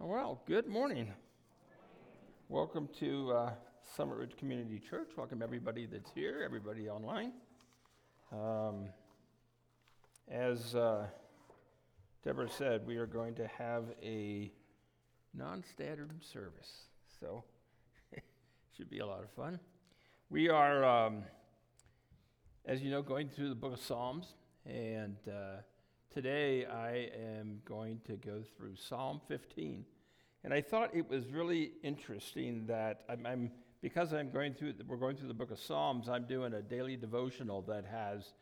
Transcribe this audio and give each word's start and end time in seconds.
Well, 0.00 0.40
good 0.46 0.68
morning. 0.68 1.12
Welcome 2.48 2.88
to 3.00 3.32
uh, 3.32 3.50
Summit 3.96 4.16
Ridge 4.16 4.36
Community 4.36 4.78
Church. 4.78 5.08
Welcome 5.16 5.42
everybody 5.42 5.86
that's 5.86 6.12
here, 6.14 6.40
everybody 6.44 6.88
online. 6.88 7.32
Um, 8.30 8.90
as 10.30 10.76
uh, 10.76 11.08
Deborah 12.22 12.48
said, 12.48 12.86
we 12.86 12.96
are 12.96 13.06
going 13.06 13.34
to 13.34 13.48
have 13.48 13.86
a 14.00 14.52
non 15.34 15.64
standard 15.64 16.12
service, 16.24 16.84
so 17.18 17.42
should 18.76 18.88
be 18.88 19.00
a 19.00 19.06
lot 19.06 19.24
of 19.24 19.30
fun. 19.30 19.58
We 20.30 20.48
are, 20.48 20.84
um, 20.84 21.24
as 22.64 22.82
you 22.82 22.92
know, 22.92 23.02
going 23.02 23.28
through 23.28 23.48
the 23.48 23.56
book 23.56 23.72
of 23.72 23.80
Psalms, 23.80 24.34
and 24.64 25.16
uh, 25.26 25.62
today 26.14 26.66
I 26.66 27.10
am 27.38 27.60
going 27.64 28.00
to 28.06 28.12
go 28.12 28.44
through 28.56 28.76
Psalm 28.76 29.20
15. 29.26 29.84
And 30.44 30.54
I 30.54 30.60
thought 30.60 30.94
it 30.94 31.08
was 31.08 31.26
really 31.26 31.72
interesting 31.82 32.66
that 32.66 33.02
I'm, 33.08 33.26
I'm 33.26 33.50
because 33.80 34.12
I'm 34.12 34.30
going 34.30 34.54
through, 34.54 34.74
we're 34.86 34.96
going 34.96 35.16
through 35.16 35.28
the 35.28 35.34
book 35.34 35.50
of 35.50 35.58
Psalms, 35.58 36.08
I'm 36.08 36.24
doing 36.24 36.54
a 36.54 36.62
daily 36.62 36.96
devotional 36.96 37.62
that 37.62 37.84
has 37.84 38.34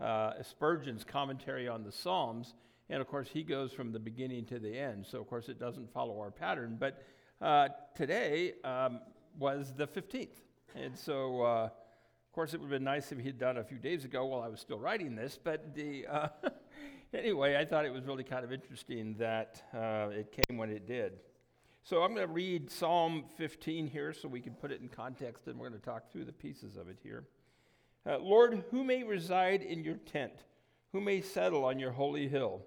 uh, 0.00 0.42
Spurgeon's 0.42 1.04
commentary 1.04 1.68
on 1.68 1.82
the 1.82 1.92
Psalms. 1.92 2.54
And 2.90 3.00
of 3.00 3.08
course, 3.08 3.28
he 3.32 3.42
goes 3.42 3.72
from 3.72 3.92
the 3.92 3.98
beginning 3.98 4.44
to 4.46 4.58
the 4.58 4.78
end. 4.78 5.06
So, 5.06 5.20
of 5.20 5.26
course, 5.26 5.48
it 5.48 5.58
doesn't 5.58 5.92
follow 5.92 6.20
our 6.20 6.30
pattern. 6.30 6.76
But 6.78 7.02
uh, 7.40 7.68
today 7.94 8.54
um, 8.62 9.00
was 9.38 9.72
the 9.76 9.86
15th. 9.86 10.42
And 10.74 10.96
so, 10.96 11.42
uh, 11.42 11.64
of 11.64 12.32
course, 12.32 12.52
it 12.52 12.60
would 12.60 12.66
have 12.66 12.78
been 12.78 12.84
nice 12.84 13.10
if 13.10 13.18
he'd 13.18 13.38
done 13.38 13.56
a 13.56 13.64
few 13.64 13.78
days 13.78 14.04
ago 14.04 14.26
while 14.26 14.42
I 14.42 14.48
was 14.48 14.60
still 14.60 14.78
writing 14.78 15.14
this. 15.14 15.38
But 15.42 15.74
the, 15.74 16.06
uh, 16.06 16.28
anyway, 17.14 17.56
I 17.56 17.64
thought 17.64 17.84
it 17.84 17.92
was 17.92 18.04
really 18.04 18.24
kind 18.24 18.44
of 18.44 18.52
interesting 18.52 19.14
that 19.18 19.62
uh, 19.72 20.08
it 20.10 20.30
came 20.30 20.58
when 20.58 20.70
it 20.70 20.86
did. 20.86 21.14
So 21.86 22.02
I'm 22.02 22.14
going 22.14 22.26
to 22.26 22.32
read 22.32 22.70
Psalm 22.70 23.24
15 23.36 23.88
here 23.88 24.14
so 24.14 24.26
we 24.26 24.40
can 24.40 24.54
put 24.54 24.72
it 24.72 24.80
in 24.80 24.88
context, 24.88 25.48
and 25.48 25.58
we're 25.58 25.68
going 25.68 25.78
to 25.78 25.84
talk 25.84 26.10
through 26.10 26.24
the 26.24 26.32
pieces 26.32 26.78
of 26.78 26.88
it 26.88 26.96
here. 27.02 27.24
Uh, 28.06 28.16
Lord, 28.16 28.64
who 28.70 28.82
may 28.82 29.04
reside 29.04 29.60
in 29.60 29.84
your 29.84 29.96
tent? 29.96 30.32
Who 30.92 31.02
may 31.02 31.20
settle 31.20 31.62
on 31.66 31.78
your 31.78 31.90
holy 31.92 32.26
hill? 32.26 32.62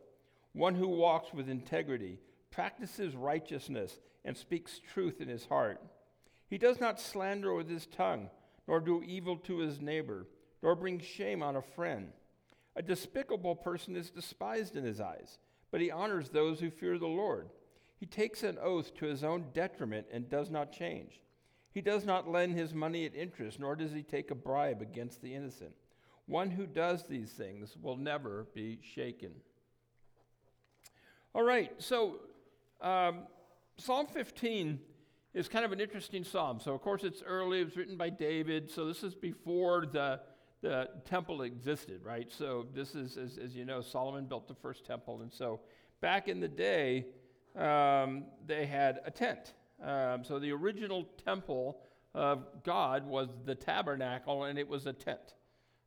One 0.53 0.75
who 0.75 0.87
walks 0.87 1.33
with 1.33 1.49
integrity, 1.49 2.19
practices 2.51 3.15
righteousness, 3.15 3.97
and 4.23 4.37
speaks 4.37 4.79
truth 4.93 5.19
in 5.19 5.29
his 5.29 5.45
heart. 5.45 5.81
He 6.47 6.59
does 6.59 6.79
not 6.79 7.01
slander 7.01 7.55
with 7.55 7.71
his 7.71 7.87
tongue, 7.87 8.29
nor 8.67 8.79
do 8.79 9.01
evil 9.01 9.35
to 9.37 9.57
his 9.57 9.81
neighbor, 9.81 10.27
nor 10.61 10.75
bring 10.75 10.99
shame 10.99 11.41
on 11.41 11.55
a 11.55 11.61
friend. 11.63 12.09
A 12.75 12.83
despicable 12.83 13.55
person 13.55 13.95
is 13.95 14.11
despised 14.11 14.75
in 14.75 14.83
his 14.83 15.01
eyes, 15.01 15.39
but 15.71 15.81
he 15.81 15.89
honors 15.89 16.29
those 16.29 16.59
who 16.59 16.69
fear 16.69 16.99
the 16.99 17.07
Lord. 17.07 17.49
He 17.99 18.05
takes 18.05 18.43
an 18.43 18.57
oath 18.61 18.93
to 18.95 19.05
his 19.05 19.23
own 19.23 19.45
detriment 19.53 20.07
and 20.11 20.29
does 20.29 20.49
not 20.49 20.71
change. 20.71 21.19
He 21.71 21.81
does 21.81 22.05
not 22.05 22.29
lend 22.29 22.55
his 22.55 22.73
money 22.73 23.05
at 23.05 23.15
interest, 23.15 23.59
nor 23.59 23.75
does 23.75 23.91
he 23.91 24.03
take 24.03 24.31
a 24.31 24.35
bribe 24.35 24.81
against 24.81 25.21
the 25.21 25.33
innocent. 25.33 25.73
One 26.25 26.51
who 26.51 26.67
does 26.67 27.03
these 27.07 27.31
things 27.31 27.75
will 27.81 27.97
never 27.97 28.47
be 28.53 28.79
shaken. 28.81 29.31
All 31.33 31.43
right, 31.43 31.71
so 31.77 32.15
um, 32.81 33.23
Psalm 33.77 34.07
15 34.07 34.79
is 35.33 35.47
kind 35.47 35.65
of 35.65 35.71
an 35.71 35.79
interesting 35.79 36.23
psalm. 36.23 36.59
So, 36.59 36.73
of 36.73 36.81
course, 36.81 37.03
it's 37.03 37.21
early, 37.21 37.61
it 37.61 37.65
was 37.65 37.77
written 37.77 37.95
by 37.95 38.09
David, 38.09 38.71
so 38.71 38.85
this 38.85 39.03
is 39.03 39.13
before 39.13 39.85
the, 39.85 40.19
the 40.61 40.89
temple 41.05 41.43
existed, 41.43 42.01
right? 42.03 42.31
So, 42.31 42.65
this 42.73 42.95
is, 42.95 43.17
as, 43.17 43.37
as 43.37 43.55
you 43.55 43.65
know, 43.65 43.81
Solomon 43.81 44.25
built 44.25 44.47
the 44.47 44.55
first 44.55 44.83
temple, 44.83 45.21
and 45.21 45.31
so 45.31 45.59
back 46.01 46.27
in 46.27 46.39
the 46.39 46.47
day, 46.47 47.05
um, 47.57 48.25
they 48.45 48.65
had 48.65 49.01
a 49.05 49.11
tent. 49.11 49.53
Um, 49.83 50.23
so 50.23 50.39
the 50.39 50.51
original 50.51 51.07
temple 51.25 51.79
of 52.13 52.45
God 52.63 53.05
was 53.05 53.29
the 53.45 53.55
tabernacle, 53.55 54.45
and 54.45 54.57
it 54.57 54.67
was 54.67 54.85
a 54.85 54.93
tent. 54.93 55.35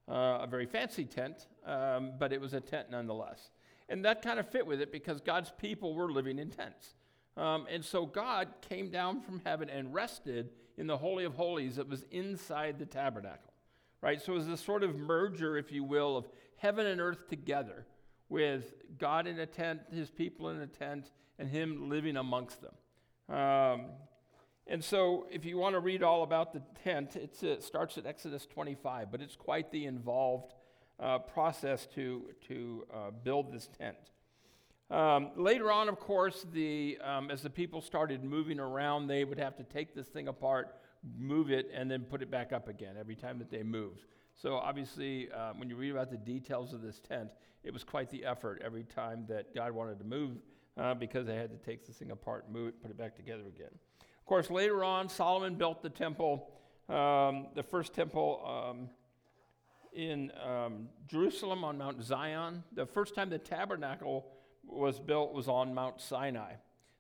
Uh, 0.09 0.41
a 0.43 0.47
very 0.49 0.67
fancy 0.67 1.05
tent, 1.05 1.47
um, 1.67 2.13
but 2.19 2.33
it 2.33 2.41
was 2.41 2.53
a 2.53 2.61
tent 2.61 2.91
nonetheless. 2.91 3.51
And 3.89 4.05
that 4.05 4.23
kind 4.23 4.39
of 4.41 4.49
fit 4.49 4.67
with 4.67 4.81
it 4.81 4.93
because 4.93 5.21
God's 5.21 5.53
people 5.59 5.95
were 5.95 6.11
living 6.11 6.39
in 6.39 6.51
tents. 6.51 6.95
Um, 7.37 7.67
and 7.71 7.85
so 7.85 8.07
God 8.07 8.49
came 8.69 8.91
down 8.91 9.21
from 9.21 9.41
heaven 9.45 9.71
and 9.71 9.95
rested 9.95 10.51
in 10.77 10.87
the 10.87 10.97
Holy 10.97 11.25
of 11.25 11.35
Holies 11.35 11.77
that 11.77 11.89
was 11.89 12.05
inside 12.11 12.79
the 12.79 12.87
tabernacle. 12.87 13.53
Right? 14.01 14.21
So 14.21 14.33
it 14.33 14.37
was 14.37 14.47
this 14.47 14.61
sort 14.61 14.83
of 14.83 14.97
merger, 14.97 15.57
if 15.57 15.71
you 15.71 15.85
will, 15.85 16.17
of 16.17 16.29
heaven 16.57 16.87
and 16.87 17.01
earth 17.01 17.29
together 17.29 17.87
with 18.31 18.73
God 18.97 19.27
in 19.27 19.39
a 19.39 19.47
tent, 19.47 19.81
his 19.93 20.09
people 20.09 20.49
in 20.49 20.61
a 20.61 20.67
tent, 20.67 21.11
and 21.39 21.49
him 21.49 21.91
living 21.91 22.17
amongst 22.17 22.61
them. 22.63 23.37
Um, 23.37 23.87
and 24.67 24.83
so, 24.83 25.27
if 25.31 25.45
you 25.45 25.59
want 25.59 25.75
to 25.75 25.81
read 25.81 26.03
all 26.03 26.23
about 26.23 26.53
the 26.53 26.63
tent, 26.85 27.17
it 27.17 27.63
starts 27.63 27.99
at 27.99 28.07
Exodus 28.07 28.47
25, 28.47 29.11
but 29.11 29.21
it's 29.21 29.37
quite 29.37 29.73
the 29.73 29.85
involved 29.85 30.55
uh, 31.01 31.19
process 31.19 31.87
to, 31.95 32.31
to 32.47 32.87
uh, 32.95 33.11
build 33.25 33.53
this 33.53 33.69
tent. 33.79 33.97
Um, 34.91 35.31
later 35.37 35.71
on, 35.71 35.89
of 35.89 35.99
course, 35.99 36.47
the, 36.53 36.99
um, 37.03 37.31
as 37.31 37.43
the 37.43 37.51
people 37.51 37.81
started 37.81 38.25
moving 38.25 38.59
around, 38.59 39.07
they 39.07 39.25
would 39.25 39.39
have 39.39 39.57
to 39.57 39.65
take 39.65 39.95
this 39.95 40.07
thing 40.09 40.29
apart, 40.29 40.77
move 41.19 41.51
it, 41.51 41.71
and 41.75 41.91
then 41.91 42.03
put 42.03 42.23
it 42.23 42.31
back 42.31 42.53
up 42.53 42.69
again 42.69 42.97
every 42.99 43.17
time 43.17 43.39
that 43.39 43.51
they 43.51 43.63
moved. 43.63 44.05
So, 44.35 44.55
obviously, 44.55 45.29
uh, 45.33 45.53
when 45.57 45.69
you 45.69 45.77
read 45.77 45.91
about 45.91 46.11
the 46.11 46.17
details 46.17 46.73
of 46.73 46.83
this 46.83 47.01
tent, 47.01 47.31
it 47.63 47.73
was 47.73 47.85
quite 47.85 48.11
the 48.11 48.25
effort 48.25 48.63
every 48.65 48.85
time 48.85 49.25
that 49.29 49.55
God 49.55 49.73
wanted 49.73 49.99
to 49.99 50.05
move 50.05 50.39
uh, 50.79 50.95
because 50.95 51.27
they 51.27 51.37
had 51.37 51.51
to 51.51 51.59
take 51.59 51.87
this 51.87 51.97
thing 51.97 52.11
apart, 52.11 52.51
move 52.51 52.69
it, 52.69 52.83
put 52.83 52.91
it 52.91 52.97
back 52.97 53.15
together 53.17 53.43
again. 53.47 53.71
Of 54.01 54.27
course, 54.27 54.51
later 54.51 54.85
on, 54.85 55.09
Solomon 55.09 55.57
built 55.57 55.83
the 55.83 55.91
temple, 55.91 56.51
um, 56.89 57.49
the 57.55 57.63
first 57.63 57.93
temple 57.93 58.71
um, 58.71 58.89
in 59.93 60.33
um, 60.43 60.89
Jerusalem 61.09 61.65
on 61.65 61.77
Mount 61.77 62.03
Zion. 62.03 62.63
The 62.73 62.87
first 62.87 63.15
time 63.15 63.29
the 63.29 63.39
tabernacle 63.39 64.27
was 64.65 65.01
built 65.01 65.33
was 65.33 65.49
on 65.49 65.75
Mount 65.75 66.01
Sinai. 66.01 66.53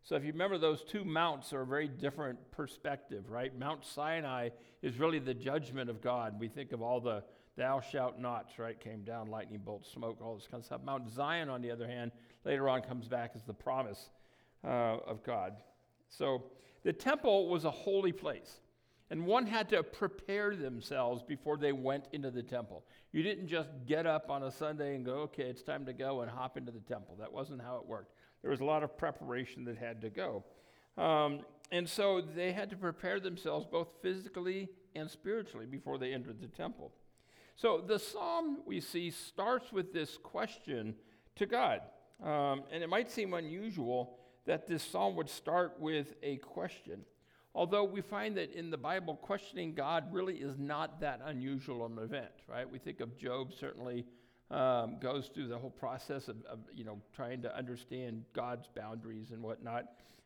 So 0.03 0.17
if 0.17 0.25
you 0.25 0.33
remember, 0.33 0.59
those 0.59 0.83
two 0.83 1.05
mounts 1.05 1.53
are 1.53 1.63
a 1.63 1.67
very 1.67 1.89
different 1.89 2.39
perspective, 2.51 3.31
right? 3.31 3.57
Mount 3.59 3.85
Sinai 3.85 4.51
is 4.83 4.99
really 4.99 5.19
the 5.19 5.35
judgment 5.35 5.91
of 5.91 6.01
God. 6.01 6.39
We 6.41 6.49
think 6.49 6.73
of 6.73 6.83
all 6.83 7.01
the 7.01 7.23
thou 7.57 7.81
shalt 7.81 8.19
nots, 8.19 8.59
right? 8.59 8.79
Came 8.81 9.03
down, 9.03 9.29
lightning 9.29 9.61
bolt, 9.65 9.87
smoke, 9.87 10.19
all 10.23 10.35
this 10.35 10.47
kind 10.51 10.61
of 10.61 10.65
stuff. 10.65 10.81
Mount 10.85 11.11
Zion, 11.11 11.49
on 11.49 11.61
the 11.61 11.71
other 11.71 11.87
hand, 11.87 12.13
later 12.45 12.69
on 12.69 12.81
comes 12.81 13.07
back 13.07 13.33
as 13.35 13.43
the 13.43 13.53
promise 13.53 14.09
uh, 14.65 14.97
of 15.07 15.23
God. 15.23 15.55
So 16.09 16.45
the 16.83 16.93
temple 16.93 17.49
was 17.49 17.65
a 17.65 17.71
holy 17.71 18.13
place. 18.13 18.61
And 19.11 19.27
one 19.27 19.45
had 19.45 19.69
to 19.71 19.83
prepare 19.83 20.55
themselves 20.55 21.23
before 21.23 21.57
they 21.57 21.73
went 21.73 22.07
into 22.13 22.31
the 22.31 22.45
temple. 22.45 22.85
You 23.11 23.25
didn't 23.25 23.49
just 23.49 23.69
get 23.85 24.07
up 24.07 24.31
on 24.31 24.45
a 24.45 24.53
Sunday 24.53 24.95
and 24.95 25.05
go, 25.05 25.15
okay, 25.23 25.43
it's 25.43 25.65
time 25.65 25.85
to 25.87 25.93
go 25.93 26.21
and 26.21 26.31
hop 26.31 26.57
into 26.57 26.71
the 26.71 26.81
temple. 26.81 27.17
That 27.19 27.33
wasn't 27.33 27.61
how 27.61 27.77
it 27.79 27.87
worked. 27.87 28.15
There 28.43 28.51
was 28.51 28.61
a 28.61 28.65
lot 28.65 28.83
of 28.83 28.97
preparation 28.97 29.65
that 29.65 29.77
had 29.77 30.01
to 30.03 30.11
go. 30.11 30.45
Um, 30.97 31.41
and 31.73 31.89
so 31.89 32.21
they 32.21 32.53
had 32.53 32.71
to 32.71 32.77
prepare 32.77 33.21
themselves 33.21 33.67
both 33.71 33.89
physically 34.03 34.69
and 34.95 35.11
spiritually 35.11 35.67
before 35.67 35.99
they 35.99 36.13
entered 36.13 36.41
the 36.41 36.49
temple. 36.49 36.93
So 37.57 37.83
the 37.87 37.99
psalm 37.99 38.59
we 38.67 38.81
see 38.81 39.11
starts 39.11 39.73
with 39.73 39.93
this 39.93 40.17
question 40.17 40.95
to 41.37 41.47
God. 41.47 41.81
Um, 42.23 42.65
and 42.73 42.83
it 42.83 42.89
might 42.89 43.11
seem 43.11 43.35
unusual 43.35 44.19
that 44.47 44.67
this 44.67 44.83
psalm 44.83 45.15
would 45.17 45.29
start 45.29 45.79
with 45.79 46.15
a 46.23 46.37
question. 46.39 47.03
Although 47.55 47.85
we 47.85 48.01
find 48.01 48.37
that 48.37 48.53
in 48.53 48.71
the 48.71 48.79
Bible, 48.79 49.17
questioning 49.17 49.75
God 49.75 50.13
really 50.13 50.37
is 50.37 50.57
not 50.59 51.01
that 51.01 51.21
unusual 51.25 51.85
an 51.85 51.99
event, 51.99 52.31
right? 52.49 52.71
We 52.71 52.79
think 52.79 53.01
of 53.01 53.17
Job 53.19 53.53
certainly 53.59 54.07
um, 54.51 54.97
goes 55.01 55.31
through 55.33 55.49
the 55.49 55.59
whole 55.59 55.71
process 55.71 56.29
of, 56.29 56.37
of, 56.47 56.59
you 56.75 56.85
know, 56.85 56.99
trying 57.15 57.43
to 57.43 57.57
understand 57.57 58.25
God's 58.33 58.69
boundaries 58.75 59.31
and 59.31 59.43
whatnot, 59.43 59.85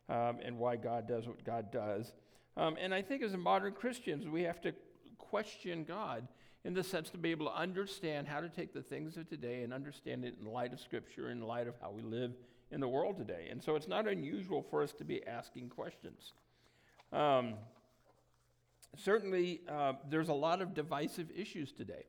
um, 0.09 0.39
and 0.45 0.59
why 0.59 0.77
God 0.77 1.07
does 1.07 1.27
what 1.27 1.45
God 1.45 1.71
does. 1.71 2.13
Um, 2.57 2.77
and 2.81 2.95
I 2.95 3.03
think 3.03 3.23
as 3.23 3.37
modern 3.37 3.73
Christians, 3.73 4.27
we 4.29 4.43
have 4.43 4.61
to 4.63 4.73
question 5.19 5.85
God 5.85 6.27
in 6.65 6.73
the 6.73 6.83
sense 6.83 7.11
to 7.11 7.19
be 7.19 7.31
able 7.31 7.47
to 7.47 7.55
understand 7.55 8.27
how 8.27 8.41
to 8.41 8.49
take 8.49 8.73
the 8.73 8.83
things 8.83 9.17
of 9.17 9.29
today 9.29 9.63
and 9.63 9.73
understand 9.73 10.25
it 10.25 10.37
in 10.41 10.47
light 10.47 10.73
of 10.73 10.81
Scripture, 10.81 11.31
in 11.31 11.43
light 11.43 11.67
of 11.67 11.75
how 11.81 11.91
we 11.91 12.03
live 12.03 12.33
in 12.71 12.81
the 12.81 12.89
world 12.89 13.19
today. 13.19 13.49
And 13.51 13.63
so 13.63 13.77
it's 13.77 13.89
not 13.89 14.09
unusual 14.09 14.63
for 14.63 14.83
us 14.83 14.93
to 14.95 15.05
be 15.05 15.27
asking 15.27 15.69
questions. 15.69 16.33
Um, 17.13 17.55
certainly, 18.97 19.61
uh, 19.69 19.95
there's 20.09 20.29
a 20.29 20.35
lot 20.35 20.63
of 20.63 20.75
divisive 20.75 21.31
issues 21.37 21.73
today. 21.73 22.05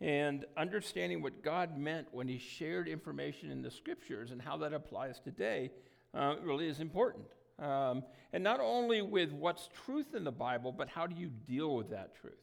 And 0.00 0.44
understanding 0.56 1.22
what 1.22 1.42
God 1.42 1.78
meant 1.78 2.08
when 2.12 2.28
He 2.28 2.38
shared 2.38 2.88
information 2.88 3.50
in 3.50 3.62
the 3.62 3.70
Scriptures 3.70 4.30
and 4.30 4.42
how 4.42 4.56
that 4.58 4.72
applies 4.72 5.20
today 5.20 5.70
uh, 6.12 6.36
really 6.42 6.68
is 6.68 6.80
important. 6.80 7.26
Um, 7.58 8.02
and 8.32 8.42
not 8.42 8.60
only 8.60 9.02
with 9.02 9.32
what's 9.32 9.68
truth 9.84 10.14
in 10.14 10.24
the 10.24 10.32
Bible, 10.32 10.72
but 10.72 10.88
how 10.88 11.06
do 11.06 11.14
you 11.14 11.28
deal 11.28 11.76
with 11.76 11.90
that 11.90 12.14
truth? 12.16 12.34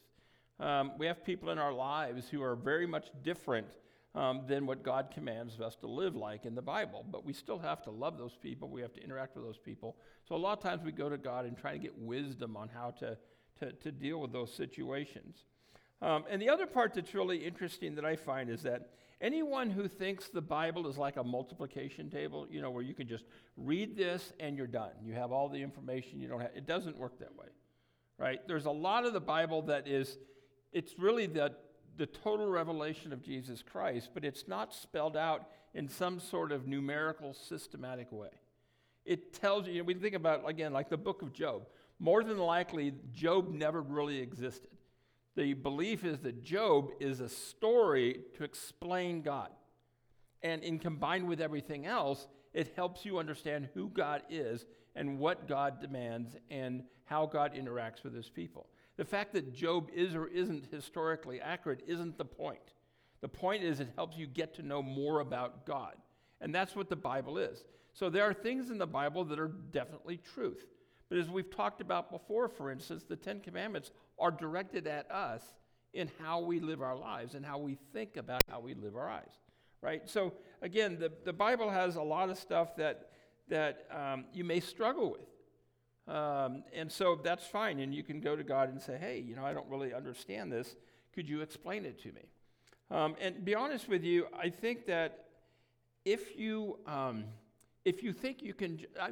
Um, 0.59 0.93
we 0.97 1.07
have 1.07 1.25
people 1.25 1.49
in 1.49 1.57
our 1.57 1.73
lives 1.73 2.29
who 2.29 2.41
are 2.41 2.55
very 2.55 2.85
much 2.85 3.07
different 3.23 3.67
um, 4.13 4.41
than 4.47 4.65
what 4.65 4.83
God 4.83 5.09
commands 5.13 5.59
us 5.59 5.75
to 5.77 5.87
live 5.87 6.15
like 6.15 6.45
in 6.45 6.53
the 6.53 6.61
Bible. 6.61 7.05
But 7.09 7.25
we 7.25 7.33
still 7.33 7.59
have 7.59 7.81
to 7.83 7.91
love 7.91 8.17
those 8.17 8.35
people. 8.41 8.69
We 8.69 8.81
have 8.81 8.93
to 8.93 9.03
interact 9.03 9.35
with 9.35 9.45
those 9.45 9.57
people. 9.57 9.97
So 10.27 10.35
a 10.35 10.37
lot 10.37 10.57
of 10.57 10.63
times 10.63 10.83
we 10.83 10.91
go 10.91 11.09
to 11.09 11.17
God 11.17 11.45
and 11.45 11.57
try 11.57 11.73
to 11.73 11.79
get 11.79 11.97
wisdom 11.97 12.55
on 12.55 12.69
how 12.69 12.91
to, 12.99 13.17
to, 13.59 13.71
to 13.71 13.91
deal 13.91 14.19
with 14.19 14.31
those 14.31 14.53
situations. 14.53 15.45
Um, 16.01 16.23
and 16.29 16.41
the 16.41 16.49
other 16.49 16.65
part 16.65 16.93
that's 16.93 17.13
really 17.13 17.37
interesting 17.37 17.95
that 17.95 18.05
I 18.05 18.15
find 18.15 18.49
is 18.49 18.63
that 18.63 18.89
anyone 19.19 19.69
who 19.69 19.87
thinks 19.87 20.29
the 20.29 20.41
Bible 20.41 20.87
is 20.87 20.97
like 20.97 21.17
a 21.17 21.23
multiplication 21.23 22.09
table, 22.09 22.47
you 22.49 22.61
know, 22.61 22.71
where 22.71 22.83
you 22.83 22.93
can 22.93 23.07
just 23.07 23.25
read 23.55 23.95
this 23.95 24.33
and 24.39 24.57
you're 24.57 24.67
done. 24.67 24.91
You 25.03 25.13
have 25.13 25.31
all 25.31 25.47
the 25.47 25.61
information. 25.61 26.19
You 26.19 26.27
don't 26.27 26.41
have, 26.41 26.51
it 26.55 26.65
doesn't 26.65 26.97
work 26.97 27.19
that 27.19 27.35
way, 27.35 27.47
right? 28.17 28.39
There's 28.47 28.65
a 28.65 28.71
lot 28.71 29.05
of 29.05 29.13
the 29.13 29.21
Bible 29.21 29.61
that 29.63 29.87
is, 29.87 30.17
it's 30.71 30.97
really 30.97 31.27
the 31.27 31.53
the 31.97 32.05
total 32.05 32.47
revelation 32.47 33.11
of 33.11 33.21
Jesus 33.21 33.61
Christ, 33.61 34.11
but 34.13 34.23
it's 34.23 34.47
not 34.47 34.73
spelled 34.73 35.17
out 35.17 35.47
in 35.73 35.89
some 35.89 36.19
sort 36.19 36.51
of 36.51 36.65
numerical, 36.67 37.33
systematic 37.33 38.11
way. 38.11 38.29
It 39.05 39.33
tells 39.33 39.67
you, 39.67 39.73
you 39.73 39.79
know, 39.79 39.85
we 39.85 39.93
think 39.95 40.15
about, 40.15 40.47
again, 40.49 40.73
like 40.73 40.89
the 40.89 40.97
book 40.97 41.21
of 41.21 41.33
Job. 41.33 41.67
More 41.99 42.23
than 42.23 42.37
likely, 42.37 42.93
Job 43.13 43.49
never 43.49 43.81
really 43.81 44.19
existed. 44.19 44.71
The 45.35 45.53
belief 45.53 46.03
is 46.03 46.19
that 46.19 46.43
Job 46.43 46.91
is 46.99 47.19
a 47.19 47.29
story 47.29 48.21
to 48.35 48.43
explain 48.43 49.21
God. 49.21 49.49
And 50.43 50.63
in 50.63 50.79
combined 50.79 51.27
with 51.27 51.39
everything 51.39 51.85
else, 51.85 52.27
it 52.53 52.73
helps 52.75 53.05
you 53.05 53.17
understand 53.19 53.69
who 53.73 53.89
God 53.89 54.23
is 54.29 54.65
and 54.95 55.19
what 55.19 55.47
God 55.47 55.79
demands 55.79 56.35
and 56.49 56.83
how 57.05 57.25
God 57.25 57.53
interacts 57.53 58.03
with 58.03 58.13
his 58.13 58.29
people. 58.29 58.67
The 58.97 59.05
fact 59.05 59.33
that 59.33 59.53
Job 59.53 59.89
is 59.93 60.15
or 60.15 60.27
isn't 60.27 60.65
historically 60.71 61.39
accurate 61.39 61.83
isn't 61.87 62.17
the 62.17 62.25
point. 62.25 62.73
The 63.21 63.29
point 63.29 63.63
is, 63.63 63.79
it 63.79 63.89
helps 63.95 64.17
you 64.17 64.27
get 64.27 64.53
to 64.55 64.63
know 64.63 64.81
more 64.81 65.19
about 65.19 65.65
God. 65.65 65.95
And 66.41 66.53
that's 66.53 66.75
what 66.75 66.89
the 66.89 66.95
Bible 66.95 67.37
is. 67.37 67.63
So 67.93 68.09
there 68.09 68.23
are 68.23 68.33
things 68.33 68.69
in 68.69 68.77
the 68.77 68.87
Bible 68.87 69.23
that 69.25 69.39
are 69.39 69.51
definitely 69.71 70.17
truth. 70.17 70.65
But 71.07 71.19
as 71.19 71.29
we've 71.29 71.49
talked 71.49 71.81
about 71.81 72.09
before, 72.09 72.47
for 72.47 72.71
instance, 72.71 73.03
the 73.03 73.15
Ten 73.15 73.41
Commandments 73.41 73.91
are 74.21 74.31
directed 74.31 74.87
at 74.87 75.11
us 75.11 75.41
in 75.93 76.09
how 76.21 76.39
we 76.39 76.59
live 76.59 76.81
our 76.81 76.95
lives 76.95 77.35
and 77.35 77.45
how 77.45 77.57
we 77.57 77.77
think 77.91 78.15
about 78.15 78.43
how 78.49 78.59
we 78.59 78.73
live 78.73 78.95
our 78.95 79.07
lives. 79.07 79.35
Right? 79.81 80.07
So 80.09 80.33
again, 80.61 80.97
the, 80.99 81.11
the 81.25 81.33
Bible 81.33 81.69
has 81.69 81.95
a 81.95 82.01
lot 82.01 82.29
of 82.29 82.37
stuff 82.37 82.75
that, 82.77 83.09
that 83.49 83.87
um, 83.91 84.25
you 84.33 84.43
may 84.43 84.59
struggle 84.59 85.11
with. 85.11 86.15
Um, 86.15 86.63
and 86.73 86.91
so 86.91 87.19
that's 87.21 87.45
fine. 87.45 87.79
And 87.79 87.93
you 87.93 88.03
can 88.03 88.21
go 88.21 88.35
to 88.35 88.43
God 88.43 88.69
and 88.69 88.81
say, 88.81 88.97
hey, 88.97 89.19
you 89.19 89.35
know, 89.35 89.45
I 89.45 89.53
don't 89.53 89.67
really 89.69 89.93
understand 89.93 90.51
this. 90.51 90.75
Could 91.13 91.27
you 91.27 91.41
explain 91.41 91.83
it 91.85 92.01
to 92.03 92.09
me? 92.09 92.21
Um, 92.89 93.15
and 93.19 93.43
be 93.43 93.55
honest 93.55 93.89
with 93.89 94.03
you, 94.03 94.27
I 94.37 94.49
think 94.49 94.85
that 94.87 95.25
if 96.05 96.37
you, 96.37 96.77
um, 96.85 97.25
if 97.85 98.03
you 98.03 98.13
think 98.13 98.41
you 98.41 98.53
can, 98.53 98.79
I, 98.99 99.11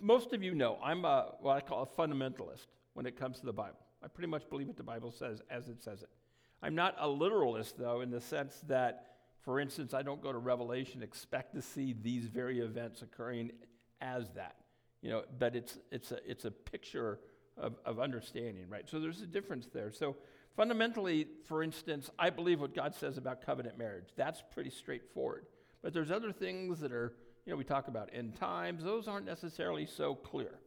most 0.00 0.32
of 0.32 0.42
you 0.42 0.54
know 0.54 0.78
I'm 0.82 1.04
a, 1.04 1.34
what 1.40 1.56
I 1.56 1.60
call 1.60 1.82
a 1.82 1.86
fundamentalist 1.86 2.66
when 2.94 3.06
it 3.06 3.18
comes 3.18 3.38
to 3.40 3.46
the 3.46 3.52
Bible. 3.52 3.78
I 4.02 4.08
pretty 4.08 4.28
much 4.28 4.48
believe 4.48 4.68
what 4.68 4.76
the 4.76 4.82
Bible 4.82 5.10
says 5.10 5.40
as 5.50 5.68
it 5.68 5.82
says 5.82 6.02
it. 6.02 6.10
I'm 6.62 6.74
not 6.74 6.96
a 6.98 7.08
literalist, 7.08 7.78
though, 7.78 8.00
in 8.00 8.10
the 8.10 8.20
sense 8.20 8.60
that, 8.68 9.06
for 9.42 9.60
instance, 9.60 9.94
I 9.94 10.02
don't 10.02 10.22
go 10.22 10.32
to 10.32 10.38
Revelation 10.38 11.02
expect 11.02 11.54
to 11.54 11.62
see 11.62 11.94
these 12.00 12.26
very 12.26 12.60
events 12.60 13.02
occurring 13.02 13.52
as 14.00 14.30
that 14.34 14.56
you 15.06 15.12
know, 15.12 15.22
but 15.38 15.54
it's, 15.54 15.78
it's, 15.92 16.10
a, 16.10 16.18
it's 16.28 16.44
a 16.44 16.50
picture 16.50 17.20
of, 17.56 17.74
of 17.84 18.00
understanding, 18.00 18.68
right? 18.68 18.88
So 18.88 18.98
there's 18.98 19.20
a 19.20 19.26
difference 19.26 19.68
there. 19.72 19.92
So 19.92 20.16
fundamentally, 20.56 21.28
for 21.44 21.62
instance, 21.62 22.10
I 22.18 22.30
believe 22.30 22.60
what 22.60 22.74
God 22.74 22.94
says 22.94 23.16
about 23.16 23.44
covenant 23.44 23.78
marriage. 23.78 24.08
That's 24.16 24.42
pretty 24.52 24.70
straightforward. 24.70 25.46
But 25.80 25.92
there's 25.92 26.10
other 26.10 26.32
things 26.32 26.80
that 26.80 26.92
are, 26.92 27.12
you 27.44 27.52
know, 27.52 27.56
we 27.56 27.62
talk 27.62 27.88
about 27.88 28.10
end 28.12 28.34
times. 28.34 28.82
Those 28.82 29.06
aren't 29.06 29.26
necessarily 29.26 29.86
so 29.86 30.16
clear. 30.16 30.58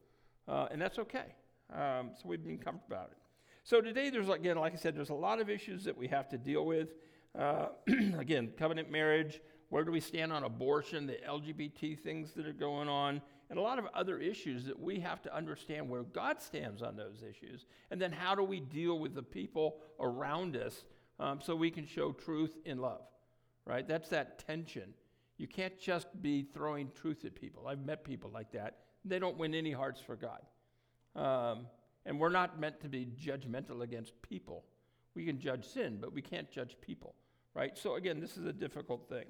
Uh, 0.47 0.67
and 0.71 0.81
that's 0.81 0.99
okay. 0.99 1.35
Um, 1.73 2.11
so 2.15 2.27
we've 2.27 2.43
been 2.43 2.57
comfortable 2.57 2.95
about 2.95 3.11
it. 3.11 3.17
So 3.63 3.81
today, 3.81 4.09
there's, 4.09 4.29
again, 4.29 4.57
like 4.57 4.73
I 4.73 4.77
said, 4.77 4.95
there's 4.95 5.09
a 5.09 5.13
lot 5.13 5.39
of 5.39 5.49
issues 5.49 5.83
that 5.83 5.97
we 5.97 6.07
have 6.07 6.29
to 6.29 6.37
deal 6.37 6.65
with. 6.65 6.89
Uh, 7.37 7.67
again, 8.17 8.51
covenant 8.57 8.89
marriage, 8.89 9.41
where 9.69 9.83
do 9.83 9.91
we 9.91 9.99
stand 9.99 10.33
on 10.33 10.43
abortion, 10.43 11.05
the 11.05 11.17
LGBT 11.27 11.99
things 11.99 12.33
that 12.33 12.47
are 12.47 12.53
going 12.53 12.89
on, 12.89 13.21
and 13.49 13.59
a 13.59 13.61
lot 13.61 13.79
of 13.79 13.85
other 13.93 14.19
issues 14.19 14.65
that 14.65 14.79
we 14.79 14.99
have 14.99 15.21
to 15.23 15.35
understand 15.35 15.89
where 15.89 16.03
God 16.03 16.41
stands 16.41 16.81
on 16.81 16.95
those 16.95 17.23
issues. 17.27 17.65
And 17.91 18.01
then 18.01 18.11
how 18.11 18.35
do 18.35 18.43
we 18.43 18.59
deal 18.59 18.99
with 18.99 19.15
the 19.15 19.23
people 19.23 19.77
around 19.99 20.55
us 20.55 20.83
um, 21.19 21.39
so 21.41 21.55
we 21.55 21.71
can 21.71 21.85
show 21.85 22.11
truth 22.11 22.57
in 22.65 22.79
love, 22.79 23.01
right? 23.65 23.87
That's 23.87 24.09
that 24.09 24.39
tension. 24.47 24.93
You 25.37 25.47
can't 25.47 25.79
just 25.79 26.07
be 26.21 26.43
throwing 26.53 26.91
truth 26.95 27.25
at 27.25 27.35
people. 27.35 27.67
I've 27.67 27.85
met 27.85 28.03
people 28.03 28.29
like 28.31 28.51
that. 28.51 28.77
They 29.05 29.19
don't 29.19 29.37
win 29.37 29.55
any 29.55 29.71
hearts 29.71 30.01
for 30.01 30.15
God. 30.15 30.41
Um, 31.15 31.67
and 32.05 32.19
we're 32.19 32.29
not 32.29 32.59
meant 32.59 32.79
to 32.81 32.89
be 32.89 33.05
judgmental 33.05 33.81
against 33.81 34.19
people. 34.21 34.63
We 35.15 35.25
can 35.25 35.39
judge 35.39 35.65
sin, 35.65 35.97
but 35.99 36.13
we 36.13 36.21
can't 36.21 36.49
judge 36.49 36.77
people, 36.81 37.15
right? 37.53 37.77
So, 37.77 37.95
again, 37.95 38.19
this 38.19 38.37
is 38.37 38.45
a 38.45 38.53
difficult 38.53 39.09
thing. 39.09 39.25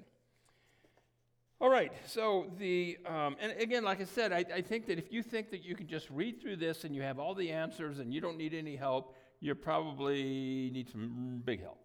All 1.60 1.68
right, 1.68 1.92
so 2.06 2.46
the, 2.58 2.96
um, 3.04 3.36
and 3.38 3.52
again, 3.60 3.84
like 3.84 4.00
I 4.00 4.04
said, 4.04 4.32
I, 4.32 4.46
I, 4.54 4.62
think 4.62 4.86
that 4.86 4.98
if 4.98 5.12
you 5.12 5.22
think 5.22 5.50
that 5.50 5.62
you 5.62 5.74
can 5.74 5.86
just 5.86 6.08
read 6.08 6.40
through 6.40 6.56
this 6.56 6.84
and 6.84 6.96
you 6.96 7.02
have 7.02 7.18
all 7.18 7.34
the 7.34 7.50
answers 7.50 7.98
and 7.98 8.14
you 8.14 8.20
don't 8.22 8.38
need 8.38 8.54
any 8.54 8.76
help, 8.76 9.14
you 9.40 9.54
probably 9.54 10.70
need 10.72 10.88
some 10.90 11.42
big 11.44 11.60
help. 11.60 11.80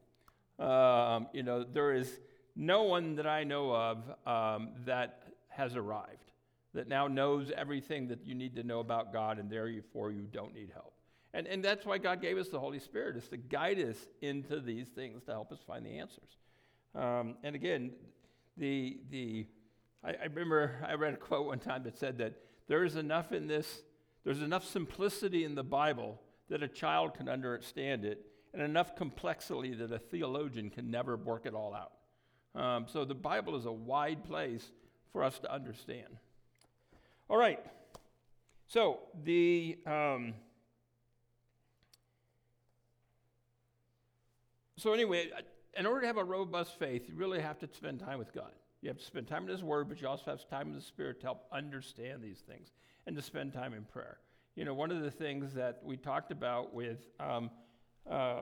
Um, 0.66 1.28
you 1.34 1.44
know, 1.44 1.66
there 1.66 1.92
is 1.92 2.22
no 2.56 2.84
one 2.84 3.16
that 3.16 3.28
I 3.28 3.44
know 3.44 3.76
of 3.76 3.98
um, 4.26 4.70
that 4.86 5.24
has 5.50 5.76
arrived, 5.76 6.25
that 6.76 6.88
now 6.88 7.08
knows 7.08 7.52
everything 7.56 8.08
that 8.10 8.26
you 8.26 8.36
need 8.36 8.56
to 8.56 8.64
know 8.64 8.80
about 8.80 9.12
God, 9.12 9.40
and 9.40 9.50
therefore 9.50 10.12
you 10.12 10.28
don't 10.32 10.54
need 10.54 10.70
help. 10.74 10.94
And, 11.34 11.48
and 11.48 11.64
that's 11.64 11.86
why 11.86 11.98
God 11.98 12.22
gave 12.22 12.38
us 12.38 12.50
the 12.50 12.60
Holy 12.60 12.80
Spirit, 12.80 13.18
is 13.18 13.28
to 13.30 13.38
guide 13.38 13.80
us 13.80 13.98
into 14.22 14.60
these 14.60 14.88
things 14.88 15.24
to 15.24 15.32
help 15.32 15.52
us 15.52 15.60
find 15.66 15.86
the 15.86 15.98
answers. 15.98 16.38
Um, 16.94 17.36
and 17.44 17.56
again, 17.56 17.92
the, 18.56 19.00
the 19.10 19.48
I, 20.04 20.12
I 20.12 20.26
remember 20.26 20.76
I 20.88 20.94
read 20.94 21.14
a 21.14 21.18
quote 21.18 21.48
one 21.48 21.60
time 21.60 21.84
that 21.84 21.98
said 21.98 22.20
that 22.20 22.34
there 22.68 22.84
is 22.84 22.96
enough 22.96 23.32
in 23.32 23.48
this, 23.48 23.82
there's 24.24 24.42
enough 24.42 24.66
simplicity 24.66 25.44
in 25.44 25.56
the 25.56 25.64
Bible 25.64 26.22
that 26.50 26.64
a 26.64 26.68
child 26.68 27.16
can 27.16 27.28
understand 27.28 28.06
it, 28.06 28.26
and 28.54 28.62
enough 28.62 28.96
complexity 28.96 29.74
that 29.74 29.92
a 29.92 30.00
theologian 30.00 30.70
can 30.70 30.90
never 30.90 31.18
work 31.18 31.46
it 31.46 31.54
all 31.54 31.74
out. 31.74 31.92
Um, 32.62 32.86
so 32.88 33.04
the 33.04 33.14
Bible 33.14 33.58
is 33.58 33.66
a 33.66 33.72
wide 33.72 34.24
place 34.24 34.72
for 35.12 35.24
us 35.24 35.40
to 35.40 35.54
understand. 35.54 36.18
All 37.30 37.38
right. 37.38 37.60
So 38.68 39.00
the 39.24 39.78
um, 39.86 40.34
so 44.78 44.94
anyway, 44.94 45.32
in 45.78 45.86
order 45.86 46.02
to 46.02 46.08
have 46.08 46.18
a 46.18 46.24
robust 46.24 46.78
faith, 46.78 47.08
you 47.08 47.16
really 47.16 47.42
have 47.42 47.60
to 47.60 47.70
spend 47.74 48.00
time 48.00 48.20
with 48.20 48.34
God. 48.34 48.52
You 48.82 48.90
have 48.90 48.98
to 49.00 49.06
spend 49.06 49.28
time 49.28 49.44
in 49.44 49.50
His 49.50 49.64
Word, 49.64 49.90
but 49.90 50.02
you 50.02 50.08
also 50.08 50.26
have 50.28 50.48
time 50.50 50.68
in 50.68 50.76
the 50.76 50.82
Spirit 50.82 51.20
to 51.22 51.28
help 51.28 51.46
understand 51.52 52.22
these 52.22 52.40
things 52.40 52.72
and 53.08 53.16
to 53.16 53.22
spend 53.22 53.54
time 53.54 53.74
in 53.74 53.84
prayer. 53.84 54.20
You 54.56 54.66
know, 54.66 54.74
one 54.74 54.92
of 54.92 55.02
the 55.02 55.12
things 55.12 55.54
that 55.56 55.82
we 55.84 55.98
talked 55.98 56.32
about 56.32 56.74
with 56.74 57.00
um, 57.20 57.50
uh, 58.10 58.42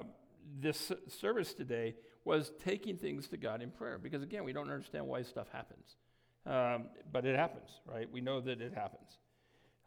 this 0.59 0.91
service 1.07 1.53
today 1.53 1.95
was 2.25 2.51
taking 2.63 2.97
things 2.97 3.27
to 3.29 3.37
God 3.37 3.61
in 3.61 3.71
prayer. 3.71 3.97
Because 3.97 4.21
again, 4.21 4.43
we 4.43 4.53
don't 4.53 4.69
understand 4.69 5.07
why 5.07 5.21
stuff 5.23 5.47
happens. 5.51 5.95
Um, 6.45 6.85
but 7.11 7.25
it 7.25 7.35
happens, 7.35 7.69
right? 7.85 8.11
We 8.11 8.21
know 8.21 8.41
that 8.41 8.61
it 8.61 8.73
happens. 8.73 9.17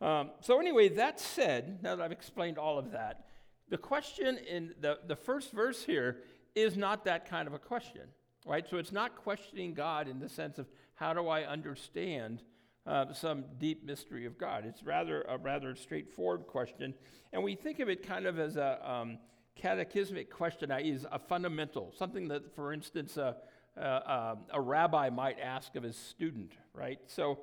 Um, 0.00 0.30
so, 0.40 0.58
anyway, 0.60 0.88
that 0.90 1.20
said, 1.20 1.80
now 1.82 1.96
that 1.96 2.02
I've 2.02 2.12
explained 2.12 2.58
all 2.58 2.78
of 2.78 2.92
that, 2.92 3.24
the 3.68 3.78
question 3.78 4.38
in 4.38 4.74
the, 4.80 4.98
the 5.06 5.16
first 5.16 5.52
verse 5.52 5.84
here 5.84 6.18
is 6.54 6.76
not 6.76 7.04
that 7.04 7.28
kind 7.28 7.48
of 7.48 7.54
a 7.54 7.58
question 7.58 8.02
right? 8.46 8.66
So 8.68 8.78
it's 8.78 8.92
not 8.92 9.16
questioning 9.16 9.74
God 9.74 10.08
in 10.08 10.20
the 10.20 10.28
sense 10.28 10.58
of 10.58 10.66
how 10.94 11.12
do 11.12 11.28
I 11.28 11.42
understand 11.42 12.42
uh, 12.86 13.12
some 13.12 13.44
deep 13.58 13.84
mystery 13.84 14.24
of 14.24 14.38
God. 14.38 14.64
It's 14.64 14.84
rather 14.84 15.22
a 15.22 15.36
rather 15.36 15.74
straightforward 15.74 16.46
question, 16.46 16.94
and 17.32 17.42
we 17.42 17.56
think 17.56 17.80
of 17.80 17.88
it 17.88 18.06
kind 18.06 18.26
of 18.26 18.38
as 18.38 18.56
a 18.56 18.78
um, 18.88 19.18
catechismic 19.56 20.30
question, 20.30 20.70
i.e., 20.70 20.98
a 21.10 21.18
fundamental, 21.18 21.92
something 21.96 22.28
that, 22.28 22.54
for 22.54 22.72
instance, 22.72 23.18
a, 23.76 23.80
a, 23.80 24.38
a, 24.54 24.60
rabbi 24.60 25.10
might 25.10 25.38
ask 25.40 25.74
of 25.76 25.82
his 25.82 25.96
student, 25.96 26.52
right? 26.72 26.98
So 27.06 27.40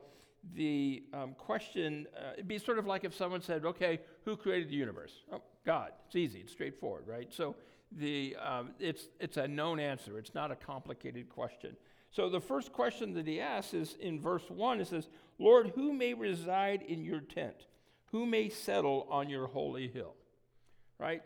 the 0.56 1.04
um, 1.14 1.36
question, 1.38 2.08
uh, 2.18 2.34
it'd 2.34 2.48
be 2.48 2.58
sort 2.58 2.80
of 2.80 2.86
like 2.86 3.04
if 3.04 3.16
someone 3.16 3.42
said, 3.42 3.66
okay, 3.66 4.00
who 4.26 4.36
created 4.36 4.70
the 4.70 4.76
universe? 4.76 5.14
Oh, 5.32 5.42
God. 5.66 5.92
It's 6.08 6.16
easy, 6.16 6.40
it's 6.40 6.52
straightforward, 6.52 7.08
right? 7.08 7.34
So 7.34 7.56
the, 7.92 8.36
um, 8.44 8.72
it's, 8.80 9.08
it's 9.20 9.38
a 9.38 9.48
known 9.48 9.80
answer. 9.80 10.18
It's 10.18 10.34
not 10.34 10.52
a 10.52 10.56
complicated 10.56 11.30
question. 11.30 11.76
So 12.12 12.30
the 12.30 12.42
first 12.42 12.72
question 12.74 13.14
that 13.14 13.28
he 13.28 13.40
asks 13.40 13.74
is 13.74 13.96
in 14.00 14.20
verse 14.20 14.50
1 14.50 14.82
it 14.82 14.88
says, 14.88 15.08
Lord, 15.40 15.72
who 15.76 15.94
may 15.94 16.14
reside 16.14 16.84
in 16.84 17.04
your 17.04 17.22
tent? 17.22 17.66
Who 18.12 18.26
may 18.26 18.50
settle 18.50 19.08
on 19.10 19.30
your 19.30 19.48
holy 19.48 19.88
hill? 19.88 20.14
Right? 21.00 21.24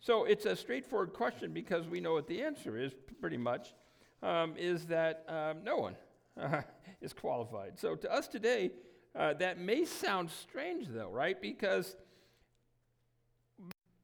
So 0.00 0.24
it's 0.24 0.46
a 0.46 0.54
straightforward 0.54 1.12
question 1.12 1.52
because 1.52 1.86
we 1.86 2.00
know 2.00 2.12
what 2.12 2.28
the 2.28 2.42
answer 2.42 2.76
is 2.76 2.92
pretty 3.20 3.36
much. 3.36 3.74
Um, 4.22 4.54
is 4.56 4.86
that 4.86 5.24
um, 5.28 5.64
no 5.64 5.76
one 5.76 5.96
uh, 6.40 6.62
is 7.00 7.12
qualified. 7.12 7.78
So 7.78 7.96
to 7.96 8.12
us 8.12 8.28
today, 8.28 8.70
uh, 9.14 9.34
that 9.34 9.58
may 9.58 9.84
sound 9.84 10.30
strange, 10.30 10.86
though, 10.88 11.10
right? 11.10 11.40
Because 11.40 11.96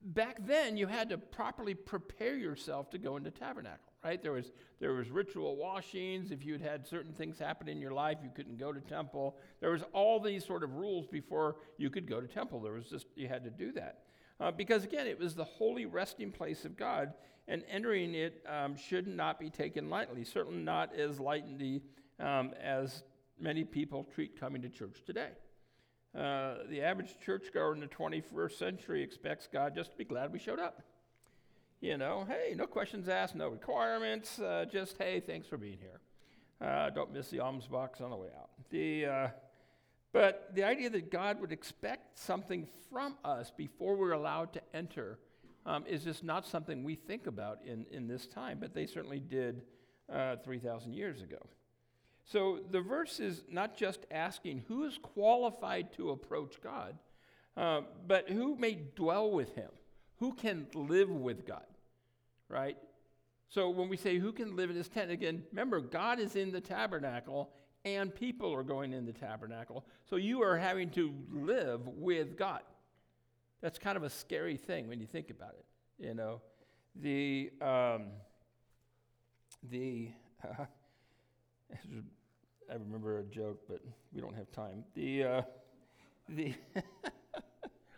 back 0.02 0.36
then 0.46 0.76
you 0.76 0.86
had 0.86 1.08
to 1.10 1.18
properly 1.18 1.74
prepare 1.74 2.36
yourself 2.36 2.90
to 2.90 2.98
go 2.98 3.16
into 3.16 3.30
tabernacle, 3.30 3.92
right? 4.04 4.22
There 4.22 4.32
was 4.32 4.52
there 4.80 4.92
was 4.92 5.10
ritual 5.10 5.56
washings. 5.56 6.30
If 6.30 6.44
you 6.44 6.54
had 6.54 6.62
had 6.62 6.86
certain 6.86 7.12
things 7.12 7.38
happen 7.38 7.68
in 7.68 7.80
your 7.80 7.92
life, 7.92 8.18
you 8.22 8.30
couldn't 8.34 8.58
go 8.58 8.72
to 8.72 8.80
temple. 8.80 9.36
There 9.60 9.70
was 9.70 9.82
all 9.92 10.20
these 10.20 10.44
sort 10.44 10.62
of 10.62 10.74
rules 10.74 11.06
before 11.06 11.56
you 11.78 11.90
could 11.90 12.08
go 12.08 12.20
to 12.20 12.26
temple. 12.26 12.60
There 12.60 12.72
was 12.72 12.86
just 12.86 13.06
you 13.16 13.28
had 13.28 13.44
to 13.44 13.50
do 13.50 13.72
that. 13.72 14.00
Uh, 14.40 14.52
because 14.52 14.84
again, 14.84 15.06
it 15.06 15.18
was 15.18 15.34
the 15.34 15.44
holy 15.44 15.84
resting 15.84 16.30
place 16.30 16.64
of 16.64 16.76
God, 16.76 17.12
and 17.48 17.64
entering 17.70 18.14
it 18.14 18.44
um, 18.46 18.76
should 18.76 19.08
not 19.08 19.40
be 19.40 19.50
taken 19.50 19.88
lightly. 19.88 20.22
Certainly 20.22 20.62
not 20.62 20.94
as 20.94 21.18
lightly 21.18 21.82
um, 22.20 22.52
as 22.62 23.02
many 23.40 23.64
people 23.64 24.06
treat 24.14 24.38
coming 24.38 24.62
to 24.62 24.68
church 24.68 25.02
today. 25.06 25.30
Uh, 26.16 26.56
the 26.68 26.82
average 26.82 27.14
churchgoer 27.24 27.74
in 27.74 27.80
the 27.80 27.86
21st 27.86 28.52
century 28.52 29.02
expects 29.02 29.48
God 29.50 29.74
just 29.74 29.92
to 29.92 29.96
be 29.96 30.04
glad 30.04 30.32
we 30.32 30.38
showed 30.38 30.58
up. 30.58 30.82
You 31.80 31.96
know, 31.96 32.26
hey, 32.28 32.54
no 32.56 32.66
questions 32.66 33.08
asked, 33.08 33.34
no 33.34 33.48
requirements, 33.48 34.40
uh, 34.40 34.64
just 34.70 34.98
hey, 34.98 35.20
thanks 35.20 35.46
for 35.46 35.56
being 35.56 35.78
here. 35.80 36.00
Uh, 36.60 36.90
don't 36.90 37.12
miss 37.12 37.28
the 37.30 37.38
alms 37.38 37.68
box 37.68 38.00
on 38.00 38.10
the 38.10 38.16
way 38.16 38.28
out. 38.36 38.50
The, 38.70 39.06
uh, 39.06 39.28
but 40.12 40.50
the 40.54 40.64
idea 40.64 40.90
that 40.90 41.10
God 41.10 41.40
would 41.40 41.52
expect 41.52 42.18
something 42.18 42.66
from 42.90 43.16
us 43.24 43.52
before 43.56 43.96
we're 43.96 44.12
allowed 44.12 44.52
to 44.54 44.60
enter 44.74 45.18
um, 45.66 45.84
is 45.86 46.04
just 46.04 46.24
not 46.24 46.46
something 46.46 46.84
we 46.84 46.94
think 46.94 47.26
about 47.26 47.58
in, 47.64 47.86
in 47.90 48.08
this 48.08 48.26
time, 48.26 48.58
but 48.60 48.74
they 48.74 48.86
certainly 48.86 49.20
did 49.20 49.62
uh, 50.12 50.36
3,000 50.44 50.92
years 50.92 51.22
ago. 51.22 51.38
So 52.24 52.60
the 52.70 52.80
verse 52.80 53.20
is 53.20 53.42
not 53.50 53.76
just 53.76 54.00
asking 54.10 54.64
who 54.68 54.84
is 54.84 54.98
qualified 54.98 55.92
to 55.94 56.10
approach 56.10 56.60
God, 56.62 56.96
uh, 57.56 57.82
but 58.06 58.28
who 58.28 58.56
may 58.56 58.78
dwell 58.94 59.30
with 59.30 59.54
him, 59.54 59.70
who 60.18 60.34
can 60.34 60.66
live 60.74 61.10
with 61.10 61.46
God, 61.46 61.66
right? 62.48 62.76
So 63.48 63.70
when 63.70 63.88
we 63.88 63.96
say 63.96 64.18
who 64.18 64.32
can 64.32 64.56
live 64.56 64.68
in 64.68 64.76
his 64.76 64.88
tent, 64.88 65.10
again, 65.10 65.42
remember, 65.50 65.80
God 65.80 66.20
is 66.20 66.36
in 66.36 66.52
the 66.52 66.60
tabernacle 66.60 67.50
and 67.84 68.14
people 68.14 68.52
are 68.52 68.62
going 68.62 68.92
in 68.92 69.06
the 69.06 69.12
tabernacle. 69.12 69.86
So 70.08 70.16
you 70.16 70.42
are 70.42 70.58
having 70.58 70.90
to 70.90 71.14
live 71.32 71.86
with 71.86 72.36
God. 72.36 72.60
That's 73.60 73.78
kind 73.78 73.96
of 73.96 74.02
a 74.02 74.10
scary 74.10 74.56
thing 74.56 74.88
when 74.88 75.00
you 75.00 75.06
think 75.06 75.30
about 75.30 75.54
it. 75.58 75.64
You 75.98 76.14
know, 76.14 76.40
the, 76.94 77.50
um, 77.60 78.06
the, 79.70 80.10
uh, 80.44 80.64
I 82.70 82.74
remember 82.74 83.18
a 83.18 83.24
joke, 83.24 83.60
but 83.68 83.80
we 84.12 84.20
don't 84.20 84.34
have 84.36 84.50
time. 84.52 84.84
The, 84.94 85.24
uh, 85.24 85.42
the, 86.28 86.54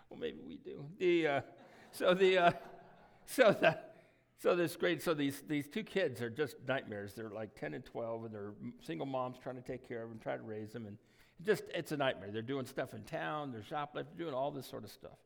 well, 0.09 0.19
maybe 0.19 0.39
we 0.47 0.57
do. 0.57 0.85
The, 0.99 1.27
uh, 1.27 1.41
so 1.93 2.15
the, 2.15 2.39
uh, 2.39 2.53
so 3.27 3.53
the, 3.53 3.79
so 4.39 4.57
this 4.57 4.75
great. 4.75 5.03
So 5.03 5.13
these 5.13 5.43
these 5.47 5.69
two 5.69 5.83
kids 5.83 6.23
are 6.23 6.31
just 6.31 6.57
nightmares. 6.67 7.13
They're 7.15 7.29
like 7.29 7.55
10 7.61 7.75
and 7.75 7.85
12, 7.85 8.25
and 8.25 8.35
they're 8.35 8.55
single 8.81 9.07
moms 9.07 9.37
trying 9.43 9.57
to 9.57 9.63
take 9.63 9.87
care 9.87 10.03
of 10.03 10.09
them, 10.09 10.19
trying 10.19 10.39
to 10.39 10.45
raise 10.45 10.73
them, 10.73 10.87
and 10.87 10.97
just 11.45 11.65
it's 11.75 11.93
a 11.93 11.97
nightmare. 11.97 12.31
They're 12.33 12.41
doing 12.41 12.65
stuff 12.65 12.95
in 12.95 13.03
town. 13.03 13.53
They're 13.53 13.63
shoplifting, 13.63 14.17
doing 14.17 14.33
all 14.33 14.51
this 14.51 14.67
sort 14.67 14.85
of 14.85 14.91
stuff. 14.91 15.19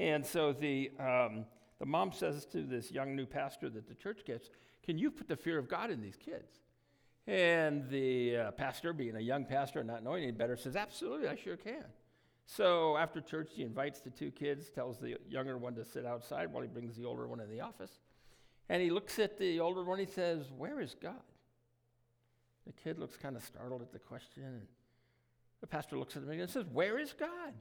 And 0.00 0.26
so 0.26 0.52
the 0.52 0.90
um, 0.98 1.44
the 1.78 1.86
mom 1.86 2.10
says 2.10 2.44
to 2.46 2.62
this 2.62 2.90
young 2.90 3.14
new 3.14 3.26
pastor 3.26 3.70
that 3.70 3.86
the 3.86 3.94
church 3.94 4.24
gets, 4.24 4.50
"Can 4.82 4.98
you 4.98 5.12
put 5.12 5.28
the 5.28 5.36
fear 5.36 5.58
of 5.58 5.68
God 5.68 5.92
in 5.92 6.00
these 6.00 6.16
kids?" 6.16 6.60
And 7.26 7.88
the 7.88 8.36
uh, 8.36 8.50
pastor, 8.52 8.92
being 8.92 9.14
a 9.14 9.20
young 9.20 9.44
pastor 9.44 9.78
and 9.78 9.88
not 9.88 10.02
knowing 10.02 10.24
any 10.24 10.32
better, 10.32 10.56
says, 10.56 10.74
Absolutely, 10.74 11.28
I 11.28 11.36
sure 11.36 11.56
can. 11.56 11.84
So 12.46 12.96
after 12.96 13.20
church, 13.20 13.50
he 13.54 13.62
invites 13.62 14.00
the 14.00 14.10
two 14.10 14.32
kids, 14.32 14.68
tells 14.68 14.98
the 14.98 15.16
younger 15.28 15.56
one 15.56 15.74
to 15.76 15.84
sit 15.84 16.04
outside 16.04 16.52
while 16.52 16.62
he 16.62 16.68
brings 16.68 16.96
the 16.96 17.04
older 17.04 17.28
one 17.28 17.38
in 17.38 17.48
the 17.48 17.60
office. 17.60 18.00
And 18.68 18.82
he 18.82 18.90
looks 18.90 19.20
at 19.20 19.38
the 19.38 19.60
older 19.60 19.84
one, 19.84 20.00
he 20.00 20.06
says, 20.06 20.50
Where 20.56 20.80
is 20.80 20.96
God? 21.00 21.22
The 22.66 22.72
kid 22.72 22.98
looks 22.98 23.16
kind 23.16 23.36
of 23.36 23.44
startled 23.44 23.82
at 23.82 23.92
the 23.92 23.98
question. 23.98 24.42
And 24.44 24.62
the 25.60 25.66
pastor 25.66 25.98
looks 25.98 26.16
at 26.16 26.24
him 26.24 26.30
and 26.30 26.50
says, 26.50 26.64
Where 26.72 26.98
is 26.98 27.12
God? 27.12 27.52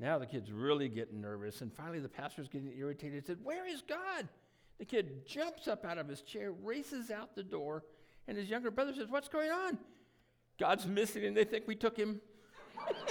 Now 0.00 0.18
the 0.18 0.26
kid's 0.26 0.50
really 0.50 0.88
getting 0.88 1.20
nervous. 1.20 1.60
And 1.60 1.70
finally, 1.70 2.00
the 2.00 2.08
pastor's 2.08 2.48
getting 2.48 2.72
irritated 2.76 3.18
and 3.18 3.26
said, 3.26 3.36
Where 3.42 3.66
is 3.68 3.82
God? 3.82 4.26
The 4.78 4.86
kid 4.86 5.26
jumps 5.26 5.68
up 5.68 5.84
out 5.84 5.98
of 5.98 6.08
his 6.08 6.22
chair, 6.22 6.52
races 6.52 7.10
out 7.10 7.36
the 7.36 7.42
door, 7.42 7.84
and 8.26 8.38
his 8.38 8.48
younger 8.48 8.70
brother 8.70 8.94
says, 8.94 9.08
What's 9.10 9.28
going 9.28 9.50
on? 9.50 9.76
God's 10.58 10.86
missing, 10.86 11.26
and 11.26 11.36
they 11.36 11.44
think 11.44 11.68
we 11.68 11.74
took 11.74 11.98
him. 11.98 12.22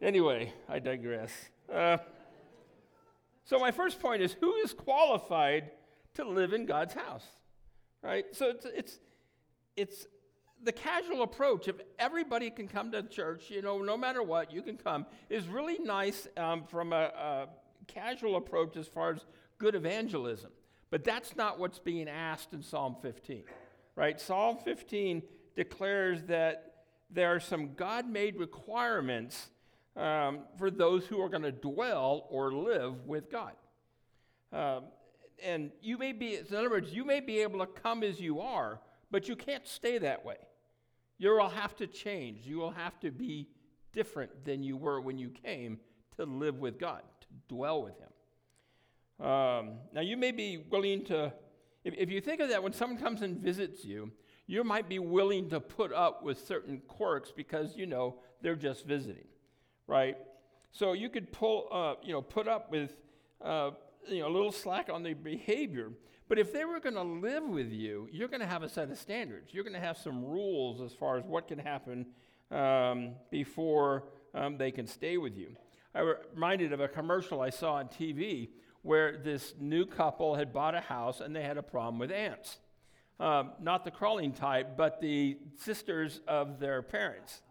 anyway, 0.00 0.52
I 0.68 0.78
digress. 0.78 1.32
Uh, 1.72 1.96
so, 3.44 3.58
my 3.58 3.72
first 3.72 3.98
point 3.98 4.22
is 4.22 4.34
who 4.34 4.54
is 4.54 4.72
qualified 4.72 5.72
to 6.14 6.24
live 6.24 6.52
in 6.52 6.64
God's 6.64 6.94
house? 6.94 7.26
Right? 8.02 8.24
So, 8.32 8.50
it's, 8.50 8.66
it's, 8.66 9.00
it's 9.76 10.06
the 10.64 10.72
casual 10.72 11.22
approach 11.22 11.68
of 11.68 11.80
everybody 11.98 12.50
can 12.50 12.66
come 12.66 12.90
to 12.92 13.02
church, 13.02 13.50
you 13.50 13.62
know, 13.62 13.82
no 13.82 13.96
matter 13.96 14.22
what, 14.22 14.52
you 14.52 14.62
can 14.62 14.76
come, 14.76 15.06
is 15.28 15.46
really 15.46 15.78
nice 15.78 16.26
um, 16.36 16.64
from 16.64 16.92
a, 16.92 16.96
a 16.96 17.48
casual 17.86 18.36
approach 18.36 18.76
as 18.76 18.88
far 18.88 19.12
as 19.12 19.24
good 19.58 19.74
evangelism. 19.74 20.50
But 20.90 21.04
that's 21.04 21.36
not 21.36 21.58
what's 21.58 21.78
being 21.78 22.08
asked 22.08 22.52
in 22.54 22.62
Psalm 22.62 22.96
15, 23.02 23.44
right? 23.94 24.20
Psalm 24.20 24.58
15 24.64 25.22
declares 25.54 26.22
that 26.24 26.74
there 27.10 27.34
are 27.34 27.40
some 27.40 27.74
God 27.74 28.08
made 28.08 28.36
requirements 28.36 29.50
um, 29.96 30.40
for 30.58 30.70
those 30.70 31.06
who 31.06 31.20
are 31.20 31.28
going 31.28 31.42
to 31.42 31.52
dwell 31.52 32.26
or 32.30 32.52
live 32.52 33.06
with 33.06 33.30
God. 33.30 33.52
Um, 34.52 34.84
and 35.42 35.70
you 35.82 35.98
may 35.98 36.12
be, 36.12 36.36
in 36.36 36.54
other 36.54 36.70
words, 36.70 36.92
you 36.92 37.04
may 37.04 37.20
be 37.20 37.40
able 37.40 37.58
to 37.60 37.66
come 37.66 38.02
as 38.02 38.20
you 38.20 38.40
are, 38.40 38.80
but 39.10 39.28
you 39.28 39.36
can't 39.36 39.66
stay 39.66 39.98
that 39.98 40.24
way. 40.24 40.36
You 41.18 41.30
will 41.30 41.48
have 41.48 41.76
to 41.76 41.86
change. 41.86 42.40
You 42.44 42.58
will 42.58 42.72
have 42.72 42.98
to 43.00 43.10
be 43.10 43.48
different 43.92 44.44
than 44.44 44.62
you 44.62 44.76
were 44.76 45.00
when 45.00 45.18
you 45.18 45.30
came 45.30 45.78
to 46.16 46.24
live 46.24 46.58
with 46.58 46.78
God, 46.78 47.02
to 47.20 47.26
dwell 47.48 47.82
with 47.82 47.94
Him. 47.98 49.26
Um, 49.26 49.78
now, 49.92 50.00
you 50.00 50.16
may 50.16 50.32
be 50.32 50.64
willing 50.70 51.04
to, 51.06 51.32
if, 51.84 51.94
if 51.96 52.10
you 52.10 52.20
think 52.20 52.40
of 52.40 52.48
that, 52.48 52.62
when 52.62 52.72
someone 52.72 52.98
comes 52.98 53.22
and 53.22 53.38
visits 53.38 53.84
you, 53.84 54.10
you 54.46 54.62
might 54.64 54.88
be 54.88 54.98
willing 54.98 55.48
to 55.50 55.60
put 55.60 55.92
up 55.92 56.22
with 56.22 56.44
certain 56.46 56.82
quirks 56.86 57.32
because 57.34 57.76
you 57.76 57.86
know 57.86 58.16
they're 58.42 58.56
just 58.56 58.84
visiting, 58.86 59.24
right? 59.86 60.16
So 60.72 60.92
you 60.92 61.08
could 61.08 61.32
pull, 61.32 61.68
uh, 61.70 61.94
you 62.02 62.12
know, 62.12 62.20
put 62.20 62.48
up 62.48 62.70
with, 62.70 62.96
uh, 63.40 63.70
you 64.08 64.20
know, 64.20 64.28
a 64.28 64.34
little 64.34 64.52
slack 64.52 64.90
on 64.92 65.02
the 65.02 65.14
behavior. 65.14 65.92
But 66.34 66.40
if 66.40 66.52
they 66.52 66.64
were 66.64 66.80
going 66.80 66.96
to 66.96 67.02
live 67.04 67.44
with 67.44 67.70
you, 67.70 68.08
you're 68.10 68.26
going 68.26 68.40
to 68.40 68.46
have 68.48 68.64
a 68.64 68.68
set 68.68 68.90
of 68.90 68.98
standards. 68.98 69.54
You're 69.54 69.62
going 69.62 69.74
to 69.74 69.78
have 69.78 69.96
some 69.96 70.24
rules 70.24 70.80
as 70.80 70.92
far 70.92 71.16
as 71.16 71.24
what 71.24 71.46
can 71.46 71.60
happen 71.60 72.06
um, 72.50 73.12
before 73.30 74.08
um, 74.34 74.58
they 74.58 74.72
can 74.72 74.88
stay 74.88 75.16
with 75.16 75.36
you. 75.36 75.54
I 75.94 76.02
was 76.02 76.16
reminded 76.34 76.72
of 76.72 76.80
a 76.80 76.88
commercial 76.88 77.40
I 77.40 77.50
saw 77.50 77.74
on 77.74 77.86
TV 77.86 78.48
where 78.82 79.16
this 79.16 79.54
new 79.60 79.86
couple 79.86 80.34
had 80.34 80.52
bought 80.52 80.74
a 80.74 80.80
house 80.80 81.20
and 81.20 81.36
they 81.36 81.44
had 81.44 81.56
a 81.56 81.62
problem 81.62 82.00
with 82.00 82.10
ants. 82.10 82.58
Um, 83.20 83.52
not 83.60 83.84
the 83.84 83.92
crawling 83.92 84.32
type, 84.32 84.76
but 84.76 85.00
the 85.00 85.38
sisters 85.56 86.20
of 86.26 86.58
their 86.58 86.82
parents. 86.82 87.42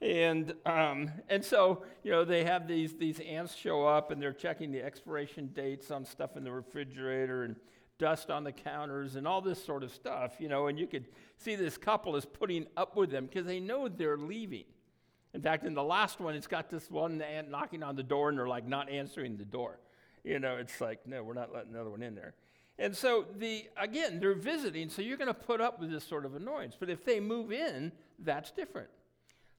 And, 0.00 0.54
um, 0.64 1.10
and 1.28 1.44
so, 1.44 1.82
you 2.04 2.12
know, 2.12 2.24
they 2.24 2.44
have 2.44 2.68
these, 2.68 2.94
these 2.94 3.18
ants 3.18 3.56
show 3.56 3.84
up 3.84 4.12
and 4.12 4.22
they're 4.22 4.32
checking 4.32 4.70
the 4.70 4.80
expiration 4.80 5.48
dates 5.48 5.90
on 5.90 6.04
stuff 6.04 6.36
in 6.36 6.44
the 6.44 6.52
refrigerator 6.52 7.42
and 7.42 7.56
dust 7.98 8.30
on 8.30 8.44
the 8.44 8.52
counters 8.52 9.16
and 9.16 9.26
all 9.26 9.40
this 9.40 9.62
sort 9.62 9.82
of 9.82 9.92
stuff, 9.92 10.36
you 10.38 10.48
know, 10.48 10.68
and 10.68 10.78
you 10.78 10.86
could 10.86 11.06
see 11.36 11.56
this 11.56 11.76
couple 11.76 12.16
is 12.16 12.24
putting 12.24 12.66
up 12.76 12.96
with 12.96 13.10
them 13.10 13.26
because 13.26 13.46
they 13.46 13.60
know 13.60 13.88
they're 13.88 14.16
leaving. 14.16 14.64
In 15.34 15.42
fact, 15.42 15.64
in 15.64 15.74
the 15.74 15.82
last 15.82 16.20
one, 16.20 16.34
it's 16.34 16.46
got 16.46 16.70
this 16.70 16.90
one 16.90 17.20
ant 17.20 17.50
knocking 17.50 17.82
on 17.82 17.96
the 17.96 18.02
door 18.02 18.28
and 18.28 18.38
they're 18.38 18.48
like 18.48 18.66
not 18.66 18.88
answering 18.88 19.36
the 19.36 19.44
door. 19.44 19.78
You 20.24 20.38
know, 20.38 20.56
it's 20.56 20.80
like, 20.80 21.06
no, 21.06 21.22
we're 21.22 21.34
not 21.34 21.52
letting 21.52 21.74
another 21.74 21.90
one 21.90 22.02
in 22.02 22.14
there. 22.14 22.34
And 22.78 22.96
so 22.96 23.26
the 23.36 23.66
again, 23.76 24.20
they're 24.20 24.34
visiting, 24.34 24.88
so 24.88 25.02
you're 25.02 25.16
going 25.16 25.26
to 25.26 25.34
put 25.34 25.60
up 25.60 25.80
with 25.80 25.90
this 25.90 26.04
sort 26.04 26.24
of 26.24 26.36
annoyance. 26.36 26.76
But 26.78 26.88
if 26.88 27.04
they 27.04 27.18
move 27.18 27.50
in, 27.50 27.90
that's 28.20 28.52
different. 28.52 28.88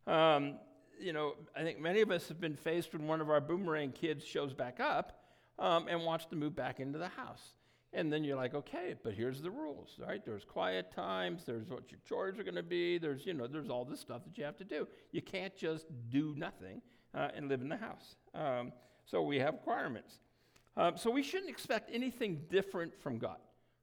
Um, 0.07 0.55
you 0.99 1.13
know, 1.13 1.35
I 1.55 1.63
think 1.63 1.79
many 1.79 2.01
of 2.01 2.11
us 2.11 2.27
have 2.29 2.39
been 2.39 2.55
faced 2.55 2.93
when 2.93 3.07
one 3.07 3.19
of 3.21 3.29
our 3.29 3.41
boomerang 3.41 3.91
kids 3.91 4.25
shows 4.25 4.53
back 4.53 4.79
up 4.79 5.21
um, 5.57 5.87
and 5.89 6.03
wants 6.03 6.25
to 6.27 6.35
move 6.35 6.55
back 6.55 6.79
into 6.79 6.97
the 6.97 7.09
house. 7.09 7.53
And 7.91 8.13
then 8.13 8.23
you're 8.23 8.35
like, 8.35 8.53
okay, 8.53 8.93
but 9.03 9.13
here's 9.13 9.41
the 9.41 9.49
rules, 9.49 9.95
right? 9.99 10.23
There's 10.23 10.45
quiet 10.45 10.91
times, 10.91 11.43
there's 11.45 11.69
what 11.69 11.91
your 11.91 11.99
chores 12.07 12.37
are 12.37 12.43
going 12.43 12.55
to 12.55 12.63
be, 12.63 12.99
there's, 12.99 13.25
you 13.25 13.33
know, 13.33 13.47
there's 13.47 13.69
all 13.69 13.83
this 13.83 13.99
stuff 13.99 14.23
that 14.25 14.37
you 14.37 14.43
have 14.43 14.57
to 14.57 14.63
do. 14.63 14.87
You 15.11 15.23
can't 15.23 15.55
just 15.57 15.87
do 16.09 16.35
nothing 16.37 16.81
uh, 17.15 17.29
and 17.35 17.49
live 17.49 17.61
in 17.61 17.69
the 17.69 17.77
house. 17.77 18.15
Um, 18.35 18.73
so 19.05 19.23
we 19.23 19.39
have 19.39 19.55
requirements. 19.55 20.13
Um, 20.77 20.97
so 20.97 21.09
we 21.09 21.23
shouldn't 21.23 21.49
expect 21.49 21.89
anything 21.91 22.41
different 22.49 22.93
from 23.01 23.17
God, 23.17 23.39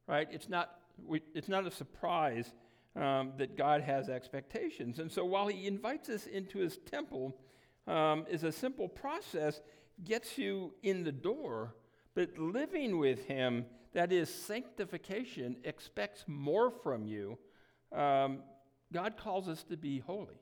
right? 0.06 0.28
It's 0.30 0.48
not, 0.48 0.78
we, 1.04 1.20
it's 1.34 1.48
not 1.48 1.66
a 1.66 1.70
surprise 1.70 2.52
um, 2.94 3.32
that 3.38 3.56
God 3.56 3.82
has 3.82 4.08
expectations. 4.08 5.00
And 5.00 5.10
so 5.10 5.25
while 5.25 5.48
He 5.48 5.66
invites 5.66 6.08
us 6.08 6.26
into 6.26 6.58
His 6.58 6.78
temple, 6.78 7.36
um, 7.86 8.25
is 8.30 8.44
a 8.44 8.52
simple 8.52 8.88
process, 8.88 9.60
gets 10.04 10.38
you 10.38 10.72
in 10.82 11.04
the 11.04 11.12
door, 11.12 11.75
but 12.16 12.38
living 12.38 12.99
with 12.99 13.26
Him, 13.26 13.66
that 13.92 14.11
is 14.11 14.32
sanctification, 14.32 15.58
expects 15.64 16.25
more 16.26 16.70
from 16.70 17.04
you. 17.04 17.38
Um, 17.92 18.38
God 18.90 19.18
calls 19.18 19.49
us 19.49 19.62
to 19.64 19.76
be 19.76 19.99
holy. 19.99 20.40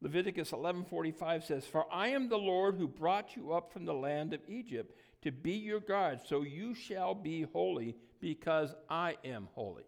Leviticus 0.00 0.52
11:45 0.52 1.44
says, 1.44 1.66
"For 1.66 1.90
I 1.90 2.08
am 2.08 2.28
the 2.28 2.38
Lord 2.38 2.74
who 2.74 2.88
brought 2.88 3.36
you 3.36 3.52
up 3.52 3.72
from 3.72 3.84
the 3.84 3.94
land 3.94 4.34
of 4.34 4.42
Egypt 4.48 4.98
to 5.22 5.30
be 5.30 5.52
your 5.52 5.80
God, 5.80 6.20
so 6.26 6.42
you 6.42 6.74
shall 6.74 7.14
be 7.14 7.42
holy 7.42 7.96
because 8.18 8.74
I 8.90 9.16
am 9.24 9.46
holy." 9.54 9.86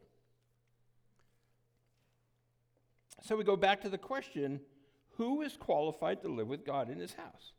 So 3.23 3.37
we 3.37 3.43
go 3.43 3.57
back 3.57 3.81
to 3.81 3.89
the 3.89 3.99
question, 3.99 4.65
who 5.17 5.43
is 5.43 5.57
qualified 5.57 6.23
to 6.23 6.29
live 6.29 6.47
with 6.47 6.65
God 6.65 6.89
in 6.89 7.01
his 7.01 7.15
house? 7.15 7.53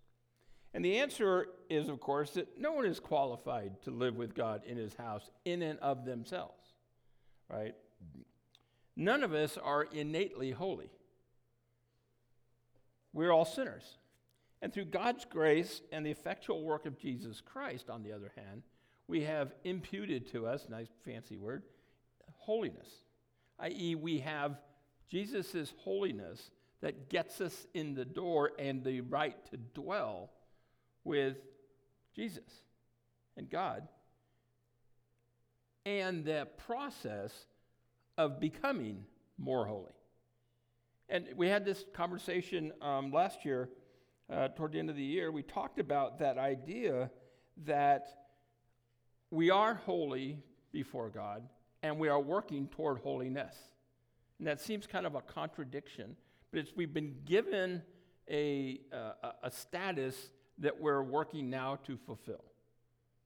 And 0.78 0.86
the 0.86 1.00
answer 1.00 1.48
is 1.72 1.90
of 1.90 2.00
course 2.00 2.30
that 2.36 2.62
no 2.62 2.74
one 2.74 2.86
is 2.86 3.00
qualified 3.00 3.82
to 3.86 3.90
live 3.90 4.16
with 4.16 4.36
God 4.36 4.62
in 4.64 4.78
his 4.78 4.94
house 4.94 5.32
in 5.44 5.64
and 5.64 5.80
of 5.80 6.06
themselves. 6.06 6.76
Right? 7.50 7.74
None 8.96 9.24
of 9.24 9.34
us 9.34 9.58
are 9.58 9.86
innately 9.86 10.52
holy. 10.52 10.92
We're 13.12 13.32
all 13.32 13.44
sinners. 13.44 13.98
And 14.62 14.72
through 14.72 14.86
God's 14.86 15.26
grace 15.26 15.82
and 15.92 16.06
the 16.06 16.12
effectual 16.12 16.62
work 16.62 16.86
of 16.86 17.00
Jesus 17.00 17.42
Christ, 17.42 17.90
on 17.90 18.04
the 18.04 18.14
other 18.14 18.32
hand, 18.36 18.62
we 19.08 19.24
have 19.24 19.56
imputed 19.64 20.32
to 20.34 20.46
us, 20.46 20.68
nice 20.70 20.90
fancy 21.04 21.38
word, 21.38 21.64
holiness. 22.36 22.88
I.e., 23.58 23.96
we 23.96 24.20
have 24.20 24.60
Jesus' 25.10 25.74
holiness 25.78 26.52
that 26.82 27.10
gets 27.10 27.42
us 27.42 27.66
in 27.74 27.96
the 27.96 28.06
door 28.06 28.52
and 28.60 28.84
the 28.84 29.02
right 29.02 29.44
to 29.50 29.58
dwell 29.58 30.30
with 31.08 31.38
Jesus 32.16 32.52
and 33.36 33.50
God. 33.50 33.88
And 35.86 36.26
the 36.26 36.48
process 36.68 37.32
of 38.18 38.40
becoming 38.40 39.06
more 39.38 39.66
holy. 39.66 39.94
And 41.10 41.28
we 41.36 41.48
had 41.48 41.64
this 41.64 41.86
conversation 41.94 42.74
um, 42.82 43.12
last 43.12 43.46
year, 43.46 43.70
uh, 44.30 44.50
toward 44.50 44.74
the 44.74 44.80
end 44.80 44.90
of 44.90 44.98
the 44.98 45.04
year. 45.04 45.32
We 45.32 45.44
talked 45.44 45.80
about 45.80 46.20
that 46.20 46.38
idea 46.38 47.10
that 47.66 48.08
we 49.32 49.50
are 49.50 49.76
holy 49.76 50.40
before 50.72 51.10
God 51.10 51.44
and 51.84 51.98
we 51.98 52.10
are 52.10 52.20
working 52.20 52.68
toward 52.68 53.00
holiness. 53.00 53.56
And 54.40 54.48
that 54.48 54.60
seems 54.60 54.86
kind 54.86 55.06
of 55.06 55.16
a 55.16 55.22
contradiction, 55.22 56.16
but 56.52 56.60
it's, 56.60 56.72
we've 56.76 56.94
been 56.94 57.16
given 57.26 57.82
a, 58.30 58.82
uh, 58.92 59.32
a 59.44 59.52
status 59.52 60.16
that 60.60 60.80
we're 60.80 61.04
working 61.04 61.50
now 61.50 61.78
to 61.86 61.98
fulfill, 61.98 62.44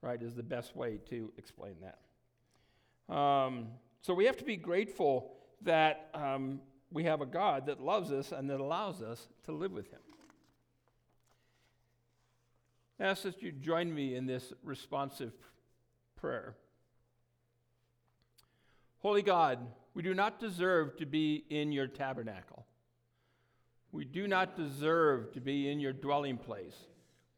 right, 0.02 0.22
is 0.22 0.36
the 0.36 0.44
best 0.44 0.76
way 0.76 1.00
to 1.10 1.32
explain 1.38 1.76
that. 1.82 3.14
Um, 3.14 3.68
so 4.02 4.14
we 4.14 4.26
have 4.26 4.38
to 4.38 4.44
be 4.44 4.58
grateful 4.58 5.34
that 5.62 6.10
um, 6.14 6.60
we 6.92 7.04
have 7.06 7.22
a 7.22 7.26
God 7.26 7.68
that 7.68 7.80
loves 7.80 8.12
us 8.12 8.32
and 8.32 8.50
that 8.50 8.60
allows 8.60 9.02
us 9.02 9.28
to 9.46 9.52
live 9.52 9.72
with 9.72 9.90
Him. 9.92 10.00
I 13.00 13.06
ask 13.06 13.24
that 13.24 13.42
you 13.42 13.52
join 13.52 13.94
me 13.94 14.16
in 14.16 14.26
this 14.26 14.54
responsive 14.64 15.34
prayer. 16.16 16.56
Holy 19.00 19.24
God, 19.24 19.60
we 19.94 20.04
do 20.04 20.14
not 20.14 20.40
deserve 20.40 20.96
to 20.98 21.06
be 21.06 21.44
in 21.50 21.72
your 21.72 21.88
tabernacle. 21.88 22.66
We 23.92 24.06
do 24.06 24.28
not 24.28 24.56
deserve 24.56 25.34
to 25.34 25.42
be 25.42 25.70
in 25.70 25.80
your 25.80 25.94
dwelling 25.94 26.38
place. 26.38 26.76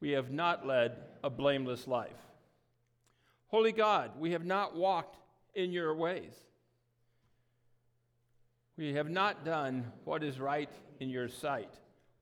We 0.03 0.11
have 0.11 0.31
not 0.31 0.67
led 0.67 0.97
a 1.23 1.29
blameless 1.29 1.87
life. 1.87 2.11
Holy 3.47 3.71
God, 3.71 4.11
we 4.19 4.33
have 4.33 4.43
not 4.43 4.75
walked 4.75 5.15
in 5.55 5.71
your 5.71 5.95
ways. 5.95 6.33
We 8.75 8.95
have 8.95 9.09
not 9.09 9.45
done 9.45 9.93
what 10.03 10.21
is 10.21 10.41
right 10.41 10.69
in 10.99 11.09
your 11.09 11.29
sight 11.29 11.73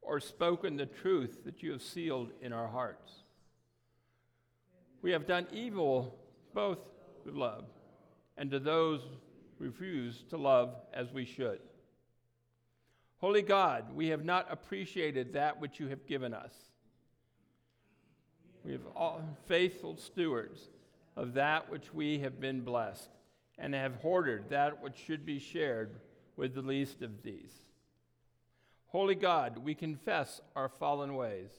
or 0.04 0.20
spoken 0.20 0.78
the 0.78 0.86
truth 0.86 1.44
that 1.46 1.64
you 1.64 1.72
have 1.72 1.82
sealed 1.82 2.30
in 2.40 2.54
our 2.54 2.68
hearts. 2.68 3.12
We 5.02 5.10
have 5.10 5.26
done 5.26 5.48
evil 5.52 6.20
both 6.54 6.78
to 7.24 7.32
love 7.32 7.66
and 8.38 8.52
to 8.52 8.60
those 8.60 9.02
refuse 9.58 10.24
to 10.30 10.38
love 10.38 10.76
as 10.94 11.12
we 11.12 11.26
should. 11.26 11.62
Holy 13.18 13.42
God, 13.42 13.96
we 13.96 14.10
have 14.10 14.24
not 14.24 14.46
appreciated 14.52 15.34
that 15.34 15.60
which 15.60 15.80
you 15.80 15.88
have 15.88 16.06
given 16.06 16.36
us. 16.36 16.54
We 18.64 18.74
have 18.74 18.86
all 18.96 19.22
faithful 19.48 19.98
stewards 19.98 20.70
of 21.16 21.34
that 21.34 21.70
which 21.70 21.94
we 21.94 22.20
have 22.20 22.40
been 22.40 22.62
blessed 22.62 23.10
and 23.58 23.74
have 23.74 23.96
hoarded 23.96 24.50
that 24.50 24.82
which 24.82 24.98
should 24.98 25.26
be 25.26 25.40
shared 25.40 25.92
with 26.36 26.54
the 26.54 26.62
least 26.62 27.02
of 27.02 27.24
these. 27.24 27.54
Holy 28.88 29.16
God, 29.16 29.58
we 29.60 29.74
confess 29.74 30.42
our 30.56 30.70
fallen 30.70 31.16
ways. 31.16 31.52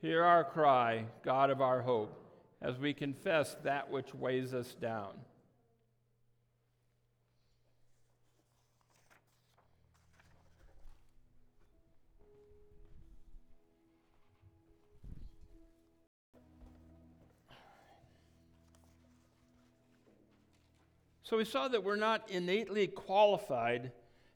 Hear 0.00 0.24
our 0.24 0.44
cry, 0.44 1.06
God 1.24 1.50
of 1.50 1.60
our 1.60 1.82
hope, 1.82 2.18
as 2.60 2.78
we 2.78 2.92
confess 2.92 3.56
that 3.64 3.90
which 3.90 4.14
weighs 4.14 4.54
us 4.54 4.74
down. 4.74 5.14
So 21.32 21.38
we 21.38 21.46
saw 21.46 21.66
that 21.68 21.82
we're 21.82 21.96
not 21.96 22.28
innately 22.28 22.86
qualified 22.86 23.92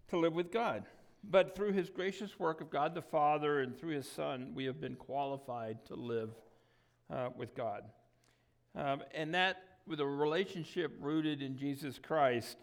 to 0.08 0.16
live 0.16 0.32
with 0.32 0.50
God, 0.50 0.84
but 1.22 1.54
through 1.54 1.72
his 1.72 1.90
gracious 1.90 2.38
work 2.38 2.62
of 2.62 2.70
God 2.70 2.94
the 2.94 3.02
Father 3.02 3.60
and 3.60 3.78
through 3.78 3.96
his 3.96 4.08
Son, 4.08 4.52
we 4.54 4.64
have 4.64 4.80
been 4.80 4.94
qualified 4.94 5.84
to 5.88 5.94
live 5.94 6.30
uh, 7.12 7.28
with 7.36 7.54
God. 7.54 7.82
Um, 8.74 9.02
and 9.14 9.34
that, 9.34 9.58
with 9.86 10.00
a 10.00 10.06
relationship 10.06 10.96
rooted 10.98 11.42
in 11.42 11.58
Jesus 11.58 12.00
Christ, 12.02 12.56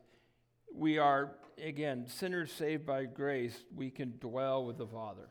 we 0.73 0.97
are, 0.97 1.35
again, 1.63 2.07
sinners 2.07 2.51
saved 2.51 2.87
by 2.87 3.05
grace, 3.05 3.63
we 3.75 3.91
can 3.91 4.15
dwell 4.19 4.65
with 4.65 4.79
the 4.79 4.87
Father. 4.87 5.29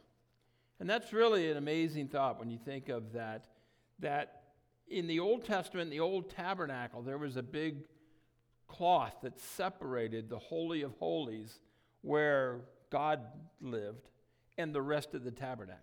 And 0.78 0.88
that's 0.88 1.12
really 1.12 1.50
an 1.50 1.56
amazing 1.56 2.06
thought 2.06 2.38
when 2.38 2.52
you 2.52 2.58
think 2.64 2.88
of 2.88 3.14
that. 3.14 3.46
That 3.98 4.42
in 4.86 5.08
the 5.08 5.18
Old 5.18 5.44
Testament, 5.44 5.90
the 5.90 5.98
old 5.98 6.30
tabernacle, 6.30 7.02
there 7.02 7.18
was 7.18 7.36
a 7.36 7.42
big 7.42 7.78
cloth 8.72 9.14
that 9.22 9.38
separated 9.38 10.28
the 10.28 10.38
Holy 10.38 10.82
of 10.82 10.92
Holies 10.98 11.61
where 12.00 12.61
God 12.90 13.20
lived 13.61 14.08
and 14.56 14.74
the 14.74 14.82
rest 14.82 15.14
of 15.14 15.24
the 15.24 15.30
tabernacle. 15.30 15.78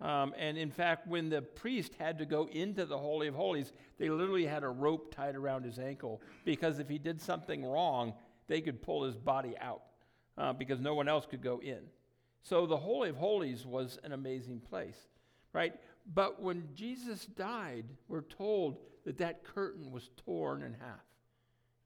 Um, 0.00 0.32
and 0.38 0.56
in 0.56 0.70
fact, 0.70 1.08
when 1.08 1.28
the 1.28 1.42
priest 1.42 1.92
had 1.98 2.18
to 2.18 2.26
go 2.26 2.46
into 2.52 2.86
the 2.86 2.98
Holy 2.98 3.26
of 3.26 3.34
Holies, 3.34 3.72
they 3.98 4.10
literally 4.10 4.46
had 4.46 4.62
a 4.62 4.68
rope 4.68 5.12
tied 5.12 5.34
around 5.34 5.64
his 5.64 5.78
ankle 5.78 6.20
because 6.44 6.78
if 6.78 6.88
he 6.88 6.98
did 6.98 7.20
something 7.20 7.64
wrong, 7.64 8.14
they 8.46 8.60
could 8.60 8.80
pull 8.80 9.04
his 9.04 9.16
body 9.16 9.54
out 9.60 9.82
uh, 10.36 10.52
because 10.52 10.80
no 10.80 10.94
one 10.94 11.08
else 11.08 11.26
could 11.28 11.42
go 11.42 11.58
in. 11.60 11.80
So 12.42 12.66
the 12.66 12.76
Holy 12.76 13.10
of 13.10 13.16
Holies 13.16 13.66
was 13.66 13.98
an 14.04 14.12
amazing 14.12 14.60
place, 14.60 15.08
right? 15.52 15.74
But 16.14 16.40
when 16.40 16.68
Jesus 16.74 17.26
died, 17.26 17.86
we're 18.06 18.22
told 18.22 18.78
that 19.04 19.18
that 19.18 19.42
curtain 19.42 19.90
was 19.90 20.10
torn 20.24 20.62
in 20.62 20.74
half 20.74 21.07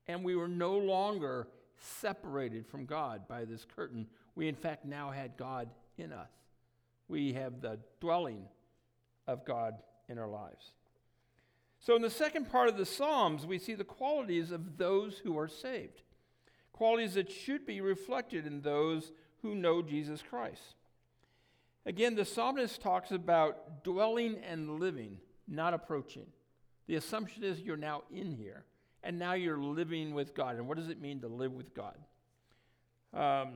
and 0.06 0.24
we 0.24 0.36
were 0.36 0.48
no 0.48 0.76
longer 0.76 1.48
separated 1.78 2.66
from 2.66 2.86
God 2.86 3.26
by 3.28 3.44
this 3.44 3.66
curtain. 3.76 4.06
We, 4.34 4.48
in 4.48 4.54
fact, 4.54 4.84
now 4.84 5.10
had 5.10 5.36
God 5.36 5.68
in 5.98 6.12
us. 6.12 6.30
We 7.08 7.32
have 7.34 7.60
the 7.60 7.78
dwelling 8.00 8.44
of 9.26 9.44
God 9.44 9.74
in 10.08 10.18
our 10.18 10.28
lives. 10.28 10.72
So, 11.80 11.96
in 11.96 12.02
the 12.02 12.10
second 12.10 12.48
part 12.48 12.68
of 12.68 12.76
the 12.76 12.86
Psalms, 12.86 13.44
we 13.44 13.58
see 13.58 13.74
the 13.74 13.84
qualities 13.84 14.52
of 14.52 14.76
those 14.78 15.18
who 15.18 15.36
are 15.36 15.48
saved, 15.48 16.02
qualities 16.72 17.14
that 17.14 17.30
should 17.30 17.66
be 17.66 17.80
reflected 17.80 18.46
in 18.46 18.62
those 18.62 19.12
who 19.42 19.54
know 19.54 19.82
Jesus 19.82 20.22
Christ. 20.22 20.76
Again, 21.84 22.14
the 22.14 22.24
psalmist 22.24 22.80
talks 22.80 23.10
about 23.10 23.82
dwelling 23.82 24.36
and 24.48 24.78
living, 24.78 25.18
not 25.48 25.74
approaching. 25.74 26.26
The 26.86 26.94
assumption 26.94 27.42
is 27.42 27.60
you're 27.60 27.76
now 27.76 28.02
in 28.12 28.30
here 28.30 28.64
and 29.02 29.18
now 29.18 29.32
you're 29.32 29.58
living 29.58 30.14
with 30.14 30.34
God. 30.34 30.56
And 30.56 30.68
what 30.68 30.76
does 30.76 30.88
it 30.88 31.00
mean 31.00 31.20
to 31.20 31.28
live 31.28 31.52
with 31.52 31.74
God? 31.74 31.96
Um, 33.12 33.54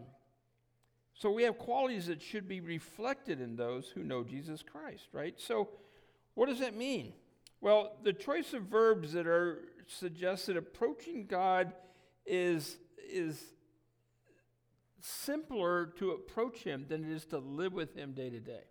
so 1.14 1.30
we 1.30 1.44
have 1.44 1.56
qualities 1.56 2.06
that 2.06 2.20
should 2.20 2.46
be 2.46 2.60
reflected 2.60 3.40
in 3.40 3.56
those 3.56 3.88
who 3.88 4.02
know 4.02 4.22
Jesus 4.22 4.62
Christ, 4.62 5.08
right? 5.12 5.34
So 5.38 5.68
What 6.36 6.50
does 6.50 6.60
that 6.60 6.76
mean? 6.76 7.14
Well, 7.62 7.96
the 8.02 8.12
choice 8.12 8.52
of 8.52 8.64
verbs 8.64 9.14
that 9.14 9.26
are 9.26 9.64
suggested 9.86 10.56
approaching 10.56 11.26
God 11.26 11.72
is, 12.26 12.76
is 13.10 13.42
simpler 15.00 15.86
to 15.98 16.10
approach 16.10 16.58
Him 16.58 16.84
than 16.88 17.04
it 17.04 17.10
is 17.10 17.24
to 17.26 17.38
live 17.38 17.72
with 17.72 17.96
Him 17.96 18.12
day 18.12 18.28
to 18.28 18.38
day. 18.38 18.64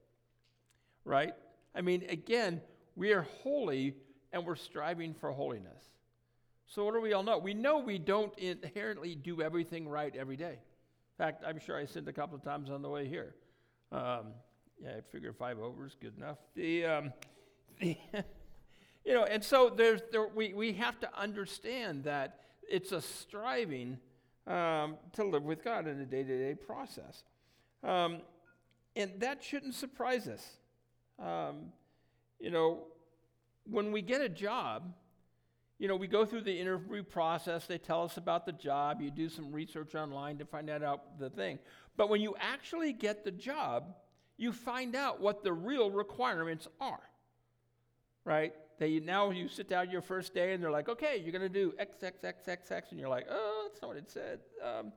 Right? 1.04 1.34
I 1.74 1.82
mean, 1.82 2.06
again, 2.08 2.62
we 2.96 3.14
are 3.14 3.24
holy 3.44 3.96
and 4.32 4.46
we're 4.46 4.56
striving 4.56 5.16
for 5.16 5.32
holiness. 5.32 5.84
So, 6.68 6.84
what 6.84 6.94
do 6.94 7.02
we 7.02 7.14
all 7.14 7.24
know? 7.24 7.38
We 7.38 7.54
know 7.54 7.80
we 7.80 7.98
don't 7.98 8.38
inherently 8.40 9.16
do 9.16 9.42
everything 9.42 9.88
right 9.88 10.16
every 10.16 10.38
day. 10.38 10.60
In 11.18 11.26
fact, 11.26 11.44
I'm 11.48 11.60
sure 11.60 11.78
I 11.78 11.86
sinned 11.86 12.08
a 12.08 12.14
couple 12.14 12.36
of 12.36 12.44
times 12.44 12.70
on 12.70 12.82
the 12.82 12.90
way 12.90 13.08
here. 13.08 13.36
Um, 13.92 14.34
yeah, 14.82 14.92
I 14.98 15.02
figure 15.12 15.32
five 15.32 15.60
over 15.60 15.86
is 15.86 15.96
good 16.02 16.18
enough. 16.18 16.38
The, 16.56 16.86
um, 16.86 17.14
the 17.80 17.98
you 19.06 19.14
know, 19.14 19.24
and 19.24 19.44
so 19.44 19.70
there's, 19.70 20.02
there, 20.12 20.28
we, 20.28 20.54
we 20.54 20.74
have 20.74 21.00
to 21.02 21.20
understand 21.20 22.04
that 22.06 22.40
it's 22.68 22.92
a 22.92 23.00
striving 23.00 24.00
um, 24.48 24.98
to 25.14 25.24
live 25.24 25.44
with 25.44 25.64
God 25.64 25.88
in 25.88 26.00
a 26.02 26.06
day 26.06 26.24
to 26.24 26.38
day 26.38 26.56
process. 26.56 27.24
Um, 27.84 28.18
and 28.96 29.12
that 29.20 29.44
shouldn't 29.44 29.76
surprise 29.76 30.28
us. 30.28 30.44
Um, 31.20 31.72
you 32.40 32.50
know, 32.50 32.86
when 33.70 33.92
we 33.92 34.02
get 34.02 34.22
a 34.22 34.30
job, 34.30 34.94
you 35.78 35.88
know, 35.88 35.96
we 35.96 36.08
go 36.08 36.26
through 36.26 36.42
the 36.42 36.58
interview 36.58 37.04
process, 37.04 37.66
they 37.66 37.78
tell 37.78 38.04
us 38.04 38.18
about 38.18 38.46
the 38.46 38.54
job, 38.54 39.02
you 39.02 39.12
do 39.12 39.28
some 39.28 39.52
research 39.52 39.94
online 39.94 40.38
to 40.38 40.46
find 40.46 40.70
out 40.70 41.20
the 41.20 41.30
thing. 41.30 41.60
But 41.98 42.10
when 42.10 42.22
you 42.22 42.36
actually 42.40 42.94
get 42.94 43.26
the 43.26 43.32
job, 43.32 43.94
you 44.38 44.52
find 44.52 44.96
out 44.96 45.20
what 45.22 45.44
the 45.44 45.52
real 45.52 45.92
requirements 45.92 46.68
are. 46.80 47.02
Right? 48.24 48.54
They 48.80 49.00
now 49.00 49.32
you 49.32 49.48
sit 49.48 49.70
down 49.70 49.92
your 49.92 50.02
first 50.02 50.34
day 50.34 50.54
and 50.54 50.64
they're 50.64 50.72
like, 50.72 50.90
okay, 50.90 51.22
you're 51.22 51.32
going 51.32 51.42
to 51.42 51.50
do 51.50 51.74
X, 51.78 52.04
X, 52.04 52.24
X, 52.24 52.48
X, 52.48 52.72
X, 52.72 52.92
and 52.92 53.00
you're 53.00 53.10
like, 53.10 53.28
oh, 53.30 53.68
that's 53.68 53.82
not 53.82 53.90
what 53.90 53.98
it 53.98 54.10
said. 54.10 54.40
Um, 54.64 54.92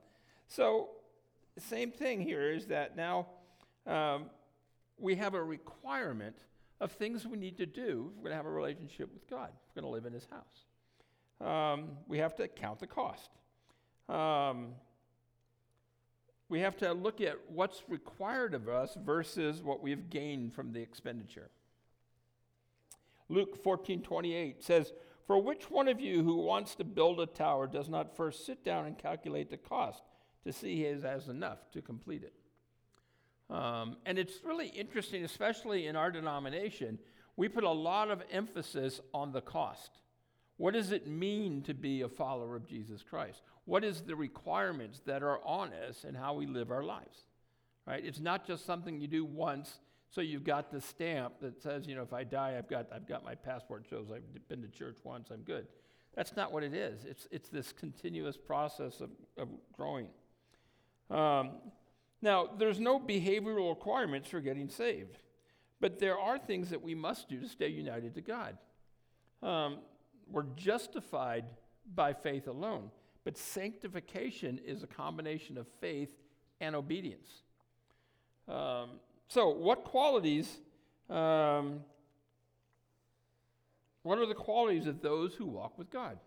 so, 0.47 0.89
same 1.57 1.91
thing 1.91 2.21
here 2.21 2.51
is 2.51 2.67
that 2.67 2.95
now 2.95 3.27
um, 3.85 4.25
we 4.97 5.15
have 5.15 5.33
a 5.33 5.43
requirement 5.43 6.37
of 6.81 6.91
things 6.93 7.27
we 7.27 7.37
need 7.37 7.57
to 7.57 7.65
do 7.65 8.11
if 8.11 8.17
we're 8.17 8.23
going 8.23 8.31
to 8.31 8.35
have 8.35 8.45
a 8.45 8.51
relationship 8.51 9.13
with 9.13 9.29
God, 9.29 9.49
if 9.49 9.75
we're 9.75 9.81
going 9.81 9.91
to 9.91 9.95
live 9.95 10.05
in 10.05 10.13
His 10.13 10.27
house. 10.31 10.68
Um, 11.41 11.89
we 12.07 12.17
have 12.17 12.35
to 12.37 12.47
count 12.47 12.79
the 12.79 12.87
cost. 12.87 13.29
Um, 14.07 14.73
we 16.49 16.59
have 16.61 16.75
to 16.77 16.93
look 16.93 17.21
at 17.21 17.37
what's 17.47 17.83
required 17.87 18.53
of 18.53 18.67
us 18.67 18.97
versus 19.05 19.61
what 19.61 19.81
we've 19.81 20.09
gained 20.09 20.53
from 20.53 20.73
the 20.73 20.81
expenditure. 20.81 21.49
Luke 23.29 23.61
14 23.63 24.01
28 24.01 24.63
says, 24.63 24.91
For 25.27 25.39
which 25.41 25.69
one 25.69 25.87
of 25.87 25.99
you 26.01 26.23
who 26.23 26.37
wants 26.37 26.73
to 26.75 26.83
build 26.83 27.19
a 27.19 27.27
tower 27.27 27.67
does 27.67 27.87
not 27.87 28.17
first 28.17 28.45
sit 28.45 28.65
down 28.65 28.87
and 28.87 28.97
calculate 28.97 29.51
the 29.51 29.57
cost 29.57 30.01
to 30.43 30.51
see 30.51 30.75
he 30.75 30.83
has 30.83 31.27
enough 31.27 31.71
to 31.71 31.81
complete 31.81 32.23
it? 32.23 32.33
Um, 33.53 33.97
and 34.05 34.17
it's 34.17 34.43
really 34.43 34.67
interesting, 34.67 35.23
especially 35.23 35.87
in 35.87 35.95
our 35.95 36.11
denomination, 36.11 36.99
we 37.35 37.47
put 37.47 37.63
a 37.63 37.69
lot 37.69 38.09
of 38.09 38.21
emphasis 38.31 38.99
on 39.13 39.31
the 39.31 39.41
cost. 39.41 39.91
What 40.59 40.73
does 40.73 40.91
it 40.91 41.07
mean 41.07 41.61
to 41.63 41.73
be 41.73 42.01
a 42.01 42.09
follower 42.09 42.57
of 42.57 42.67
Jesus 42.67 43.01
Christ? 43.01 43.43
What 43.63 43.85
is 43.85 44.01
the 44.01 44.15
requirements 44.17 45.01
that 45.05 45.23
are 45.23 45.39
on 45.45 45.71
us 45.71 46.03
and 46.03 46.17
how 46.17 46.33
we 46.33 46.47
live 46.47 46.69
our 46.69 46.83
lives? 46.83 47.23
Right? 47.87 48.03
It's 48.05 48.19
not 48.19 48.45
just 48.45 48.65
something 48.65 48.99
you 48.99 49.07
do 49.07 49.23
once, 49.23 49.79
so 50.09 50.19
you've 50.19 50.43
got 50.43 50.69
the 50.69 50.81
stamp 50.81 51.35
that 51.39 51.63
says, 51.63 51.87
you 51.87 51.95
know, 51.95 52.01
if 52.01 52.11
I 52.11 52.25
die, 52.25 52.55
I've 52.57 52.67
got, 52.67 52.87
I've 52.93 53.07
got 53.07 53.23
my 53.23 53.35
passport 53.35 53.85
shows 53.89 54.07
I've 54.13 54.49
been 54.49 54.61
to 54.61 54.67
church 54.67 54.97
once, 55.05 55.29
I'm 55.31 55.43
good. 55.43 55.65
That's 56.13 56.35
not 56.35 56.51
what 56.51 56.63
it 56.63 56.73
is. 56.73 57.05
It's, 57.05 57.25
it's 57.31 57.47
this 57.47 57.71
continuous 57.71 58.35
process 58.35 58.99
of, 58.99 59.11
of 59.37 59.47
growing. 59.71 60.09
Um, 61.09 61.51
now, 62.21 62.49
there's 62.57 62.81
no 62.81 62.99
behavioral 62.99 63.69
requirements 63.69 64.27
for 64.27 64.41
getting 64.41 64.67
saved, 64.67 65.19
but 65.79 65.99
there 65.99 66.19
are 66.19 66.37
things 66.37 66.69
that 66.71 66.81
we 66.81 66.95
must 66.95 67.29
do 67.29 67.39
to 67.39 67.47
stay 67.47 67.69
united 67.69 68.13
to 68.15 68.21
God. 68.21 68.57
Um, 69.41 69.77
we're 70.31 70.45
justified 70.55 71.45
by 71.93 72.13
faith 72.13 72.47
alone, 72.47 72.91
but 73.23 73.37
sanctification 73.37 74.59
is 74.65 74.83
a 74.83 74.87
combination 74.87 75.57
of 75.57 75.67
faith 75.79 76.09
and 76.61 76.75
obedience. 76.75 77.29
Um, 78.47 78.91
so, 79.27 79.49
what 79.49 79.83
qualities? 79.83 80.57
Um, 81.09 81.81
what 84.03 84.17
are 84.17 84.25
the 84.25 84.35
qualities 84.35 84.87
of 84.87 85.01
those 85.01 85.33
who 85.35 85.45
walk 85.45 85.77
with 85.77 85.89
God? 85.89 86.17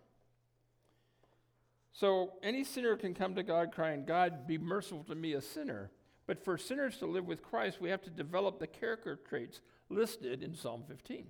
So, 1.92 2.32
any 2.42 2.64
sinner 2.64 2.96
can 2.96 3.14
come 3.14 3.34
to 3.34 3.42
God 3.42 3.72
crying, 3.72 4.04
God, 4.04 4.46
be 4.46 4.58
merciful 4.58 5.04
to 5.04 5.14
me, 5.14 5.34
a 5.34 5.40
sinner. 5.40 5.90
But 6.26 6.44
for 6.44 6.56
sinners 6.56 6.98
to 6.98 7.06
live 7.06 7.26
with 7.26 7.42
Christ, 7.42 7.80
we 7.80 7.90
have 7.90 8.02
to 8.02 8.10
develop 8.10 8.58
the 8.58 8.66
character 8.66 9.18
traits 9.28 9.60
listed 9.88 10.42
in 10.42 10.54
Psalm 10.54 10.84
15. 10.88 11.26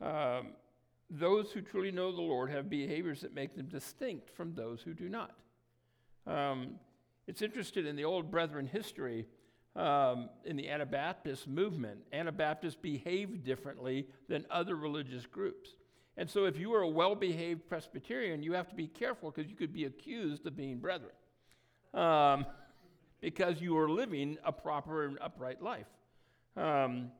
Um, 0.00 0.48
those 1.12 1.52
who 1.52 1.60
truly 1.60 1.90
know 1.90 2.10
the 2.10 2.22
Lord 2.22 2.50
have 2.50 2.70
behaviors 2.70 3.20
that 3.20 3.34
make 3.34 3.54
them 3.54 3.66
distinct 3.66 4.30
from 4.30 4.54
those 4.54 4.80
who 4.80 4.94
do 4.94 5.08
not. 5.08 5.34
Um, 6.26 6.76
it's 7.26 7.42
interesting 7.42 7.86
in 7.86 7.96
the 7.96 8.04
old 8.04 8.30
brethren 8.30 8.66
history, 8.66 9.26
um, 9.76 10.28
in 10.44 10.56
the 10.56 10.68
Anabaptist 10.68 11.46
movement, 11.46 12.00
Anabaptists 12.12 12.78
behaved 12.80 13.44
differently 13.44 14.06
than 14.28 14.44
other 14.50 14.76
religious 14.76 15.26
groups. 15.26 15.70
And 16.16 16.28
so, 16.28 16.44
if 16.44 16.58
you 16.58 16.74
are 16.74 16.82
a 16.82 16.88
well 16.88 17.14
behaved 17.14 17.68
Presbyterian, 17.68 18.42
you 18.42 18.52
have 18.52 18.68
to 18.68 18.74
be 18.74 18.86
careful 18.86 19.30
because 19.30 19.50
you 19.50 19.56
could 19.56 19.72
be 19.72 19.86
accused 19.86 20.46
of 20.46 20.56
being 20.56 20.78
brethren 20.78 21.12
um, 21.94 22.44
because 23.20 23.60
you 23.60 23.78
are 23.78 23.88
living 23.88 24.36
a 24.44 24.52
proper 24.52 25.06
and 25.06 25.18
upright 25.22 25.62
life. 25.62 25.86
Um, 26.56 27.12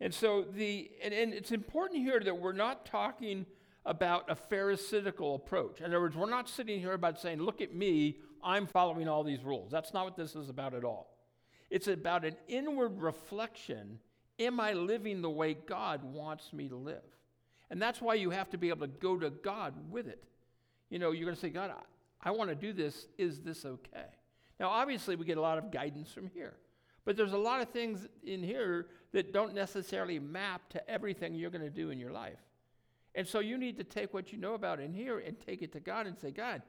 and 0.00 0.14
so 0.14 0.42
the 0.42 0.90
and, 1.02 1.12
and 1.12 1.32
it's 1.32 1.52
important 1.52 2.02
here 2.02 2.20
that 2.20 2.38
we're 2.38 2.52
not 2.52 2.86
talking 2.86 3.46
about 3.84 4.30
a 4.30 4.34
pharisaical 4.34 5.34
approach. 5.34 5.80
In 5.80 5.86
other 5.86 6.00
words, 6.00 6.16
we're 6.16 6.28
not 6.28 6.48
sitting 6.48 6.78
here 6.78 6.92
about 6.92 7.18
saying, 7.18 7.40
look 7.40 7.60
at 7.60 7.74
me, 7.74 8.18
I'm 8.42 8.66
following 8.66 9.08
all 9.08 9.24
these 9.24 9.42
rules. 9.42 9.70
That's 9.70 9.94
not 9.94 10.04
what 10.04 10.16
this 10.16 10.36
is 10.36 10.48
about 10.48 10.74
at 10.74 10.84
all. 10.84 11.16
It's 11.70 11.88
about 11.88 12.24
an 12.24 12.36
inward 12.48 13.00
reflection. 13.00 13.98
Am 14.38 14.60
I 14.60 14.72
living 14.72 15.22
the 15.22 15.30
way 15.30 15.54
God 15.54 16.04
wants 16.04 16.52
me 16.52 16.68
to 16.68 16.76
live? 16.76 17.02
And 17.70 17.80
that's 17.80 18.00
why 18.00 18.14
you 18.14 18.30
have 18.30 18.50
to 18.50 18.58
be 18.58 18.68
able 18.68 18.86
to 18.86 18.92
go 18.92 19.18
to 19.18 19.30
God 19.30 19.74
with 19.90 20.06
it. 20.06 20.22
You 20.90 20.98
know, 20.98 21.10
you're 21.10 21.24
going 21.24 21.34
to 21.34 21.40
say, 21.40 21.50
God, 21.50 21.70
I, 21.70 22.28
I 22.28 22.30
want 22.30 22.50
to 22.50 22.56
do 22.56 22.72
this. 22.72 23.08
Is 23.18 23.40
this 23.40 23.64
okay? 23.64 24.06
Now, 24.58 24.70
obviously, 24.70 25.16
we 25.16 25.24
get 25.24 25.38
a 25.38 25.42
lot 25.42 25.58
of 25.58 25.70
guidance 25.70 26.10
from 26.12 26.28
here. 26.28 26.54
But 27.04 27.16
there's 27.16 27.32
a 27.32 27.38
lot 27.38 27.60
of 27.60 27.70
things 27.70 28.06
in 28.22 28.42
here 28.42 28.86
that 29.12 29.32
don't 29.32 29.54
necessarily 29.54 30.18
map 30.18 30.68
to 30.70 30.90
everything 30.90 31.34
you're 31.34 31.50
going 31.50 31.64
to 31.64 31.70
do 31.70 31.90
in 31.90 31.98
your 31.98 32.12
life. 32.12 32.38
And 33.14 33.26
so 33.26 33.40
you 33.40 33.56
need 33.56 33.78
to 33.78 33.84
take 33.84 34.12
what 34.12 34.32
you 34.32 34.38
know 34.38 34.54
about 34.54 34.80
in 34.80 34.92
here 34.92 35.18
and 35.18 35.36
take 35.40 35.62
it 35.62 35.72
to 35.72 35.80
God 35.80 36.06
and 36.06 36.16
say, 36.18 36.30
God, 36.30 36.62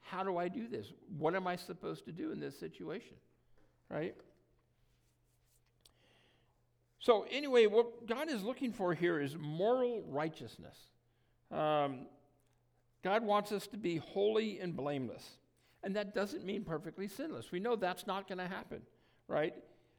how 0.00 0.24
do 0.24 0.36
I 0.36 0.48
do 0.48 0.66
this? 0.66 0.92
What 1.16 1.34
am 1.34 1.46
I 1.46 1.56
supposed 1.56 2.04
to 2.06 2.12
do 2.12 2.32
in 2.32 2.40
this 2.40 2.58
situation? 2.58 3.14
Right? 3.88 4.14
So, 6.98 7.26
anyway, 7.30 7.66
what 7.66 8.06
God 8.06 8.28
is 8.28 8.42
looking 8.42 8.72
for 8.72 8.92
here 8.92 9.20
is 9.20 9.36
moral 9.38 10.02
righteousness. 10.08 10.76
Um, 11.50 12.06
God 13.02 13.24
wants 13.24 13.52
us 13.52 13.66
to 13.68 13.78
be 13.78 13.96
holy 13.96 14.60
and 14.60 14.76
blameless. 14.76 15.26
And 15.82 15.96
that 15.96 16.14
doesn't 16.14 16.44
mean 16.44 16.62
perfectly 16.62 17.08
sinless. 17.08 17.50
We 17.50 17.58
know 17.58 17.74
that's 17.74 18.06
not 18.06 18.28
going 18.28 18.38
to 18.38 18.46
happen 18.46 18.82
right? 19.30 19.54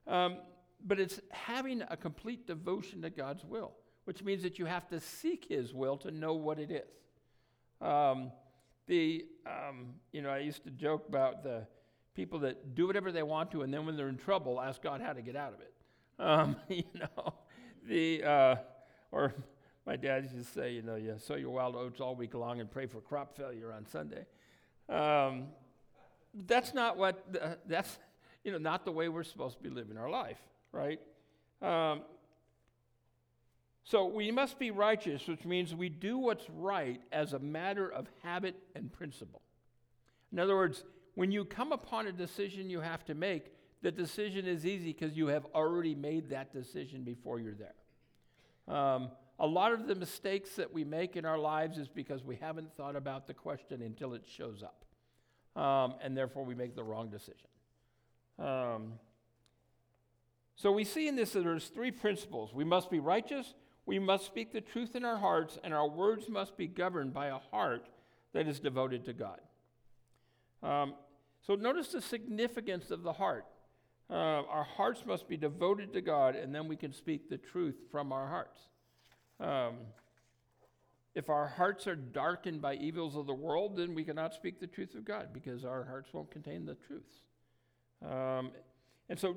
Um, 0.08 0.38
but 0.86 1.00
it's 1.00 1.20
having 1.32 1.84
a 1.90 1.96
complete 1.96 2.46
devotion 2.46 3.02
to 3.04 3.10
God's 3.10 3.46
will, 3.46 3.72
which 4.04 4.24
means 4.24 4.44
that 4.44 4.60
you 4.60 4.66
have 4.66 4.88
to 4.90 5.00
seek 5.00 5.46
His 5.48 5.74
will 5.74 5.98
to 5.98 6.12
know 6.12 6.34
what 6.34 6.60
it 6.60 6.70
is. 6.70 7.88
Um, 7.88 8.32
the, 8.88 9.26
um, 9.48 9.94
you 10.12 10.22
know, 10.22 10.30
I 10.30 10.40
used 10.40 10.64
to 10.66 10.70
joke 10.70 11.08
about 11.08 11.44
the 11.44 11.66
people 12.14 12.40
that 12.40 12.76
do 12.76 12.88
whatever 12.88 13.12
they 13.12 13.24
want 13.24 13.52
to, 13.52 13.62
and 13.62 13.74
then 13.74 13.86
when 13.86 13.96
they're 13.96 14.10
in 14.10 14.18
trouble, 14.18 14.60
ask 14.60 14.82
God 14.82 15.02
how 15.02 15.14
to 15.14 15.22
get 15.22 15.36
out 15.36 15.54
of 15.54 15.62
it. 15.62 15.74
Um, 16.20 16.56
you 16.68 16.84
know, 17.00 17.34
the, 17.88 18.24
uh, 18.24 18.56
or 19.12 19.34
my 19.86 19.96
dad 19.96 20.24
used 20.24 20.36
to 20.36 20.44
say, 20.44 20.74
you 20.74 20.82
know, 20.82 20.96
you 20.96 21.16
sow 21.20 21.36
your 21.36 21.52
wild 21.52 21.76
oats 21.76 22.02
all 22.02 22.16
week 22.16 22.34
long 22.34 22.60
and 22.60 22.70
pray 22.70 22.86
for 22.86 23.00
crop 23.00 23.38
failure 23.38 23.72
on 23.72 23.86
Sunday. 23.86 24.26
Um, 24.90 25.48
that's 26.34 26.74
not 26.74 26.98
what, 26.98 27.24
uh, 27.42 27.56
that's, 27.66 27.98
you 28.44 28.52
know, 28.52 28.58
not 28.58 28.86
the 28.86 28.92
way 28.92 29.10
we're 29.10 29.24
supposed 29.24 29.58
to 29.58 29.64
be 29.64 29.70
living 29.70 29.98
our 29.98 30.10
life, 30.10 30.40
right? 30.72 31.00
Um, 31.62 32.02
so 33.84 34.06
we 34.06 34.32
must 34.32 34.60
be 34.60 34.72
righteous, 34.72 35.28
which 35.28 35.44
means 35.44 35.76
we 35.76 35.90
do 35.90 36.18
what's 36.18 36.50
right 36.50 37.02
as 37.12 37.34
a 37.34 37.40
matter 37.40 37.92
of 37.92 38.08
habit 38.24 38.56
and 38.76 38.92
principle. 38.92 39.42
In 40.32 40.40
other 40.40 40.56
words, 40.56 40.84
when 41.16 41.32
you 41.32 41.46
come 41.46 41.72
upon 41.72 42.08
a 42.08 42.12
decision 42.12 42.70
you 42.70 42.80
have 42.80 43.04
to 43.06 43.16
make, 43.16 43.52
the 43.82 43.92
decision 43.92 44.46
is 44.46 44.66
easy 44.66 44.94
because 44.94 45.18
you 45.18 45.28
have 45.28 45.46
already 45.56 45.96
made 45.96 46.30
that 46.30 46.54
decision 46.54 47.04
before 47.04 47.40
you're 47.40 47.56
there. 47.56 48.76
Um, 48.76 49.12
a 49.40 49.48
lot 49.48 49.74
of 49.74 49.88
the 49.88 49.96
mistakes 49.96 50.52
that 50.52 50.72
we 50.72 50.84
make 50.84 51.18
in 51.18 51.26
our 51.26 51.40
lives 51.40 51.80
is 51.80 51.88
because 51.88 52.24
we 52.24 52.36
haven't 52.36 52.72
thought 52.78 52.96
about 52.96 53.26
the 53.26 53.34
question 53.34 53.82
until 53.82 54.14
it 54.14 54.24
shows 54.26 54.64
up. 54.64 54.86
Um, 55.62 55.96
and 56.02 56.16
therefore, 56.16 56.46
we 56.46 56.56
make 56.56 56.76
the 56.76 56.84
wrong 56.84 57.10
decision. 57.10 57.51
Um, 58.42 58.94
so 60.56 60.72
we 60.72 60.84
see 60.84 61.08
in 61.08 61.16
this 61.16 61.34
that 61.34 61.44
there's 61.44 61.68
three 61.68 61.92
principles. 61.92 62.54
We 62.54 62.64
must 62.64 62.90
be 62.90 63.00
righteous, 63.00 63.54
we 63.86 64.00
must 64.00 64.26
speak 64.26 64.52
the 64.52 64.62
truth 64.62 64.96
in 64.96 65.06
our 65.06 65.18
hearts, 65.18 65.58
and 65.64 65.74
our 65.74 65.88
words 65.88 66.30
must 66.30 66.58
be 66.58 66.68
governed 66.68 67.14
by 67.14 67.28
a 67.28 67.38
heart 67.52 67.88
that 68.34 68.48
is 68.48 68.60
devoted 68.60 69.06
to 69.06 69.14
God. 69.14 69.40
Um, 70.64 70.94
so 71.46 71.56
notice 71.56 71.90
the 71.90 72.02
significance 72.02 72.92
of 72.92 73.04
the 73.04 73.14
heart. 73.14 73.46
Uh, 74.10 74.44
our 74.50 74.64
hearts 74.64 75.06
must 75.06 75.28
be 75.28 75.38
devoted 75.38 75.94
to 75.94 76.02
God, 76.02 76.36
and 76.36 76.54
then 76.54 76.68
we 76.68 76.76
can 76.76 76.94
speak 76.94 77.30
the 77.30 77.38
truth 77.38 77.76
from 77.92 78.12
our 78.12 78.28
hearts. 78.28 78.60
Um, 79.40 79.78
if 81.16 81.30
our 81.30 81.48
hearts 81.48 81.88
are 81.88 81.96
darkened 81.96 82.62
by 82.62 82.76
evils 82.76 83.16
of 83.16 83.26
the 83.26 83.34
world, 83.34 83.76
then 83.76 83.96
we 83.96 84.04
cannot 84.04 84.34
speak 84.34 84.60
the 84.60 84.68
truth 84.68 84.96
of 84.96 85.06
God 85.06 85.30
because 85.34 85.66
our 85.66 85.84
hearts 85.84 86.14
won't 86.14 86.32
contain 86.32 86.66
the 86.66 86.76
truths. 86.76 87.24
Um, 88.04 88.52
and 89.10 89.20
so 89.20 89.36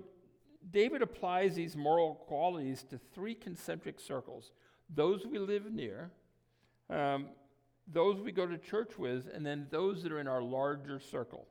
David 0.70 1.02
applies 1.02 1.54
these 1.54 1.76
moral 1.76 2.14
qualities 2.14 2.84
to 2.90 2.98
three 3.14 3.34
concentric 3.34 4.00
circles 4.00 4.52
those 4.94 5.26
we 5.26 5.38
live 5.38 5.72
near, 5.72 6.10
um, 6.90 7.28
those 7.86 8.20
we 8.20 8.32
go 8.32 8.46
to 8.46 8.58
church 8.58 8.98
with, 8.98 9.28
and 9.32 9.44
then 9.44 9.66
those 9.70 10.02
that 10.02 10.12
are 10.12 10.20
in 10.20 10.28
our 10.28 10.42
larger 10.42 11.00
circle. 11.00 11.46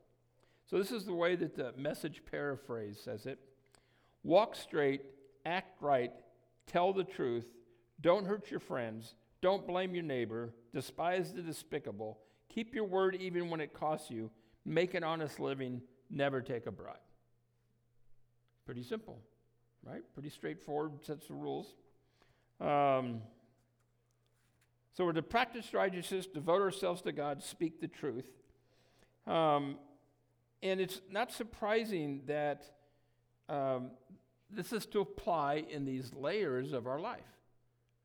So, 0.66 0.78
this 0.78 0.92
is 0.92 1.04
the 1.04 1.14
way 1.14 1.34
that 1.36 1.56
the 1.56 1.72
message 1.76 2.22
paraphrase 2.30 3.00
says 3.02 3.26
it 3.26 3.38
Walk 4.22 4.56
straight, 4.56 5.02
act 5.44 5.82
right, 5.82 6.12
tell 6.66 6.92
the 6.92 7.04
truth, 7.04 7.46
don't 8.00 8.24
hurt 8.24 8.50
your 8.50 8.60
friends, 8.60 9.14
don't 9.42 9.66
blame 9.66 9.94
your 9.94 10.04
neighbor, 10.04 10.54
despise 10.72 11.32
the 11.32 11.42
despicable, 11.42 12.18
keep 12.48 12.74
your 12.74 12.84
word 12.84 13.16
even 13.16 13.50
when 13.50 13.60
it 13.60 13.74
costs 13.74 14.10
you, 14.10 14.30
make 14.64 14.94
an 14.94 15.04
honest 15.04 15.38
living, 15.38 15.82
never 16.10 16.40
take 16.40 16.66
a 16.66 16.70
bribe. 16.70 16.96
Pretty 18.66 18.82
simple, 18.82 19.18
right? 19.84 20.02
Pretty 20.14 20.30
straightforward 20.30 21.04
sets 21.04 21.28
of 21.30 21.36
rules. 21.36 21.74
Um, 22.60 23.20
so 24.96 25.04
we're 25.04 25.12
to 25.12 25.22
practice 25.22 25.74
righteousness, 25.74 26.26
devote 26.26 26.62
ourselves 26.62 27.02
to 27.02 27.12
God, 27.12 27.42
speak 27.42 27.80
the 27.80 27.88
truth. 27.88 28.26
Um, 29.26 29.76
and 30.62 30.80
it's 30.80 31.00
not 31.10 31.32
surprising 31.32 32.22
that 32.26 32.64
um, 33.48 33.90
this 34.50 34.72
is 34.72 34.86
to 34.86 35.00
apply 35.00 35.64
in 35.68 35.84
these 35.84 36.12
layers 36.14 36.72
of 36.72 36.86
our 36.86 37.00
life, 37.00 37.20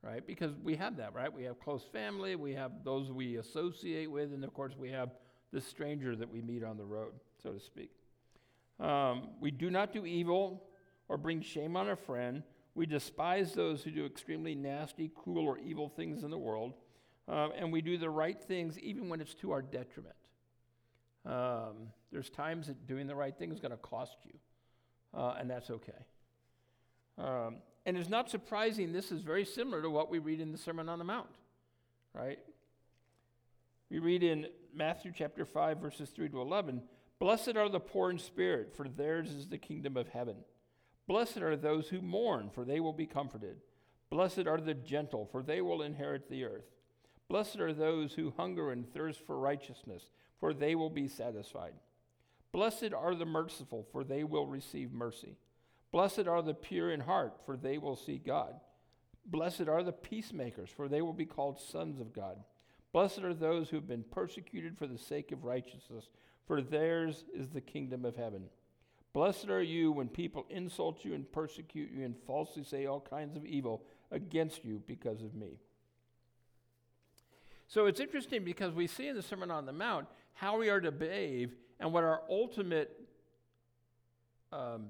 right? 0.01 0.25
Because 0.25 0.53
we 0.63 0.75
have 0.75 0.97
that, 0.97 1.13
right? 1.13 1.31
We 1.31 1.43
have 1.43 1.59
close 1.59 1.83
family, 1.93 2.35
we 2.35 2.53
have 2.53 2.83
those 2.83 3.11
we 3.11 3.37
associate 3.37 4.09
with, 4.09 4.33
and 4.33 4.43
of 4.43 4.53
course, 4.53 4.73
we 4.77 4.89
have 4.89 5.11
the 5.53 5.61
stranger 5.61 6.15
that 6.15 6.29
we 6.29 6.41
meet 6.41 6.63
on 6.63 6.77
the 6.77 6.85
road, 6.85 7.13
so 7.41 7.51
to 7.51 7.59
speak. 7.59 7.91
Um, 8.79 9.29
we 9.39 9.51
do 9.51 9.69
not 9.69 9.91
do 9.93 10.05
evil 10.05 10.63
or 11.07 11.17
bring 11.17 11.41
shame 11.41 11.75
on 11.75 11.89
a 11.89 11.95
friend. 11.95 12.43
We 12.75 12.85
despise 12.85 13.53
those 13.53 13.83
who 13.83 13.91
do 13.91 14.05
extremely 14.05 14.55
nasty, 14.55 15.09
cruel, 15.09 15.45
or 15.45 15.57
evil 15.57 15.89
things 15.89 16.23
in 16.23 16.31
the 16.31 16.37
world. 16.37 16.73
Um, 17.27 17.51
and 17.57 17.71
we 17.71 17.81
do 17.81 17.97
the 17.97 18.09
right 18.09 18.41
things 18.41 18.79
even 18.79 19.09
when 19.09 19.21
it's 19.21 19.33
to 19.35 19.51
our 19.51 19.61
detriment. 19.61 20.15
Um, 21.25 21.91
there's 22.11 22.29
times 22.29 22.67
that 22.67 22.87
doing 22.87 23.05
the 23.05 23.15
right 23.15 23.37
thing 23.37 23.51
is 23.51 23.59
going 23.59 23.71
to 23.71 23.77
cost 23.77 24.17
you, 24.23 24.33
uh, 25.13 25.35
and 25.39 25.49
that's 25.49 25.69
okay. 25.69 25.91
Um, 27.17 27.57
and 27.85 27.97
it's 27.97 28.09
not 28.09 28.29
surprising, 28.29 28.93
this 28.93 29.11
is 29.11 29.21
very 29.21 29.45
similar 29.45 29.81
to 29.81 29.89
what 29.89 30.09
we 30.09 30.19
read 30.19 30.39
in 30.39 30.51
the 30.51 30.57
Sermon 30.57 30.89
on 30.89 30.97
the 30.97 31.05
Mount, 31.05 31.29
right? 32.13 32.39
We 33.91 33.99
read 33.99 34.23
in 34.23 34.47
Matthew 34.73 35.11
chapter 35.15 35.45
5, 35.45 35.77
verses 35.79 36.09
3 36.09 36.29
to 36.29 36.41
11 36.41 36.81
Blessed 37.19 37.57
are 37.57 37.69
the 37.69 37.79
poor 37.79 38.09
in 38.09 38.17
spirit, 38.17 38.73
for 38.75 38.87
theirs 38.87 39.31
is 39.31 39.47
the 39.47 39.57
kingdom 39.57 39.97
of 39.97 40.07
heaven. 40.09 40.37
Blessed 41.07 41.39
are 41.39 41.57
those 41.57 41.89
who 41.89 42.01
mourn, 42.01 42.49
for 42.49 42.63
they 42.63 42.79
will 42.79 42.93
be 42.93 43.05
comforted. 43.05 43.57
Blessed 44.09 44.47
are 44.47 44.61
the 44.61 44.73
gentle, 44.73 45.25
for 45.25 45.43
they 45.43 45.61
will 45.61 45.81
inherit 45.81 46.29
the 46.29 46.45
earth. 46.45 46.65
Blessed 47.27 47.59
are 47.59 47.73
those 47.73 48.13
who 48.13 48.33
hunger 48.37 48.71
and 48.71 48.91
thirst 48.91 49.19
for 49.25 49.37
righteousness, 49.37 50.09
for 50.39 50.53
they 50.53 50.75
will 50.75 50.89
be 50.89 51.07
satisfied. 51.07 51.73
Blessed 52.51 52.93
are 52.93 53.13
the 53.13 53.25
merciful, 53.25 53.85
for 53.91 54.03
they 54.03 54.23
will 54.23 54.47
receive 54.47 54.91
mercy. 54.91 55.37
Blessed 55.91 56.27
are 56.27 56.41
the 56.41 56.53
pure 56.53 56.91
in 56.91 57.01
heart, 57.01 57.39
for 57.45 57.57
they 57.57 57.77
will 57.77 57.95
see 57.95 58.17
God. 58.17 58.55
Blessed 59.25 59.67
are 59.67 59.83
the 59.83 59.91
peacemakers, 59.91 60.69
for 60.69 60.87
they 60.87 61.01
will 61.01 61.13
be 61.13 61.25
called 61.25 61.59
sons 61.59 61.99
of 61.99 62.13
God. 62.13 62.37
Blessed 62.91 63.19
are 63.19 63.33
those 63.33 63.69
who 63.69 63.75
have 63.75 63.87
been 63.87 64.05
persecuted 64.09 64.77
for 64.77 64.87
the 64.87 64.97
sake 64.97 65.31
of 65.31 65.43
righteousness, 65.43 66.09
for 66.49 66.63
theirs 66.63 67.25
is 67.31 67.49
the 67.49 67.61
kingdom 67.61 68.03
of 68.03 68.15
heaven. 68.15 68.45
Blessed 69.13 69.49
are 69.49 69.61
you 69.61 69.91
when 69.91 70.07
people 70.07 70.47
insult 70.49 71.05
you 71.05 71.13
and 71.13 71.31
persecute 71.31 71.91
you 71.95 72.03
and 72.03 72.15
falsely 72.25 72.63
say 72.63 72.87
all 72.87 72.99
kinds 72.99 73.35
of 73.35 73.45
evil 73.45 73.83
against 74.09 74.65
you 74.65 74.81
because 74.87 75.21
of 75.21 75.35
me. 75.35 75.59
So 77.67 77.85
it's 77.85 77.99
interesting 77.99 78.43
because 78.43 78.73
we 78.73 78.87
see 78.87 79.07
in 79.07 79.15
the 79.15 79.21
Sermon 79.21 79.51
on 79.51 79.67
the 79.67 79.71
Mount 79.71 80.07
how 80.33 80.57
we 80.57 80.69
are 80.69 80.81
to 80.81 80.91
behave 80.91 81.53
and 81.79 81.93
what 81.93 82.03
our 82.03 82.23
ultimate 82.27 82.99
um, 84.51 84.87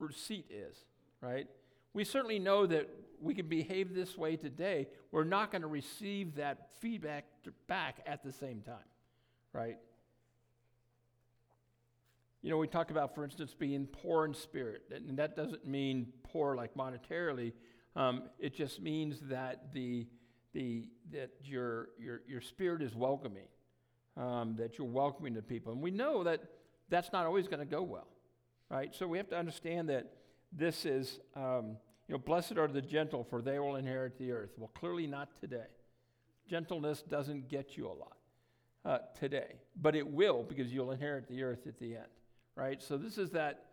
receipt 0.00 0.46
is, 0.50 0.76
right? 1.20 1.46
We 1.94 2.02
certainly 2.02 2.40
know 2.40 2.66
that 2.66 2.90
we 3.22 3.32
can 3.32 3.46
behave 3.46 3.94
this 3.94 4.18
way 4.18 4.34
today. 4.34 4.88
We're 5.12 5.22
not 5.22 5.52
going 5.52 5.62
to 5.62 5.68
receive 5.68 6.34
that 6.34 6.70
feedback 6.80 7.26
back 7.68 8.00
at 8.06 8.24
the 8.24 8.32
same 8.32 8.60
time, 8.62 8.88
right? 9.52 9.78
You 12.46 12.52
know, 12.52 12.58
we 12.58 12.68
talk 12.68 12.92
about, 12.92 13.12
for 13.12 13.24
instance, 13.24 13.56
being 13.58 13.88
poor 13.88 14.24
in 14.24 14.32
spirit, 14.32 14.82
and 14.94 15.18
that 15.18 15.34
doesn't 15.34 15.66
mean 15.66 16.12
poor 16.22 16.54
like 16.54 16.76
monetarily. 16.76 17.52
Um, 17.96 18.22
it 18.38 18.54
just 18.54 18.80
means 18.80 19.18
that 19.22 19.72
the 19.72 20.06
the 20.52 20.88
that 21.10 21.30
your 21.42 21.88
your 21.98 22.20
your 22.28 22.40
spirit 22.40 22.82
is 22.82 22.94
welcoming, 22.94 23.48
um, 24.16 24.54
that 24.58 24.78
you're 24.78 24.86
welcoming 24.86 25.34
to 25.34 25.42
people, 25.42 25.72
and 25.72 25.82
we 25.82 25.90
know 25.90 26.22
that 26.22 26.40
that's 26.88 27.12
not 27.12 27.26
always 27.26 27.48
going 27.48 27.58
to 27.58 27.66
go 27.66 27.82
well, 27.82 28.06
right? 28.70 28.94
So 28.94 29.08
we 29.08 29.18
have 29.18 29.28
to 29.30 29.36
understand 29.36 29.88
that 29.88 30.12
this 30.52 30.86
is, 30.86 31.18
um, 31.34 31.76
you 32.06 32.14
know, 32.14 32.18
blessed 32.18 32.58
are 32.58 32.68
the 32.68 32.80
gentle, 32.80 33.24
for 33.24 33.42
they 33.42 33.58
will 33.58 33.74
inherit 33.74 34.18
the 34.20 34.30
earth. 34.30 34.50
Well, 34.56 34.70
clearly 34.72 35.08
not 35.08 35.30
today. 35.40 35.66
Gentleness 36.48 37.02
doesn't 37.02 37.48
get 37.48 37.76
you 37.76 37.88
a 37.88 37.96
lot 37.96 38.16
uh, 38.84 38.98
today, 39.18 39.56
but 39.74 39.96
it 39.96 40.06
will 40.06 40.44
because 40.44 40.72
you'll 40.72 40.92
inherit 40.92 41.26
the 41.26 41.42
earth 41.42 41.66
at 41.66 41.80
the 41.80 41.96
end 41.96 42.06
right? 42.56 42.82
So 42.82 42.96
this 42.96 43.18
is 43.18 43.30
that 43.30 43.66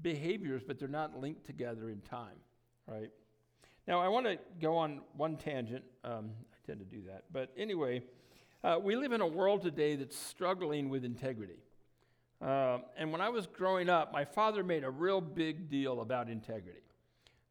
behaviors, 0.00 0.62
but 0.66 0.78
they're 0.78 0.88
not 0.88 1.20
linked 1.20 1.44
together 1.44 1.90
in 1.90 2.00
time, 2.00 2.36
right? 2.86 3.10
Now, 3.86 4.00
I 4.00 4.08
want 4.08 4.26
to 4.26 4.38
go 4.60 4.76
on 4.76 5.00
one 5.16 5.36
tangent. 5.36 5.84
Um, 6.04 6.30
I 6.52 6.66
tend 6.66 6.78
to 6.78 6.84
do 6.84 7.02
that. 7.08 7.24
But 7.32 7.52
anyway, 7.56 8.02
uh, 8.64 8.78
we 8.82 8.96
live 8.96 9.12
in 9.12 9.20
a 9.20 9.26
world 9.26 9.62
today 9.62 9.96
that's 9.96 10.16
struggling 10.16 10.88
with 10.88 11.04
integrity. 11.04 11.58
Uh, 12.40 12.78
and 12.98 13.12
when 13.12 13.20
I 13.20 13.28
was 13.28 13.46
growing 13.46 13.88
up, 13.88 14.12
my 14.12 14.24
father 14.24 14.62
made 14.62 14.84
a 14.84 14.90
real 14.90 15.20
big 15.20 15.70
deal 15.70 16.00
about 16.00 16.28
integrity. 16.28 16.80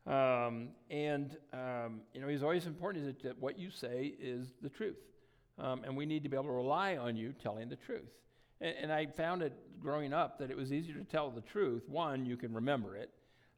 Um, 0.05 0.69
and, 0.91 1.35
um, 1.51 2.01
you 2.13 2.21
know, 2.21 2.27
he's 2.27 2.43
always 2.43 2.67
important 2.67 3.05
that, 3.05 3.23
that 3.23 3.39
what 3.39 3.57
you 3.57 3.71
say 3.71 4.13
is 4.19 4.53
the 4.61 4.69
truth. 4.69 4.97
Um, 5.57 5.83
and 5.83 5.97
we 5.97 6.05
need 6.05 6.23
to 6.23 6.29
be 6.29 6.35
able 6.35 6.45
to 6.45 6.51
rely 6.51 6.97
on 6.97 7.15
you 7.15 7.33
telling 7.41 7.69
the 7.69 7.77
truth. 7.77 8.11
And, 8.61 8.75
and, 8.83 8.91
I 8.91 9.05
found 9.07 9.41
it 9.41 9.53
growing 9.81 10.13
up 10.13 10.39
that 10.39 10.49
it 10.49 10.57
was 10.57 10.71
easier 10.71 10.95
to 10.95 11.03
tell 11.03 11.29
the 11.29 11.41
truth. 11.41 11.83
One, 11.87 12.25
you 12.25 12.37
can 12.37 12.53
remember 12.53 12.95
it. 12.95 13.11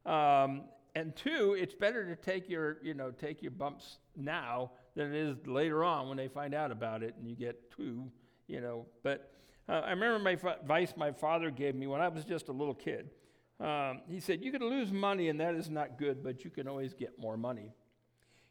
Um, 0.10 0.64
and 0.96 1.16
two, 1.16 1.56
it's 1.60 1.76
better 1.76 2.06
to 2.06 2.16
take 2.16 2.50
your, 2.50 2.78
you 2.82 2.94
know, 2.94 3.12
take 3.12 3.42
your 3.42 3.52
bumps 3.52 3.98
now 4.16 4.72
than 4.96 5.14
it 5.14 5.16
is 5.16 5.38
later 5.46 5.84
on 5.84 6.08
when 6.08 6.18
they 6.18 6.28
find 6.28 6.56
out 6.56 6.72
about 6.72 7.04
it 7.04 7.14
and 7.20 7.30
you 7.30 7.36
get 7.36 7.70
two, 7.70 8.10
you 8.48 8.62
know. 8.62 8.88
But 9.04 9.32
uh, 9.70 9.82
I 9.86 9.92
remember 9.92 10.18
my 10.18 10.36
fa- 10.36 10.58
advice 10.60 10.94
my 10.98 11.12
father 11.12 11.52
gave 11.52 11.76
me 11.76 11.86
when 11.86 12.02
I 12.02 12.08
was 12.08 12.26
just 12.26 12.48
a 12.48 12.52
little 12.52 12.74
kid. 12.74 13.12
Um, 13.60 14.02
he 14.08 14.20
said, 14.20 14.44
You 14.44 14.52
can 14.52 14.62
lose 14.62 14.92
money 14.92 15.30
and 15.30 15.40
that 15.40 15.56
is 15.56 15.70
not 15.70 15.98
good, 15.98 16.24
but 16.24 16.44
you 16.44 16.50
can 16.50 16.68
always 16.68 16.94
get 16.94 17.20
more 17.20 17.38
money. 17.38 17.74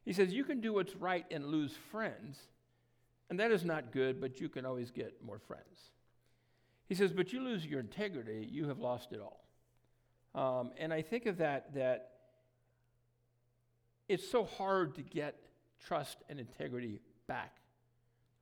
He 0.05 0.13
says, 0.13 0.33
You 0.33 0.45
can 0.45 0.61
do 0.61 0.73
what's 0.73 0.95
right 0.95 1.27
and 1.31 1.47
lose 1.47 1.73
friends, 1.91 2.39
and 3.29 3.41
that 3.41 3.51
is 3.51 3.65
not 3.65 3.93
good, 3.93 4.21
but 4.21 4.41
you 4.41 4.49
can 4.49 4.65
always 4.65 4.91
get 4.91 5.15
more 5.25 5.41
friends. 5.41 5.91
He 6.89 6.95
says, 6.95 7.13
but 7.13 7.33
you 7.33 7.41
lose 7.41 7.67
your 7.67 7.81
integrity, 7.81 8.49
you 8.51 8.69
have 8.69 8.79
lost 8.79 9.13
it 9.13 9.21
all. 9.21 9.45
Um, 10.35 10.71
and 10.79 10.93
I 10.93 11.03
think 11.03 11.27
of 11.27 11.39
that, 11.39 11.75
that 11.75 12.11
it's 14.09 14.29
so 14.29 14.45
hard 14.45 14.95
to 14.97 15.03
get 15.03 15.37
trust 15.85 16.19
and 16.29 16.39
integrity 16.39 17.01
back. 17.27 17.57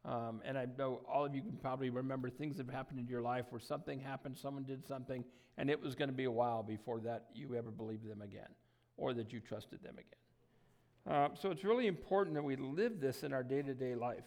Um, 0.05 0.43
and 0.45 0.59
I 0.59 0.67
know 0.77 1.01
all 1.11 1.25
of 1.25 1.35
you 1.35 1.41
can 1.41 1.57
probably 1.57 1.89
remember 1.89 2.29
things 2.29 2.59
that 2.59 2.67
have 2.67 2.75
happened 2.75 2.99
in 2.99 3.07
your 3.07 3.23
life 3.23 3.47
where 3.49 3.61
something 3.61 3.99
happened, 4.01 4.37
someone 4.37 4.65
did 4.65 4.87
something, 4.87 5.25
and 5.57 5.71
it 5.71 5.81
was 5.81 5.95
going 5.95 6.11
to 6.11 6.15
be 6.15 6.25
a 6.25 6.31
while 6.31 6.63
before 6.63 7.01
that 7.01 7.27
you 7.35 7.55
ever 7.55 7.71
believed 7.71 8.07
them 8.11 8.21
again 8.21 8.49
or 8.97 9.15
that 9.15 9.33
you 9.33 9.41
trusted 9.41 9.83
them 9.83 9.95
again. 9.95 11.17
Uh, 11.17 11.29
so 11.35 11.51
it's 11.51 11.65
really 11.65 11.87
important 11.87 12.35
that 12.35 12.43
we 12.43 12.57
live 12.57 13.01
this 13.01 13.23
in 13.23 13.33
our 13.33 13.43
day 13.43 13.63
to 13.63 13.75
day 13.75 13.95
life. 13.95 14.25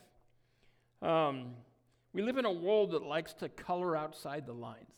Um, 1.02 1.54
we 2.18 2.24
live 2.24 2.40
in 2.40 2.46
a 2.46 2.52
world 2.52 2.94
that 2.94 3.04
likes 3.04 3.32
to 3.32 3.48
color 3.48 3.96
outside 3.96 4.48
the 4.48 4.54
lines. 4.54 4.90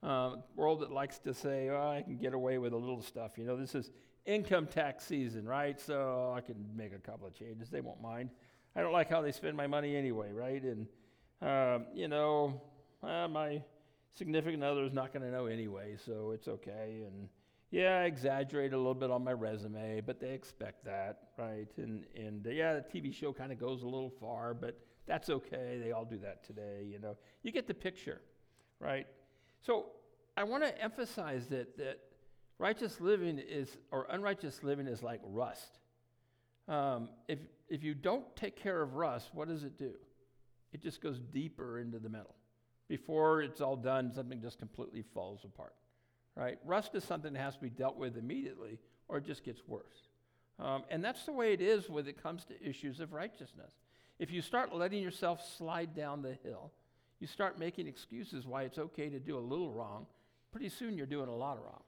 Uh, 0.00 0.36
world 0.54 0.78
that 0.78 0.92
likes 0.92 1.18
to 1.18 1.34
say, 1.34 1.68
oh, 1.70 1.96
I 1.98 2.02
can 2.02 2.18
get 2.18 2.34
away 2.34 2.58
with 2.58 2.72
a 2.72 2.76
little 2.76 3.02
stuff. 3.02 3.32
You 3.36 3.44
know, 3.44 3.56
this 3.56 3.74
is 3.74 3.90
income 4.26 4.68
tax 4.68 5.04
season, 5.04 5.44
right? 5.44 5.80
So 5.80 6.32
I 6.36 6.40
can 6.40 6.64
make 6.76 6.94
a 6.94 7.00
couple 7.00 7.26
of 7.26 7.34
changes. 7.34 7.68
They 7.68 7.80
won't 7.80 8.00
mind. 8.00 8.30
I 8.76 8.80
don't 8.80 8.92
like 8.92 9.10
how 9.10 9.22
they 9.22 9.32
spend 9.32 9.56
my 9.56 9.66
money 9.66 9.96
anyway, 9.96 10.30
right? 10.30 10.62
And, 10.62 10.86
uh, 11.44 11.80
you 11.96 12.06
know, 12.06 12.62
uh, 13.02 13.26
my 13.26 13.60
significant 14.16 14.62
other 14.62 14.84
is 14.84 14.92
not 14.92 15.12
going 15.12 15.24
to 15.24 15.32
know 15.32 15.46
anyway, 15.46 15.96
so 16.06 16.30
it's 16.30 16.46
okay. 16.46 17.02
And 17.04 17.28
yeah, 17.72 18.02
I 18.02 18.04
exaggerate 18.04 18.72
a 18.72 18.76
little 18.76 18.94
bit 18.94 19.10
on 19.10 19.24
my 19.24 19.32
resume, 19.32 20.00
but 20.00 20.20
they 20.20 20.30
expect 20.30 20.84
that, 20.84 21.30
right? 21.36 21.66
And, 21.76 22.04
and 22.14 22.46
uh, 22.46 22.50
yeah, 22.50 22.74
the 22.74 22.82
TV 22.82 23.12
show 23.12 23.32
kind 23.32 23.50
of 23.50 23.58
goes 23.58 23.82
a 23.82 23.86
little 23.86 24.12
far, 24.20 24.54
but 24.54 24.78
that's 25.06 25.30
okay. 25.30 25.80
They 25.82 25.92
all 25.92 26.04
do 26.04 26.18
that 26.18 26.44
today, 26.44 26.86
you 26.90 26.98
know. 26.98 27.16
You 27.42 27.52
get 27.52 27.66
the 27.66 27.74
picture, 27.74 28.20
right? 28.78 29.06
So 29.60 29.86
I 30.36 30.44
want 30.44 30.64
to 30.64 30.82
emphasize 30.82 31.48
that, 31.48 31.76
that 31.78 31.98
righteous 32.58 33.00
living 33.00 33.38
is, 33.38 33.76
or 33.90 34.06
unrighteous 34.10 34.62
living 34.62 34.86
is 34.86 35.02
like 35.02 35.20
rust. 35.24 35.78
Um, 36.68 37.08
if, 37.28 37.38
if 37.68 37.82
you 37.82 37.94
don't 37.94 38.24
take 38.36 38.56
care 38.56 38.80
of 38.82 38.94
rust, 38.94 39.30
what 39.32 39.48
does 39.48 39.64
it 39.64 39.76
do? 39.76 39.92
It 40.72 40.82
just 40.82 41.02
goes 41.02 41.18
deeper 41.18 41.80
into 41.80 41.98
the 41.98 42.08
metal. 42.08 42.34
Before 42.88 43.42
it's 43.42 43.60
all 43.60 43.76
done, 43.76 44.12
something 44.14 44.40
just 44.40 44.58
completely 44.58 45.02
falls 45.14 45.44
apart, 45.44 45.74
right? 46.36 46.58
Rust 46.64 46.94
is 46.94 47.04
something 47.04 47.32
that 47.32 47.40
has 47.40 47.54
to 47.54 47.60
be 47.60 47.70
dealt 47.70 47.96
with 47.96 48.16
immediately, 48.16 48.78
or 49.08 49.18
it 49.18 49.24
just 49.24 49.44
gets 49.44 49.62
worse. 49.66 50.08
Um, 50.58 50.84
and 50.90 51.04
that's 51.04 51.24
the 51.24 51.32
way 51.32 51.52
it 51.52 51.60
is 51.60 51.88
when 51.88 52.06
it 52.06 52.22
comes 52.22 52.44
to 52.46 52.62
issues 52.62 53.00
of 53.00 53.12
righteousness. 53.12 53.72
If 54.22 54.30
you 54.30 54.40
start 54.40 54.72
letting 54.72 55.02
yourself 55.02 55.44
slide 55.58 55.96
down 55.96 56.22
the 56.22 56.38
hill, 56.44 56.70
you 57.18 57.26
start 57.26 57.58
making 57.58 57.88
excuses 57.88 58.46
why 58.46 58.62
it's 58.62 58.78
okay 58.78 59.08
to 59.08 59.18
do 59.18 59.36
a 59.36 59.40
little 59.40 59.72
wrong, 59.72 60.06
pretty 60.52 60.68
soon 60.68 60.96
you're 60.96 61.06
doing 61.06 61.28
a 61.28 61.34
lot 61.34 61.58
of 61.58 61.64
wrong. 61.64 61.82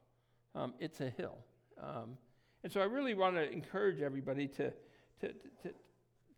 Um, 0.53 0.73
it's 0.77 0.99
a 0.99 1.09
hill. 1.11 1.37
Um, 1.81 2.17
and 2.61 2.73
so 2.73 2.81
I 2.81 2.87
really 2.87 3.13
want 3.13 3.37
to 3.37 3.49
encourage 3.49 4.01
everybody 4.01 4.49
to, 4.49 4.73
to, 5.21 5.29
to, 5.63 5.73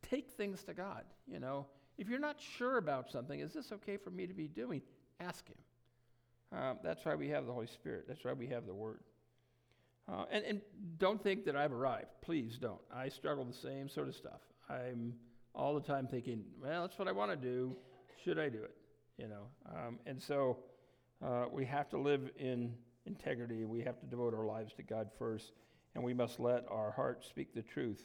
take 0.07 0.29
things 0.29 0.61
to 0.65 0.75
God. 0.75 1.03
You 1.25 1.39
know, 1.39 1.65
if 1.97 2.07
you're 2.07 2.19
not 2.19 2.39
sure 2.39 2.77
about 2.77 3.09
something, 3.09 3.39
is 3.39 3.53
this 3.53 3.71
okay 3.71 3.97
for 3.97 4.11
me 4.11 4.27
to 4.27 4.35
be 4.35 4.47
doing? 4.47 4.83
Ask 5.19 5.47
Him. 5.47 6.59
Um, 6.59 6.77
that's 6.83 7.03
why 7.05 7.15
we 7.15 7.29
have 7.29 7.47
the 7.47 7.53
Holy 7.53 7.65
Spirit. 7.65 8.05
That's 8.07 8.23
why 8.23 8.33
we 8.33 8.45
have 8.49 8.67
the 8.67 8.73
Word. 8.75 8.99
Uh, 10.07 10.25
and, 10.29 10.45
and 10.45 10.61
don't 10.99 11.23
think 11.23 11.43
that 11.45 11.55
I've 11.55 11.73
arrived. 11.73 12.09
Please 12.21 12.59
don't. 12.61 12.81
I 12.93 13.09
struggle 13.09 13.45
the 13.45 13.51
same 13.51 13.89
sort 13.89 14.09
of 14.09 14.15
stuff. 14.15 14.41
I'm 14.69 15.15
all 15.57 15.73
the 15.73 15.81
time 15.81 16.07
thinking, 16.07 16.43
well, 16.61 16.83
that's 16.83 16.97
what 16.99 17.07
I 17.07 17.11
want 17.11 17.31
to 17.31 17.35
do. 17.35 17.75
Should 18.23 18.37
I 18.37 18.47
do 18.47 18.59
it? 18.63 18.75
You 19.17 19.27
know, 19.27 19.47
um, 19.75 19.97
and 20.05 20.21
so 20.21 20.59
uh, 21.25 21.45
we 21.51 21.65
have 21.65 21.89
to 21.89 21.97
live 21.97 22.29
in 22.37 22.73
integrity. 23.07 23.65
We 23.65 23.81
have 23.81 23.99
to 23.99 24.05
devote 24.05 24.35
our 24.35 24.45
lives 24.45 24.73
to 24.75 24.83
God 24.83 25.09
first, 25.17 25.53
and 25.95 26.03
we 26.03 26.13
must 26.13 26.39
let 26.39 26.65
our 26.69 26.91
heart 26.91 27.25
speak 27.27 27.55
the 27.55 27.63
truth 27.63 28.03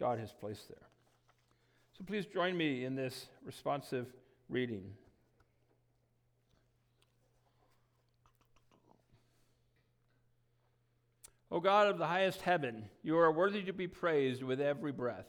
God 0.00 0.18
has 0.18 0.32
placed 0.32 0.68
there. 0.68 0.88
So 1.96 2.02
please 2.04 2.26
join 2.26 2.56
me 2.56 2.84
in 2.84 2.96
this 2.96 3.26
responsive 3.44 4.08
reading. 4.48 4.82
O 11.52 11.60
God 11.60 11.86
of 11.86 11.98
the 11.98 12.06
highest 12.06 12.40
heaven, 12.40 12.86
you 13.04 13.16
are 13.16 13.30
worthy 13.30 13.62
to 13.62 13.72
be 13.72 13.86
praised 13.86 14.42
with 14.42 14.60
every 14.60 14.90
breath 14.90 15.26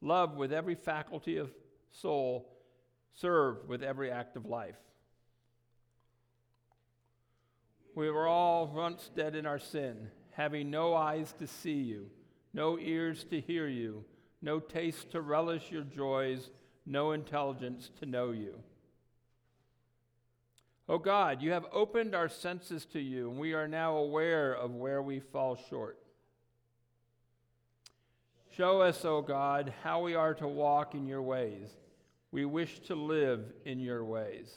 love 0.00 0.36
with 0.36 0.52
every 0.52 0.74
faculty 0.74 1.36
of 1.36 1.50
soul, 1.90 2.48
serve 3.14 3.68
with 3.68 3.82
every 3.82 4.10
act 4.10 4.36
of 4.36 4.46
life. 4.46 4.76
We 7.94 8.10
were 8.10 8.28
all 8.28 8.66
once 8.68 9.10
dead 9.16 9.34
in 9.34 9.46
our 9.46 9.58
sin, 9.58 10.10
having 10.30 10.70
no 10.70 10.94
eyes 10.94 11.32
to 11.40 11.46
see 11.46 11.72
you, 11.72 12.10
no 12.52 12.78
ears 12.78 13.24
to 13.24 13.40
hear 13.40 13.66
you, 13.66 14.04
no 14.40 14.60
taste 14.60 15.10
to 15.12 15.20
relish 15.20 15.70
your 15.70 15.82
joys, 15.82 16.50
no 16.86 17.12
intelligence 17.12 17.90
to 17.98 18.06
know 18.06 18.30
you. 18.30 18.54
O 20.88 20.94
oh 20.94 20.98
God, 20.98 21.42
you 21.42 21.50
have 21.50 21.66
opened 21.70 22.14
our 22.14 22.28
senses 22.28 22.86
to 22.86 23.00
you, 23.00 23.30
and 23.30 23.38
we 23.38 23.52
are 23.52 23.68
now 23.68 23.96
aware 23.96 24.54
of 24.54 24.74
where 24.74 25.02
we 25.02 25.20
fall 25.20 25.58
short. 25.68 25.98
Show 28.58 28.80
us, 28.80 29.04
O 29.04 29.22
God, 29.22 29.72
how 29.84 30.02
we 30.02 30.16
are 30.16 30.34
to 30.34 30.48
walk 30.48 30.96
in 30.96 31.06
your 31.06 31.22
ways. 31.22 31.68
We 32.32 32.44
wish 32.44 32.80
to 32.88 32.96
live 32.96 33.44
in 33.64 33.78
your 33.78 34.04
ways. 34.04 34.52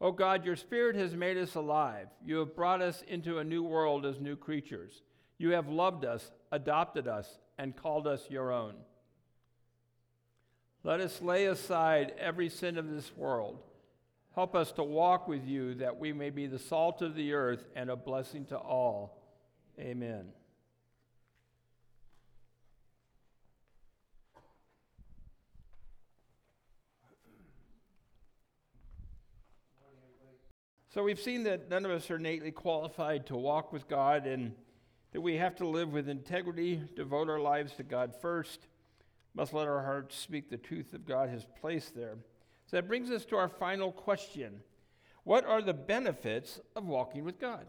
O 0.00 0.10
God, 0.10 0.44
your 0.44 0.56
Spirit 0.56 0.96
has 0.96 1.14
made 1.14 1.36
us 1.36 1.54
alive. 1.54 2.08
You 2.26 2.38
have 2.38 2.56
brought 2.56 2.82
us 2.82 3.04
into 3.06 3.38
a 3.38 3.44
new 3.44 3.62
world 3.62 4.04
as 4.04 4.18
new 4.18 4.34
creatures. 4.34 5.02
You 5.38 5.50
have 5.50 5.68
loved 5.68 6.04
us, 6.04 6.32
adopted 6.50 7.06
us, 7.06 7.38
and 7.58 7.76
called 7.76 8.08
us 8.08 8.26
your 8.28 8.50
own. 8.50 8.74
Let 10.82 10.98
us 10.98 11.22
lay 11.22 11.46
aside 11.46 12.12
every 12.18 12.48
sin 12.48 12.76
of 12.76 12.90
this 12.90 13.16
world. 13.16 13.62
Help 14.34 14.56
us 14.56 14.72
to 14.72 14.82
walk 14.82 15.28
with 15.28 15.46
you 15.46 15.74
that 15.74 16.00
we 16.00 16.12
may 16.12 16.30
be 16.30 16.48
the 16.48 16.58
salt 16.58 17.02
of 17.02 17.14
the 17.14 17.34
earth 17.34 17.64
and 17.76 17.88
a 17.88 17.94
blessing 17.94 18.46
to 18.46 18.58
all. 18.58 19.16
Amen. 19.78 20.32
So 30.92 31.04
we've 31.04 31.20
seen 31.20 31.44
that 31.44 31.70
none 31.70 31.84
of 31.84 31.92
us 31.92 32.10
are 32.10 32.16
innately 32.16 32.50
qualified 32.50 33.26
to 33.26 33.36
walk 33.36 33.72
with 33.72 33.86
God 33.86 34.26
and 34.26 34.56
that 35.12 35.20
we 35.20 35.36
have 35.36 35.54
to 35.56 35.66
live 35.66 35.92
with 35.92 36.08
integrity, 36.08 36.82
devote 36.96 37.30
our 37.30 37.38
lives 37.38 37.74
to 37.74 37.84
God 37.84 38.12
first, 38.20 38.66
must 39.32 39.52
let 39.52 39.68
our 39.68 39.84
hearts 39.84 40.16
speak 40.16 40.50
the 40.50 40.56
truth 40.56 40.90
that 40.90 41.06
God 41.06 41.28
has 41.28 41.46
placed 41.60 41.94
there. 41.94 42.16
So 42.66 42.76
that 42.76 42.88
brings 42.88 43.08
us 43.12 43.24
to 43.26 43.36
our 43.36 43.48
final 43.48 43.92
question 43.92 44.62
What 45.22 45.46
are 45.46 45.62
the 45.62 45.74
benefits 45.74 46.58
of 46.74 46.86
walking 46.86 47.24
with 47.24 47.38
God? 47.38 47.66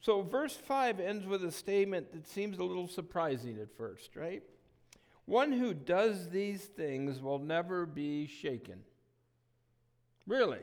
So, 0.00 0.22
verse 0.22 0.54
5 0.54 1.00
ends 1.00 1.26
with 1.26 1.42
a 1.42 1.50
statement 1.50 2.12
that 2.12 2.28
seems 2.28 2.58
a 2.58 2.64
little 2.64 2.86
surprising 2.86 3.58
at 3.60 3.76
first, 3.76 4.14
right? 4.14 4.44
One 5.24 5.50
who 5.50 5.74
does 5.74 6.28
these 6.28 6.62
things 6.62 7.20
will 7.20 7.40
never 7.40 7.86
be 7.86 8.28
shaken. 8.28 8.82
Really? 10.28 10.60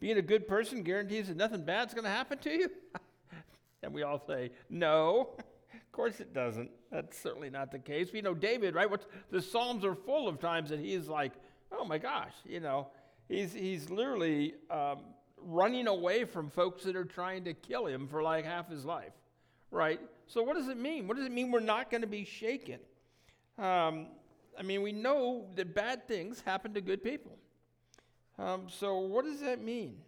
Being 0.00 0.18
a 0.18 0.22
good 0.22 0.48
person 0.48 0.82
guarantees 0.82 1.28
that 1.28 1.36
nothing 1.36 1.62
bad's 1.62 1.94
going 1.94 2.04
to 2.04 2.10
happen 2.10 2.38
to 2.38 2.50
you? 2.50 2.70
and 3.82 3.92
we 3.92 4.02
all 4.02 4.18
say, 4.26 4.50
no. 4.68 5.34
of 5.38 5.92
course 5.92 6.20
it 6.20 6.34
doesn't. 6.34 6.70
That's 6.90 7.18
certainly 7.18 7.50
not 7.50 7.70
the 7.70 7.78
case. 7.78 8.10
We 8.12 8.22
know 8.22 8.34
David, 8.34 8.74
right? 8.74 8.90
What's, 8.90 9.06
the 9.30 9.42
Psalms 9.42 9.84
are 9.84 9.94
full 9.94 10.26
of 10.26 10.40
times 10.40 10.70
that 10.70 10.80
he's 10.80 11.08
like, 11.08 11.32
oh 11.70 11.84
my 11.84 11.98
gosh, 11.98 12.32
you 12.44 12.60
know, 12.60 12.88
he's, 13.28 13.52
he's 13.52 13.90
literally 13.90 14.54
um, 14.70 15.00
running 15.36 15.86
away 15.86 16.24
from 16.24 16.50
folks 16.50 16.84
that 16.84 16.96
are 16.96 17.04
trying 17.04 17.44
to 17.44 17.54
kill 17.54 17.86
him 17.86 18.08
for 18.08 18.22
like 18.22 18.44
half 18.44 18.68
his 18.68 18.84
life, 18.84 19.12
right? 19.70 20.00
So 20.26 20.42
what 20.42 20.56
does 20.56 20.68
it 20.68 20.76
mean? 20.76 21.06
What 21.06 21.16
does 21.16 21.26
it 21.26 21.32
mean 21.32 21.50
we're 21.50 21.60
not 21.60 21.90
going 21.90 22.02
to 22.02 22.06
be 22.06 22.24
shaken? 22.24 22.80
Um, 23.58 24.06
I 24.58 24.62
mean, 24.62 24.82
we 24.82 24.92
know 24.92 25.46
that 25.56 25.74
bad 25.74 26.08
things 26.08 26.40
happen 26.40 26.74
to 26.74 26.80
good 26.80 27.02
people. 27.02 27.36
Um, 28.40 28.68
so, 28.68 28.98
what 28.98 29.26
does 29.26 29.40
that 29.40 29.62
mean? 29.62 29.98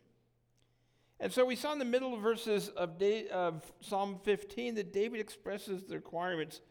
And 1.21 1.31
so 1.31 1.45
we 1.45 1.55
saw 1.55 1.73
in 1.73 1.79
the 1.79 1.85
middle 1.85 2.17
verses 2.17 2.69
of, 2.71 2.99
da- 2.99 3.29
of 3.29 3.63
Psalm 3.81 4.19
15 4.25 4.75
that 4.77 4.93
David 4.93 5.21
expresses 5.21 5.85
the 5.85 5.95
requirements 5.95 6.63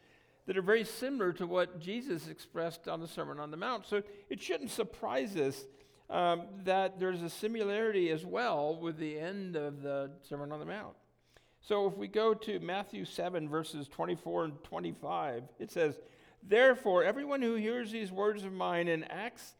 that 0.45 0.57
are 0.57 0.61
very 0.63 0.83
similar 0.83 1.31
to 1.33 1.45
what 1.45 1.79
Jesus 1.79 2.27
expressed 2.27 2.87
on 2.87 2.99
the 2.99 3.07
Sermon 3.07 3.39
on 3.39 3.51
the 3.51 3.57
Mount. 3.57 3.85
So 3.85 4.01
it 4.29 4.41
shouldn't 4.41 4.71
surprise 4.71 5.37
us 5.37 5.63
um, 6.09 6.47
that 6.65 6.99
there's 6.99 7.21
a 7.21 7.29
similarity 7.29 8.09
as 8.09 8.25
well 8.25 8.75
with 8.75 8.97
the 8.97 9.17
end 9.17 9.55
of 9.55 9.83
the 9.83 10.11
Sermon 10.27 10.51
on 10.51 10.59
the 10.59 10.65
Mount. 10.65 10.95
So 11.61 11.87
if 11.87 11.95
we 11.95 12.07
go 12.07 12.33
to 12.33 12.59
Matthew 12.59 13.05
7, 13.05 13.47
verses 13.47 13.87
24 13.87 14.45
and 14.45 14.63
25, 14.63 15.43
it 15.59 15.71
says, 15.71 15.99
Therefore, 16.43 17.03
everyone 17.03 17.43
who 17.43 17.53
hears 17.53 17.91
these 17.91 18.11
words 18.11 18.43
of 18.43 18.51
mine 18.51 18.87
and 18.87 19.09
acts 19.09 19.53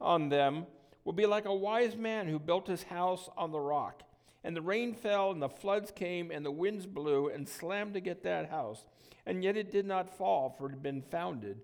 on 0.00 0.28
them 0.28 0.66
will 1.04 1.12
be 1.12 1.26
like 1.26 1.46
a 1.46 1.54
wise 1.54 1.96
man 1.96 2.28
who 2.28 2.38
built 2.38 2.66
his 2.66 2.84
house 2.84 3.28
on 3.36 3.52
the 3.52 3.60
rock. 3.60 4.02
And 4.42 4.56
the 4.56 4.62
rain 4.62 4.94
fell, 4.94 5.30
and 5.30 5.42
the 5.42 5.48
floods 5.48 5.90
came, 5.90 6.30
and 6.30 6.44
the 6.44 6.50
winds 6.50 6.86
blew 6.86 7.28
and 7.28 7.48
slammed 7.48 7.94
to 7.94 8.00
get 8.00 8.22
that 8.22 8.50
house. 8.50 8.84
And 9.26 9.44
yet 9.44 9.56
it 9.56 9.70
did 9.70 9.86
not 9.86 10.16
fall, 10.16 10.54
for 10.56 10.66
it 10.66 10.70
had 10.70 10.82
been 10.82 11.02
founded 11.02 11.60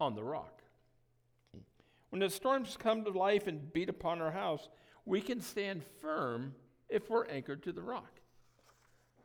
on 0.00 0.14
the 0.14 0.22
rock. 0.22 0.62
When 2.10 2.20
the 2.20 2.30
storms 2.30 2.76
come 2.78 3.04
to 3.04 3.10
life 3.10 3.46
and 3.46 3.72
beat 3.72 3.88
upon 3.88 4.20
our 4.20 4.30
house, 4.30 4.68
we 5.04 5.20
can 5.20 5.40
stand 5.40 5.82
firm 6.00 6.54
if 6.88 7.08
we're 7.10 7.26
anchored 7.26 7.62
to 7.64 7.72
the 7.72 7.82
rock. 7.82 8.20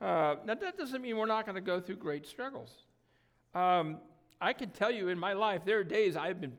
Uh, 0.02 0.36
now, 0.46 0.56
that 0.56 0.78
doesn't 0.78 1.02
mean 1.02 1.18
we're 1.18 1.26
not 1.26 1.46
going 1.46 1.56
to 1.56 1.62
go 1.62 1.80
through 1.80 1.96
great 1.98 2.28
struggles. 2.28 2.72
Um, 3.54 3.98
I 4.42 4.54
can 4.54 4.70
tell 4.70 4.92
you 4.92 5.10
in 5.10 5.18
my 5.18 5.34
life, 5.34 5.62
there 5.64 5.80
are 5.80 5.84
days 5.84 6.16
I've 6.16 6.42
been, 6.42 6.54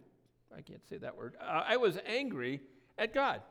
I 0.57 0.63
can't 0.63 0.87
say 0.89 0.99
that 0.99 1.17
word, 1.17 1.35
uh, 1.41 1.63
I 1.67 1.77
was 1.77 1.99
angry 2.07 2.61
at 2.99 3.15
God. 3.15 3.43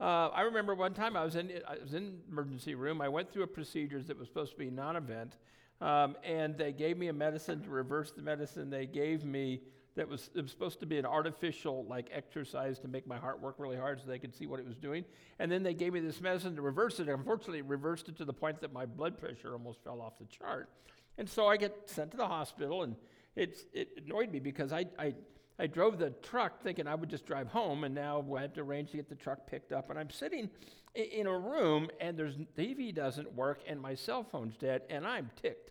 Uh, 0.00 0.28
I 0.28 0.42
remember 0.42 0.74
one 0.74 0.94
time 0.94 1.16
I 1.16 1.24
was 1.24 1.36
in 1.36 1.52
I 1.68 1.76
was 1.82 1.94
in 1.94 2.20
emergency 2.28 2.74
room. 2.74 3.00
I 3.00 3.08
went 3.08 3.32
through 3.32 3.44
a 3.44 3.48
procedure 3.48 4.02
that 4.02 4.18
was 4.18 4.28
supposed 4.28 4.52
to 4.52 4.58
be 4.58 4.70
non-event, 4.70 5.36
um, 5.80 6.16
and 6.24 6.56
they 6.56 6.72
gave 6.72 6.98
me 6.98 7.08
a 7.08 7.12
medicine 7.12 7.62
to 7.62 7.70
reverse 7.70 8.10
the 8.10 8.22
medicine 8.22 8.68
they 8.68 8.86
gave 8.86 9.24
me 9.24 9.60
that 9.94 10.08
was, 10.08 10.30
it 10.34 10.42
was 10.42 10.50
supposed 10.50 10.80
to 10.80 10.86
be 10.86 10.98
an 10.98 11.04
artificial 11.04 11.84
like 11.88 12.08
exercise 12.12 12.78
to 12.78 12.88
make 12.88 13.06
my 13.06 13.18
heart 13.18 13.40
work 13.40 13.56
really 13.58 13.76
hard 13.76 14.00
so 14.00 14.06
they 14.06 14.18
could 14.18 14.34
see 14.34 14.46
what 14.46 14.58
it 14.58 14.66
was 14.66 14.76
doing. 14.76 15.04
And 15.38 15.52
then 15.52 15.62
they 15.62 15.74
gave 15.74 15.92
me 15.92 16.00
this 16.00 16.20
medicine 16.20 16.56
to 16.56 16.62
reverse 16.62 16.98
it. 17.00 17.08
Unfortunately, 17.08 17.58
it 17.58 17.66
reversed 17.66 18.08
it 18.08 18.16
to 18.16 18.24
the 18.24 18.32
point 18.32 18.60
that 18.62 18.72
my 18.72 18.86
blood 18.86 19.18
pressure 19.18 19.52
almost 19.52 19.84
fell 19.84 20.00
off 20.00 20.18
the 20.18 20.24
chart. 20.24 20.70
And 21.18 21.28
so 21.28 21.46
I 21.46 21.58
get 21.58 21.90
sent 21.90 22.10
to 22.12 22.16
the 22.16 22.26
hospital, 22.26 22.84
and 22.84 22.96
it's, 23.36 23.64
it 23.74 23.90
annoyed 24.04 24.32
me 24.32 24.40
because 24.40 24.72
I, 24.72 24.86
I 24.98 25.14
I 25.58 25.66
drove 25.66 25.98
the 25.98 26.10
truck 26.22 26.62
thinking 26.62 26.86
I 26.86 26.94
would 26.94 27.08
just 27.08 27.26
drive 27.26 27.48
home, 27.48 27.84
and 27.84 27.94
now 27.94 28.24
I 28.36 28.42
have 28.42 28.54
to 28.54 28.62
arrange 28.62 28.90
to 28.90 28.96
get 28.96 29.08
the 29.08 29.14
truck 29.14 29.46
picked 29.46 29.72
up. 29.72 29.90
And 29.90 29.98
I'm 29.98 30.10
sitting 30.10 30.50
in 30.94 31.26
a 31.26 31.38
room, 31.38 31.88
and 32.00 32.16
there's 32.16 32.36
TV 32.56 32.94
doesn't 32.94 33.32
work, 33.34 33.60
and 33.66 33.80
my 33.80 33.94
cell 33.94 34.24
phone's 34.24 34.56
dead, 34.56 34.82
and 34.90 35.06
I'm 35.06 35.30
ticked. 35.40 35.70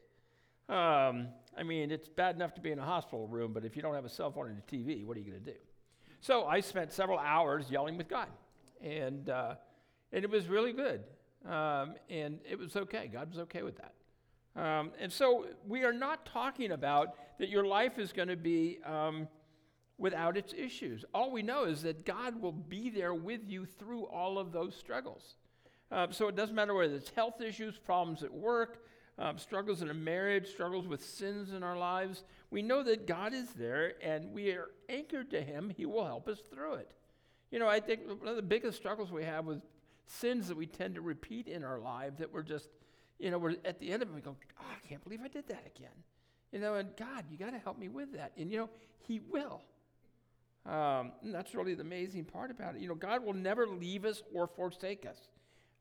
Um, 0.69 1.27
I 1.57 1.63
mean, 1.63 1.91
it's 1.91 2.07
bad 2.07 2.35
enough 2.35 2.53
to 2.55 2.61
be 2.61 2.71
in 2.71 2.79
a 2.79 2.85
hospital 2.85 3.27
room, 3.27 3.51
but 3.53 3.65
if 3.65 3.75
you 3.75 3.81
don't 3.81 3.93
have 3.93 4.05
a 4.05 4.09
cell 4.09 4.31
phone 4.31 4.47
and 4.47 4.57
a 4.57 4.75
TV, 4.75 5.05
what 5.05 5.17
are 5.17 5.19
you 5.19 5.31
going 5.31 5.43
to 5.43 5.51
do? 5.51 5.57
So 6.21 6.45
I 6.45 6.59
spent 6.59 6.93
several 6.93 7.19
hours 7.19 7.69
yelling 7.69 7.97
with 7.97 8.07
God, 8.07 8.29
and 8.81 9.29
uh, 9.29 9.55
and 10.13 10.23
it 10.23 10.29
was 10.29 10.47
really 10.47 10.71
good, 10.71 11.01
um, 11.49 11.95
and 12.09 12.39
it 12.49 12.57
was 12.57 12.75
okay. 12.75 13.09
God 13.11 13.29
was 13.29 13.39
okay 13.39 13.63
with 13.63 13.77
that. 13.77 13.93
Um, 14.55 14.91
and 14.99 15.11
so 15.11 15.47
we 15.67 15.83
are 15.83 15.93
not 15.93 16.25
talking 16.25 16.71
about 16.71 17.15
that 17.39 17.49
your 17.49 17.65
life 17.65 17.97
is 17.97 18.11
going 18.13 18.27
to 18.27 18.35
be 18.35 18.79
um, 18.85 19.27
without 20.01 20.35
its 20.35 20.51
issues. 20.51 21.05
All 21.13 21.31
we 21.31 21.43
know 21.43 21.65
is 21.65 21.83
that 21.83 22.05
God 22.05 22.41
will 22.41 22.51
be 22.51 22.89
there 22.89 23.13
with 23.13 23.47
you 23.47 23.65
through 23.65 24.05
all 24.07 24.39
of 24.39 24.51
those 24.51 24.75
struggles. 24.75 25.35
Uh, 25.91 26.07
so 26.09 26.27
it 26.27 26.35
doesn't 26.35 26.55
matter 26.55 26.73
whether 26.73 26.95
it's 26.95 27.11
health 27.11 27.39
issues, 27.39 27.77
problems 27.77 28.23
at 28.23 28.33
work, 28.33 28.83
um, 29.19 29.37
struggles 29.37 29.83
in 29.83 29.91
a 29.91 29.93
marriage, 29.93 30.47
struggles 30.47 30.87
with 30.87 31.05
sins 31.05 31.53
in 31.53 31.61
our 31.61 31.77
lives. 31.77 32.23
We 32.49 32.63
know 32.63 32.81
that 32.81 33.05
God 33.05 33.33
is 33.33 33.51
there 33.51 33.93
and 34.01 34.33
we 34.33 34.49
are 34.51 34.71
anchored 34.89 35.29
to 35.31 35.41
Him. 35.41 35.69
He 35.69 35.85
will 35.85 36.05
help 36.05 36.27
us 36.27 36.39
through 36.51 36.75
it. 36.75 36.91
You 37.51 37.59
know, 37.59 37.67
I 37.67 37.79
think 37.79 38.01
one 38.07 38.27
of 38.27 38.35
the 38.35 38.41
biggest 38.41 38.77
struggles 38.77 39.11
we 39.11 39.23
have 39.23 39.45
with 39.45 39.61
sins 40.07 40.47
that 40.47 40.57
we 40.57 40.65
tend 40.65 40.95
to 40.95 41.01
repeat 41.01 41.47
in 41.47 41.63
our 41.63 41.79
lives 41.79 42.17
that 42.17 42.33
we're 42.33 42.41
just, 42.41 42.69
you 43.19 43.29
know, 43.29 43.37
we're 43.37 43.55
at 43.65 43.79
the 43.79 43.91
end 43.91 44.01
of 44.01 44.09
it, 44.09 44.15
we 44.15 44.21
go, 44.21 44.35
oh, 44.59 44.65
I 44.67 44.87
can't 44.87 45.03
believe 45.03 45.19
I 45.23 45.27
did 45.27 45.47
that 45.49 45.71
again. 45.75 45.93
You 46.51 46.59
know, 46.59 46.73
and 46.73 46.89
God, 46.97 47.25
you 47.29 47.37
got 47.37 47.51
to 47.51 47.59
help 47.59 47.77
me 47.77 47.87
with 47.87 48.13
that. 48.13 48.31
And, 48.35 48.49
you 48.49 48.57
know, 48.57 48.69
He 49.07 49.19
will. 49.19 49.61
Um, 50.65 51.13
that's 51.23 51.55
really 51.55 51.73
the 51.73 51.81
amazing 51.81 52.25
part 52.25 52.51
about 52.51 52.75
it. 52.75 52.81
You 52.81 52.87
know, 52.87 52.95
God 52.95 53.25
will 53.25 53.33
never 53.33 53.67
leave 53.67 54.05
us 54.05 54.21
or 54.33 54.47
forsake 54.47 55.05
us. 55.05 55.17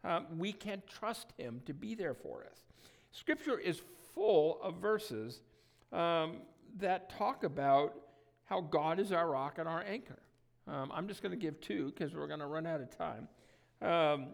Um, 0.03 0.27
we 0.39 0.53
can 0.53 0.83
trust 0.89 1.33
Him 1.37 1.61
to 1.67 1.75
be 1.75 1.95
there 1.95 2.15
for 2.15 2.45
us. 2.51 2.65
Scripture 3.13 3.59
is 3.59 3.83
full 4.15 4.59
of 4.63 4.77
verses 4.77 5.43
um, 5.93 6.39
that 6.79 7.11
talk 7.11 7.45
about 7.45 7.95
how 8.45 8.61
God 8.61 8.99
is 8.99 9.13
our 9.13 9.29
rock 9.29 9.59
and 9.59 9.69
our 9.69 9.83
anchor. 9.83 10.19
Um, 10.67 10.91
I'm 10.95 11.09
just 11.09 11.23
going 11.23 11.33
to 11.33 11.39
give 11.39 11.61
two 11.61 11.87
because 11.87 12.15
we're 12.15 12.27
going 12.27 12.41
to 12.41 12.47
run 12.47 12.67
out 12.67 12.81
of 12.81 12.97
time. 12.97 13.29
Um, 13.83 14.29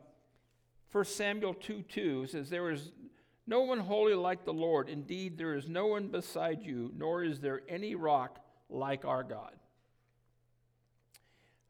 1 0.93 1.05
Samuel 1.05 1.55
2 1.55 1.83
2 1.83 2.27
says, 2.27 2.51
There 2.51 2.71
is 2.71 2.93
no 3.47 3.63
one 3.63 3.79
holy 3.79 4.15
like 4.15 4.45
the 4.45 4.53
Lord. 4.53 4.89
Indeed, 4.89 5.39
there 5.39 5.55
is 5.55 5.69
no 5.69 5.87
one 5.87 6.09
beside 6.09 6.63
you, 6.63 6.93
nor 6.97 7.25
is 7.25 7.41
there 7.41 7.63
any 7.69 7.95
rock 7.95 8.39
like 8.69 9.05
our 9.05 9.23
God. 9.23 9.55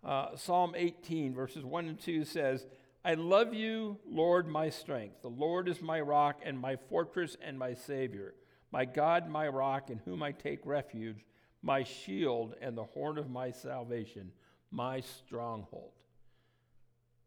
Uh, 0.06 0.36
Psalm 0.36 0.74
18, 0.76 1.34
verses 1.34 1.64
1 1.64 1.88
and 1.88 1.98
2 1.98 2.24
says, 2.24 2.64
I 3.04 3.14
love 3.14 3.52
you, 3.52 3.98
Lord, 4.08 4.46
my 4.46 4.70
strength. 4.70 5.20
The 5.20 5.28
Lord 5.28 5.68
is 5.68 5.82
my 5.82 6.00
rock 6.00 6.42
and 6.44 6.56
my 6.56 6.76
fortress 6.88 7.36
and 7.42 7.58
my 7.58 7.74
Savior, 7.74 8.34
my 8.70 8.84
God, 8.84 9.28
my 9.28 9.48
rock, 9.48 9.90
in 9.90 9.98
whom 9.98 10.22
I 10.22 10.30
take 10.30 10.64
refuge, 10.64 11.24
my 11.60 11.82
shield 11.82 12.54
and 12.60 12.78
the 12.78 12.84
horn 12.84 13.18
of 13.18 13.28
my 13.28 13.50
salvation, 13.50 14.30
my 14.70 15.00
stronghold. 15.00 15.90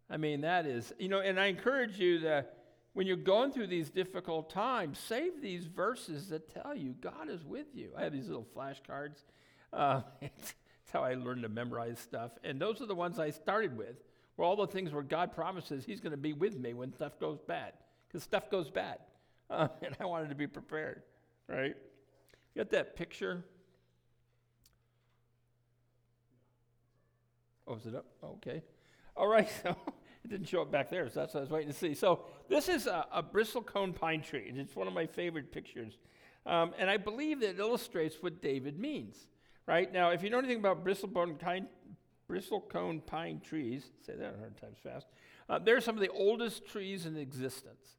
I 0.09 0.15
mean, 0.15 0.41
that 0.41 0.65
is, 0.65 0.93
you 0.99 1.09
know, 1.09 1.19
and 1.19 1.37
I 1.37 1.47
encourage 1.47 1.99
you 1.99 2.19
that 2.19 2.59
when 2.93 3.07
you're 3.07 3.17
going 3.17 3.51
through 3.51 3.67
these 3.67 3.89
difficult 3.89 4.49
times, 4.49 4.99
save 4.99 5.41
these 5.41 5.65
verses 5.65 6.29
that 6.29 6.53
tell 6.53 6.73
you 6.73 6.95
God 7.01 7.29
is 7.29 7.43
with 7.43 7.67
you. 7.73 7.91
I 7.97 8.03
have 8.03 8.13
these 8.13 8.27
little 8.27 8.47
flashcards. 8.55 9.23
Uh, 9.73 10.01
That's 10.89 11.03
how 11.03 11.07
I 11.07 11.13
learned 11.13 11.43
to 11.43 11.49
memorize 11.49 11.99
stuff. 11.99 12.31
And 12.43 12.59
those 12.59 12.81
are 12.81 12.87
the 12.87 12.95
ones 12.95 13.19
I 13.19 13.29
started 13.29 13.77
with, 13.77 13.97
where 14.35 14.47
all 14.47 14.55
the 14.55 14.65
things 14.65 14.91
where 14.91 15.03
God 15.03 15.35
promises 15.35 15.85
He's 15.85 15.99
going 15.99 16.13
to 16.13 16.17
be 16.17 16.33
with 16.33 16.57
me 16.57 16.73
when 16.73 16.91
stuff 16.91 17.19
goes 17.19 17.37
bad, 17.47 17.73
because 18.07 18.23
stuff 18.23 18.49
goes 18.49 18.71
bad. 18.71 18.97
Uh, 19.51 19.67
and 19.83 19.95
I 19.99 20.05
wanted 20.05 20.29
to 20.29 20.35
be 20.35 20.47
prepared, 20.47 21.03
right? 21.47 21.75
You 22.55 22.63
got 22.63 22.71
that 22.71 22.95
picture? 22.95 23.43
Oh, 27.67 27.75
is 27.75 27.85
it 27.85 27.93
up? 27.93 28.07
okay. 28.23 28.63
All 29.15 29.27
right, 29.27 29.47
so 29.63 29.75
it 30.25 30.27
didn't 30.27 30.47
show 30.47 30.63
up 30.63 30.71
back 30.71 30.89
there, 30.89 31.07
so 31.07 31.19
that's 31.19 31.35
what 31.35 31.41
I 31.41 31.43
was 31.43 31.51
waiting 31.51 31.71
to 31.71 31.77
see. 31.77 31.93
So 31.93 32.21
this 32.47 32.67
is 32.67 32.87
a, 32.87 33.05
a 33.13 33.21
bristlecone 33.21 33.93
pine 33.93 34.23
tree, 34.23 34.49
and 34.49 34.57
it's 34.57 34.75
one 34.75 34.87
of 34.87 34.93
my 34.93 35.05
favorite 35.05 35.51
pictures. 35.51 35.99
Um, 36.47 36.73
and 36.79 36.89
I 36.89 36.97
believe 36.97 37.41
that 37.41 37.51
it 37.51 37.59
illustrates 37.59 38.15
what 38.21 38.41
David 38.41 38.79
means 38.79 39.27
right? 39.69 39.93
Now, 39.93 40.09
if 40.09 40.23
you 40.23 40.31
know 40.31 40.39
anything 40.39 40.57
about 40.57 40.83
bristlecone 40.83 41.37
pine, 41.37 41.67
bristlecone 42.27 43.05
pine 43.05 43.39
trees, 43.39 43.85
say 44.03 44.13
that 44.15 44.33
a 44.33 44.37
hundred 44.37 44.59
times 44.59 44.79
fast, 44.81 45.05
uh, 45.47 45.59
they're 45.59 45.79
some 45.79 45.95
of 45.95 46.01
the 46.01 46.09
oldest 46.09 46.65
trees 46.65 47.05
in 47.05 47.15
existence. 47.15 47.97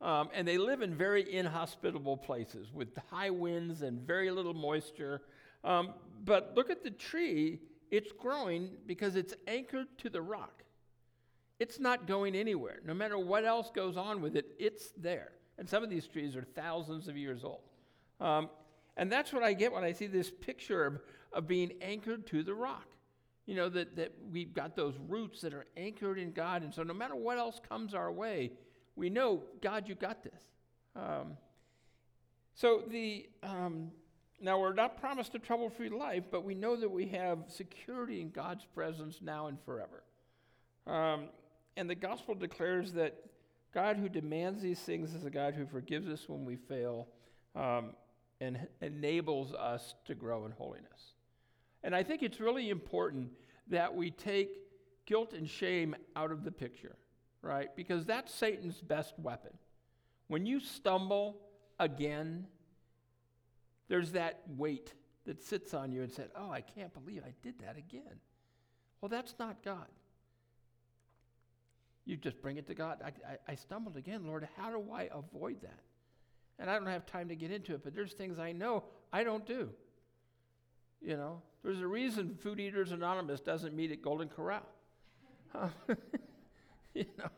Um, 0.00 0.30
and 0.34 0.48
they 0.48 0.58
live 0.58 0.82
in 0.82 0.92
very 0.96 1.32
inhospitable 1.32 2.16
places 2.16 2.72
with 2.74 2.88
high 3.08 3.30
winds 3.30 3.82
and 3.82 4.00
very 4.00 4.32
little 4.32 4.52
moisture. 4.52 5.22
Um, 5.62 5.94
but 6.24 6.54
look 6.56 6.70
at 6.70 6.82
the 6.82 6.90
tree, 6.90 7.60
it's 7.92 8.10
growing 8.10 8.70
because 8.84 9.14
it's 9.14 9.32
anchored 9.46 9.86
to 9.98 10.10
the 10.10 10.20
rock. 10.20 10.64
It's 11.60 11.78
not 11.78 12.08
going 12.08 12.34
anywhere. 12.34 12.80
No 12.84 12.94
matter 12.94 13.16
what 13.16 13.44
else 13.44 13.70
goes 13.72 13.96
on 13.96 14.22
with 14.22 14.34
it, 14.34 14.46
it's 14.58 14.90
there. 14.96 15.30
And 15.56 15.68
some 15.68 15.84
of 15.84 15.90
these 15.90 16.08
trees 16.08 16.34
are 16.34 16.42
thousands 16.42 17.06
of 17.06 17.16
years 17.16 17.44
old. 17.44 17.60
Um, 18.20 18.50
and 18.96 19.10
that's 19.10 19.32
what 19.32 19.42
I 19.42 19.52
get 19.52 19.72
when 19.72 19.84
I 19.84 19.92
see 19.92 20.06
this 20.06 20.30
picture 20.30 20.84
of, 20.84 21.00
of 21.32 21.46
being 21.46 21.72
anchored 21.80 22.26
to 22.28 22.42
the 22.42 22.54
rock. 22.54 22.86
You 23.46 23.56
know, 23.56 23.68
that, 23.70 23.96
that 23.96 24.12
we've 24.30 24.54
got 24.54 24.76
those 24.76 24.94
roots 25.08 25.40
that 25.40 25.52
are 25.52 25.66
anchored 25.76 26.18
in 26.18 26.32
God. 26.32 26.62
And 26.62 26.72
so 26.72 26.84
no 26.84 26.94
matter 26.94 27.16
what 27.16 27.38
else 27.38 27.60
comes 27.68 27.92
our 27.92 28.12
way, 28.12 28.52
we 28.94 29.10
know, 29.10 29.42
God, 29.60 29.88
you 29.88 29.96
got 29.96 30.22
this. 30.22 30.40
Um, 30.94 31.36
so 32.54 32.84
the 32.88 33.28
um, 33.42 33.90
now 34.40 34.60
we're 34.60 34.74
not 34.74 35.00
promised 35.00 35.34
a 35.34 35.38
trouble-free 35.38 35.88
life, 35.88 36.24
but 36.30 36.44
we 36.44 36.54
know 36.54 36.76
that 36.76 36.90
we 36.90 37.06
have 37.08 37.38
security 37.48 38.20
in 38.20 38.30
God's 38.30 38.64
presence 38.64 39.20
now 39.22 39.46
and 39.46 39.58
forever. 39.64 40.02
Um, 40.86 41.28
and 41.76 41.88
the 41.88 41.94
gospel 41.94 42.34
declares 42.34 42.92
that 42.92 43.14
God 43.72 43.96
who 43.96 44.08
demands 44.08 44.60
these 44.60 44.80
things 44.80 45.14
is 45.14 45.24
a 45.24 45.30
God 45.30 45.54
who 45.54 45.64
forgives 45.64 46.08
us 46.08 46.28
when 46.28 46.44
we 46.44 46.56
fail. 46.56 47.08
Um, 47.54 47.90
and 48.42 48.66
enables 48.80 49.54
us 49.54 49.94
to 50.04 50.14
grow 50.16 50.44
in 50.46 50.52
holiness. 50.52 51.14
And 51.84 51.94
I 51.94 52.02
think 52.02 52.22
it's 52.22 52.40
really 52.40 52.70
important 52.70 53.30
that 53.68 53.94
we 53.94 54.10
take 54.10 54.50
guilt 55.06 55.32
and 55.32 55.48
shame 55.48 55.94
out 56.16 56.32
of 56.32 56.42
the 56.42 56.50
picture, 56.50 56.96
right? 57.40 57.74
Because 57.76 58.04
that's 58.04 58.34
Satan's 58.34 58.80
best 58.80 59.14
weapon. 59.18 59.52
When 60.26 60.44
you 60.44 60.58
stumble 60.58 61.38
again, 61.78 62.46
there's 63.88 64.12
that 64.12 64.40
weight 64.56 64.92
that 65.24 65.40
sits 65.42 65.72
on 65.72 65.92
you 65.92 66.02
and 66.02 66.10
said, 66.10 66.30
"Oh, 66.34 66.50
I 66.50 66.62
can't 66.62 66.92
believe 66.92 67.22
I 67.24 67.34
did 67.42 67.60
that 67.60 67.76
again." 67.76 68.20
Well, 69.00 69.08
that's 69.08 69.34
not 69.38 69.62
God. 69.62 69.86
You 72.04 72.16
just 72.16 72.42
bring 72.42 72.56
it 72.56 72.66
to 72.66 72.74
God. 72.74 73.00
I, 73.04 73.08
I, 73.32 73.52
I 73.52 73.54
stumbled 73.54 73.96
again, 73.96 74.26
Lord. 74.26 74.48
How 74.56 74.70
do 74.70 74.90
I 74.92 75.08
avoid 75.12 75.60
that? 75.62 75.78
And 76.58 76.70
I 76.70 76.74
don't 76.78 76.86
have 76.86 77.06
time 77.06 77.28
to 77.28 77.36
get 77.36 77.50
into 77.50 77.74
it, 77.74 77.82
but 77.82 77.94
there's 77.94 78.12
things 78.12 78.38
I 78.38 78.52
know 78.52 78.84
I 79.12 79.24
don't 79.24 79.46
do. 79.46 79.70
You 81.00 81.16
know, 81.16 81.42
there's 81.64 81.80
a 81.80 81.86
reason 81.86 82.36
Food 82.36 82.60
Eaters 82.60 82.92
Anonymous 82.92 83.40
doesn't 83.40 83.74
meet 83.74 83.90
at 83.90 84.02
Golden 84.02 84.28
Corral. 84.28 84.66
you 86.94 87.04
know, 87.18 87.28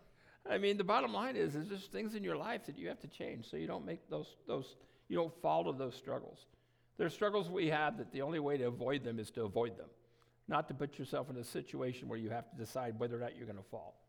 I 0.49 0.59
mean, 0.59 0.77
the 0.77 0.85
bottom 0.85 1.13
line 1.13 1.37
is, 1.37 1.55
there's 1.55 1.69
just 1.69 1.91
things 1.91 2.15
in 2.15 2.23
your 2.23 2.37
life 2.37 2.67
that 2.67 2.79
you 2.79 2.89
have 2.89 3.01
to 3.01 3.09
change 3.09 3.51
so 3.51 3.57
you 3.57 3.67
don't 3.67 3.87
make 3.87 4.09
those, 4.11 4.37
those 4.47 4.77
you 5.09 5.17
don't 5.17 5.33
fall 5.41 5.65
to 5.65 5.73
those 5.73 5.95
struggles. 5.95 6.47
There's 6.97 7.15
struggles 7.15 7.49
we 7.51 7.69
have 7.69 7.99
that 7.99 8.13
the 8.13 8.23
only 8.23 8.39
way 8.39 8.57
to 8.59 8.65
avoid 8.65 9.05
them 9.05 9.19
is 9.19 9.31
to 9.33 9.43
avoid 9.43 9.77
them, 9.77 9.89
not 10.49 10.69
to 10.69 10.75
put 10.75 10.99
yourself 10.99 11.31
in 11.31 11.37
a 11.37 11.45
situation 11.45 12.09
where 12.09 12.19
you 12.19 12.31
have 12.31 12.49
to 12.51 12.57
decide 12.57 12.99
whether 12.99 13.17
or 13.17 13.21
not 13.21 13.37
you're 13.37 13.47
going 13.47 13.59
to 13.59 13.65
fall. 13.71 14.01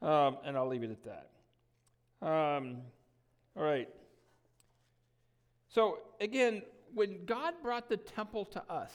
Um, 0.00 0.38
and 0.44 0.56
I'll 0.56 0.68
leave 0.68 0.82
it 0.82 0.90
at 0.90 1.04
that. 1.04 2.26
Um, 2.26 2.78
All 3.56 3.62
right. 3.62 3.88
So, 5.72 6.00
again, 6.20 6.62
when 6.94 7.24
God 7.24 7.54
brought 7.62 7.88
the 7.88 7.96
temple 7.96 8.44
to 8.46 8.62
us 8.70 8.92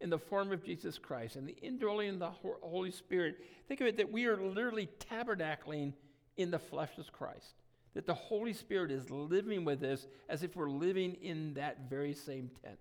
in 0.00 0.08
the 0.08 0.18
form 0.18 0.52
of 0.52 0.64
Jesus 0.64 0.96
Christ 0.96 1.34
and 1.34 1.48
the 1.48 1.56
indwelling 1.60 2.10
of 2.10 2.18
the 2.20 2.30
Holy 2.30 2.92
Spirit, 2.92 3.38
think 3.66 3.80
of 3.80 3.88
it 3.88 3.96
that 3.96 4.10
we 4.10 4.26
are 4.26 4.36
literally 4.36 4.88
tabernacling 5.10 5.94
in 6.36 6.52
the 6.52 6.60
flesh 6.60 6.96
of 6.98 7.12
Christ. 7.12 7.54
That 7.94 8.06
the 8.06 8.14
Holy 8.14 8.52
Spirit 8.52 8.92
is 8.92 9.10
living 9.10 9.64
with 9.64 9.82
us 9.82 10.06
as 10.28 10.44
if 10.44 10.54
we're 10.54 10.70
living 10.70 11.14
in 11.14 11.54
that 11.54 11.90
very 11.90 12.14
same 12.14 12.50
tent, 12.64 12.78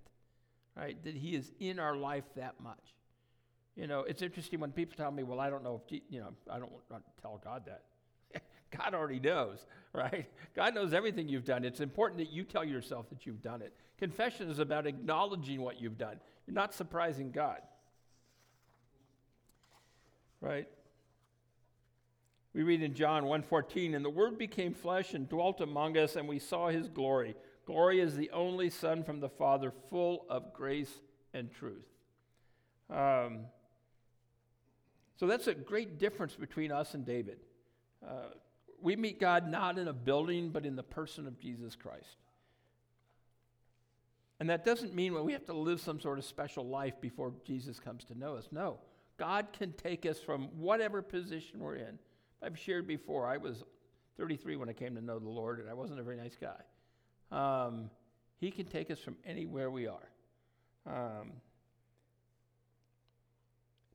right? 0.77 1.03
That 1.03 1.15
He 1.15 1.35
is 1.35 1.51
in 1.59 1.79
our 1.79 1.95
life 1.95 2.25
that 2.35 2.61
much. 2.61 2.95
You 3.75 3.87
know, 3.87 4.01
it's 4.01 4.21
interesting 4.21 4.59
when 4.59 4.71
people 4.71 4.95
tell 4.95 5.11
me, 5.11 5.23
well, 5.23 5.39
I 5.39 5.49
don't 5.49 5.63
know 5.63 5.81
if, 5.83 6.01
you 6.09 6.19
know, 6.19 6.29
I 6.49 6.59
don't 6.59 6.71
tell 7.21 7.41
God 7.43 7.63
that. 7.65 7.85
God 8.77 8.93
already 8.93 9.19
knows, 9.19 9.65
right? 9.93 10.27
God 10.55 10.73
knows 10.75 10.93
everything 10.93 11.29
you've 11.29 11.45
done. 11.45 11.63
It's 11.63 11.79
important 11.79 12.19
that 12.19 12.31
you 12.31 12.43
tell 12.43 12.63
yourself 12.63 13.09
that 13.09 13.25
you've 13.25 13.41
done 13.41 13.61
it. 13.61 13.73
Confession 13.97 14.49
is 14.49 14.59
about 14.59 14.87
acknowledging 14.87 15.61
what 15.61 15.79
you've 15.79 15.97
done. 15.97 16.19
You're 16.47 16.55
not 16.55 16.73
surprising 16.73 17.31
God. 17.31 17.59
Right? 20.39 20.67
We 22.53 22.63
read 22.63 22.81
in 22.81 22.93
John 22.93 23.23
1:14, 23.25 23.95
and 23.95 24.03
the 24.03 24.09
word 24.09 24.37
became 24.37 24.73
flesh 24.73 25.13
and 25.13 25.29
dwelt 25.29 25.61
among 25.61 25.97
us, 25.97 26.15
and 26.15 26.27
we 26.27 26.39
saw 26.39 26.69
his 26.69 26.89
glory. 26.89 27.35
Glory 27.65 27.99
is 27.99 28.15
the 28.15 28.31
only 28.31 28.69
Son 28.69 29.03
from 29.03 29.19
the 29.19 29.29
Father, 29.29 29.71
full 29.89 30.25
of 30.29 30.51
grace 30.51 30.99
and 31.33 31.51
truth. 31.51 31.85
Um, 32.89 33.45
so 35.15 35.27
that's 35.27 35.47
a 35.47 35.53
great 35.53 35.99
difference 35.99 36.35
between 36.35 36.71
us 36.71 36.93
and 36.93 37.05
David. 37.05 37.39
Uh, 38.05 38.31
we 38.81 38.95
meet 38.95 39.19
God 39.19 39.49
not 39.49 39.77
in 39.77 39.87
a 39.87 39.93
building, 39.93 40.49
but 40.49 40.65
in 40.65 40.75
the 40.75 40.83
person 40.83 41.27
of 41.27 41.39
Jesus 41.39 41.75
Christ. 41.75 42.17
And 44.39 44.49
that 44.49 44.65
doesn't 44.65 44.95
mean 44.95 45.13
well, 45.13 45.23
we 45.23 45.33
have 45.33 45.45
to 45.45 45.53
live 45.53 45.79
some 45.79 45.99
sort 45.99 46.17
of 46.17 46.25
special 46.25 46.67
life 46.67 46.99
before 46.99 47.33
Jesus 47.45 47.79
comes 47.79 48.03
to 48.05 48.17
know 48.17 48.35
us. 48.35 48.47
No. 48.51 48.79
God 49.17 49.47
can 49.53 49.71
take 49.73 50.05
us 50.05 50.19
from 50.19 50.45
whatever 50.57 51.03
position 51.03 51.59
we're 51.59 51.75
in. 51.75 51.99
I've 52.41 52.57
shared 52.57 52.87
before, 52.87 53.27
I 53.27 53.37
was 53.37 53.63
33 54.17 54.55
when 54.55 54.67
I 54.67 54.73
came 54.73 54.95
to 54.95 55.01
know 55.01 55.19
the 55.19 55.29
Lord, 55.29 55.59
and 55.59 55.69
I 55.69 55.75
wasn't 55.75 55.99
a 55.99 56.03
very 56.03 56.17
nice 56.17 56.35
guy. 56.35 56.61
Um, 57.31 57.91
he 58.39 58.49
can 58.49 58.65
take 58.65 58.89
us 58.89 58.99
from 58.99 59.15
anywhere 59.23 59.69
we 59.69 59.85
are. 59.85 60.09
Um, 60.87 61.33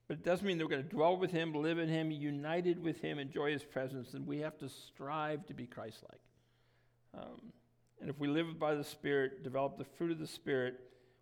but 0.09 0.18
it 0.18 0.24
doesn't 0.24 0.46
mean 0.46 0.59
that 0.59 0.64
we're 0.64 0.70
going 0.70 0.84
to 0.84 0.88
dwell 0.88 1.16
with 1.16 1.30
Him, 1.30 1.52
live 1.52 1.78
in 1.78 1.88
Him, 1.88 2.11
united 2.11 2.82
with 2.82 3.00
Him, 3.00 3.18
enjoy 3.18 3.52
His 3.52 3.64
presence, 3.64 4.14
and 4.14 4.26
we 4.26 4.38
have 4.38 4.57
to 4.59 4.68
strive 4.68 5.46
to 5.46 5.54
be 5.54 5.66
Christ 5.66 6.04
like. 6.11 7.22
Um, 7.22 7.52
and 8.00 8.11
if 8.11 8.18
we 8.18 8.28
live 8.28 8.59
by 8.59 8.74
the 8.74 8.84
Spirit, 8.84 9.42
develop 9.42 9.78
the 9.78 9.84
fruit 9.84 10.12
of 10.12 10.18
the 10.18 10.26
Spirit, 10.26 10.78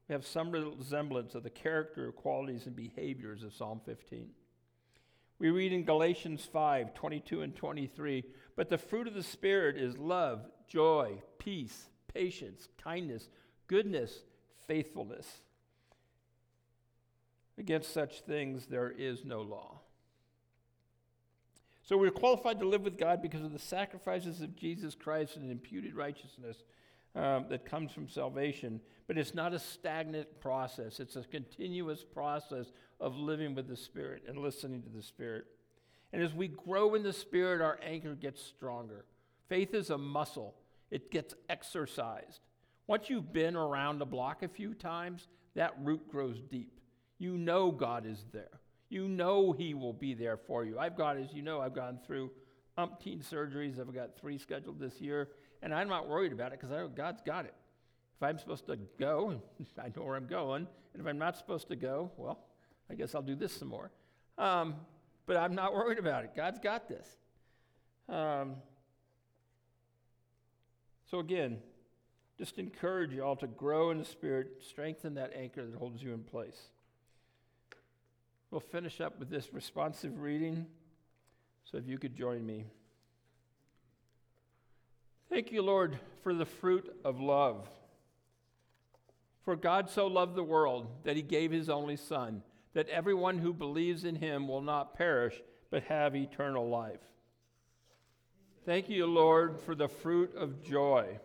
we 0.08 0.12
have 0.12 0.26
some 0.26 0.50
resemblance 0.50 1.34
of 1.34 1.42
the 1.42 1.50
character, 1.50 2.12
qualities, 2.12 2.66
and 2.66 2.76
behaviors 2.76 3.42
of 3.42 3.54
Psalm 3.54 3.80
15. 3.86 4.28
We 5.38 5.50
read 5.50 5.72
in 5.72 5.84
Galatians 5.84 6.46
5 6.52 6.94
22 6.94 7.42
and 7.42 7.56
23, 7.56 8.24
but 8.56 8.68
the 8.68 8.78
fruit 8.78 9.08
of 9.08 9.14
the 9.14 9.22
Spirit 9.22 9.76
is 9.76 9.96
love, 9.96 10.46
joy, 10.68 11.22
peace, 11.38 11.86
patience, 12.12 12.68
kindness, 12.82 13.28
goodness, 13.66 14.24
faithfulness. 14.66 15.26
Against 17.64 17.94
such 17.94 18.20
things 18.20 18.66
there 18.66 18.90
is 18.90 19.24
no 19.24 19.40
law. 19.40 19.80
So 21.82 21.96
we're 21.96 22.10
qualified 22.10 22.58
to 22.58 22.68
live 22.68 22.82
with 22.82 22.98
God 22.98 23.22
because 23.22 23.40
of 23.40 23.54
the 23.54 23.58
sacrifices 23.58 24.42
of 24.42 24.54
Jesus 24.54 24.94
Christ 24.94 25.36
and 25.36 25.50
imputed 25.50 25.94
righteousness 25.94 26.58
um, 27.14 27.46
that 27.48 27.64
comes 27.64 27.90
from 27.90 28.06
salvation. 28.06 28.82
But 29.06 29.16
it's 29.16 29.32
not 29.32 29.54
a 29.54 29.58
stagnant 29.58 30.40
process, 30.40 31.00
it's 31.00 31.16
a 31.16 31.22
continuous 31.22 32.04
process 32.04 32.70
of 33.00 33.16
living 33.16 33.54
with 33.54 33.66
the 33.66 33.78
Spirit 33.78 34.24
and 34.28 34.36
listening 34.36 34.82
to 34.82 34.90
the 34.90 35.02
Spirit. 35.02 35.46
And 36.12 36.22
as 36.22 36.34
we 36.34 36.48
grow 36.48 36.94
in 36.94 37.02
the 37.02 37.14
Spirit, 37.14 37.62
our 37.62 37.80
anchor 37.82 38.14
gets 38.14 38.42
stronger. 38.42 39.06
Faith 39.48 39.72
is 39.72 39.88
a 39.88 39.96
muscle, 39.96 40.54
it 40.90 41.10
gets 41.10 41.34
exercised. 41.48 42.40
Once 42.86 43.08
you've 43.08 43.32
been 43.32 43.56
around 43.56 44.00
the 44.00 44.04
block 44.04 44.42
a 44.42 44.48
few 44.48 44.74
times, 44.74 45.28
that 45.54 45.72
root 45.80 46.06
grows 46.10 46.42
deep. 46.42 46.78
You 47.18 47.36
know 47.36 47.70
God 47.70 48.06
is 48.06 48.24
there. 48.32 48.60
You 48.88 49.08
know 49.08 49.52
He 49.52 49.74
will 49.74 49.92
be 49.92 50.14
there 50.14 50.36
for 50.36 50.64
you. 50.64 50.78
I've 50.78 50.96
got, 50.96 51.16
as 51.16 51.32
you 51.32 51.42
know, 51.42 51.60
I've 51.60 51.74
gone 51.74 51.98
through 52.06 52.30
umpteen 52.78 53.24
surgeries. 53.24 53.80
I've 53.80 53.94
got 53.94 54.16
three 54.16 54.38
scheduled 54.38 54.78
this 54.78 55.00
year, 55.00 55.30
and 55.62 55.74
I'm 55.74 55.88
not 55.88 56.08
worried 56.08 56.32
about 56.32 56.52
it 56.52 56.60
because 56.60 56.90
God's 56.94 57.22
got 57.22 57.44
it. 57.44 57.54
If 58.16 58.22
I'm 58.22 58.38
supposed 58.38 58.66
to 58.66 58.76
go, 58.98 59.40
I 59.78 59.90
know 59.96 60.04
where 60.04 60.16
I'm 60.16 60.26
going. 60.26 60.66
And 60.92 61.00
if 61.00 61.06
I'm 61.06 61.18
not 61.18 61.36
supposed 61.36 61.68
to 61.68 61.76
go, 61.76 62.10
well, 62.16 62.38
I 62.90 62.94
guess 62.94 63.14
I'll 63.14 63.22
do 63.22 63.34
this 63.34 63.52
some 63.52 63.68
more. 63.68 63.90
Um, 64.38 64.76
but 65.26 65.36
I'm 65.36 65.54
not 65.54 65.74
worried 65.74 65.98
about 65.98 66.24
it. 66.24 66.30
God's 66.36 66.58
got 66.58 66.88
this. 66.88 67.08
Um, 68.08 68.56
so, 71.10 71.18
again, 71.18 71.58
just 72.38 72.58
encourage 72.58 73.12
you 73.12 73.22
all 73.22 73.36
to 73.36 73.46
grow 73.46 73.90
in 73.90 73.98
the 73.98 74.04
Spirit, 74.04 74.62
strengthen 74.68 75.14
that 75.14 75.32
anchor 75.34 75.64
that 75.64 75.76
holds 75.76 76.02
you 76.02 76.12
in 76.12 76.22
place. 76.22 76.70
We'll 78.54 78.60
finish 78.60 79.00
up 79.00 79.18
with 79.18 79.30
this 79.30 79.52
responsive 79.52 80.20
reading. 80.20 80.66
So 81.64 81.76
if 81.76 81.88
you 81.88 81.98
could 81.98 82.14
join 82.14 82.46
me. 82.46 82.66
Thank 85.28 85.50
you, 85.50 85.60
Lord, 85.60 85.98
for 86.22 86.32
the 86.32 86.44
fruit 86.46 86.88
of 87.04 87.18
love. 87.18 87.68
For 89.44 89.56
God 89.56 89.90
so 89.90 90.06
loved 90.06 90.36
the 90.36 90.44
world 90.44 90.86
that 91.02 91.16
he 91.16 91.22
gave 91.22 91.50
his 91.50 91.68
only 91.68 91.96
Son, 91.96 92.44
that 92.74 92.88
everyone 92.90 93.38
who 93.38 93.52
believes 93.52 94.04
in 94.04 94.14
him 94.14 94.46
will 94.46 94.62
not 94.62 94.94
perish, 94.94 95.34
but 95.72 95.82
have 95.82 96.14
eternal 96.14 96.68
life. 96.68 97.02
Thank 98.64 98.88
you, 98.88 99.06
Lord, 99.06 99.58
for 99.58 99.74
the 99.74 99.88
fruit 99.88 100.32
of 100.36 100.62
joy. 100.62 101.18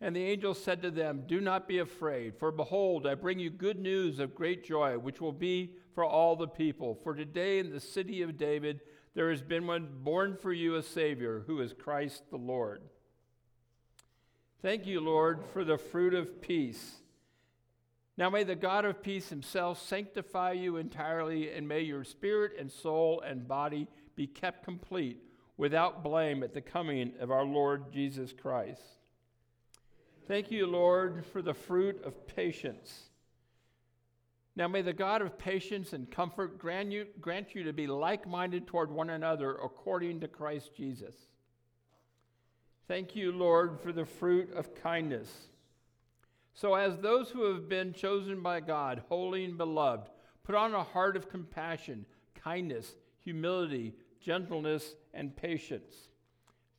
And 0.00 0.16
the 0.16 0.24
angel 0.24 0.54
said 0.54 0.80
to 0.82 0.90
them, 0.90 1.24
Do 1.26 1.40
not 1.40 1.68
be 1.68 1.78
afraid, 1.78 2.34
for 2.38 2.50
behold, 2.50 3.06
I 3.06 3.14
bring 3.14 3.38
you 3.38 3.50
good 3.50 3.78
news 3.78 4.18
of 4.18 4.34
great 4.34 4.64
joy, 4.64 4.98
which 4.98 5.20
will 5.20 5.32
be 5.32 5.72
for 5.94 6.04
all 6.04 6.36
the 6.36 6.48
people. 6.48 6.94
For 6.94 7.14
today 7.14 7.58
in 7.58 7.70
the 7.70 7.80
city 7.80 8.22
of 8.22 8.38
David 8.38 8.80
there 9.14 9.30
has 9.30 9.42
been 9.42 9.66
one 9.66 9.88
born 10.02 10.36
for 10.36 10.52
you 10.52 10.76
a 10.76 10.82
Savior, 10.82 11.44
who 11.46 11.60
is 11.60 11.74
Christ 11.74 12.22
the 12.30 12.38
Lord. 12.38 12.80
Thank 14.62 14.86
you, 14.86 15.00
Lord, 15.00 15.44
for 15.52 15.64
the 15.64 15.78
fruit 15.78 16.14
of 16.14 16.40
peace. 16.40 16.96
Now 18.16 18.30
may 18.30 18.44
the 18.44 18.54
God 18.54 18.84
of 18.84 19.02
peace 19.02 19.28
himself 19.28 19.82
sanctify 19.82 20.52
you 20.52 20.76
entirely, 20.76 21.50
and 21.52 21.66
may 21.66 21.80
your 21.80 22.04
spirit 22.04 22.52
and 22.58 22.70
soul 22.70 23.22
and 23.26 23.48
body 23.48 23.86
be 24.16 24.26
kept 24.26 24.64
complete 24.64 25.18
without 25.56 26.02
blame 26.02 26.42
at 26.42 26.54
the 26.54 26.60
coming 26.60 27.12
of 27.20 27.30
our 27.30 27.44
Lord 27.44 27.92
Jesus 27.92 28.32
Christ. 28.32 28.99
Thank 30.26 30.50
you, 30.50 30.66
Lord, 30.66 31.24
for 31.26 31.42
the 31.42 31.54
fruit 31.54 32.02
of 32.04 32.26
patience. 32.26 33.10
Now 34.56 34.68
may 34.68 34.82
the 34.82 34.92
God 34.92 35.22
of 35.22 35.38
patience 35.38 35.92
and 35.92 36.10
comfort 36.10 36.58
grant 36.58 36.92
you, 36.92 37.06
grant 37.20 37.54
you 37.54 37.64
to 37.64 37.72
be 37.72 37.86
like 37.86 38.28
minded 38.28 38.66
toward 38.66 38.90
one 38.90 39.10
another 39.10 39.52
according 39.52 40.20
to 40.20 40.28
Christ 40.28 40.74
Jesus. 40.76 41.14
Thank 42.88 43.14
you, 43.14 43.32
Lord, 43.32 43.80
for 43.80 43.92
the 43.92 44.04
fruit 44.04 44.52
of 44.52 44.74
kindness. 44.74 45.30
So, 46.54 46.74
as 46.74 46.98
those 46.98 47.30
who 47.30 47.52
have 47.52 47.68
been 47.68 47.92
chosen 47.92 48.42
by 48.42 48.60
God, 48.60 49.02
holy 49.08 49.44
and 49.44 49.56
beloved, 49.56 50.10
put 50.42 50.54
on 50.54 50.74
a 50.74 50.82
heart 50.82 51.16
of 51.16 51.28
compassion, 51.28 52.04
kindness, 52.34 52.96
humility, 53.22 53.94
gentleness, 54.20 54.94
and 55.14 55.34
patience, 55.36 56.08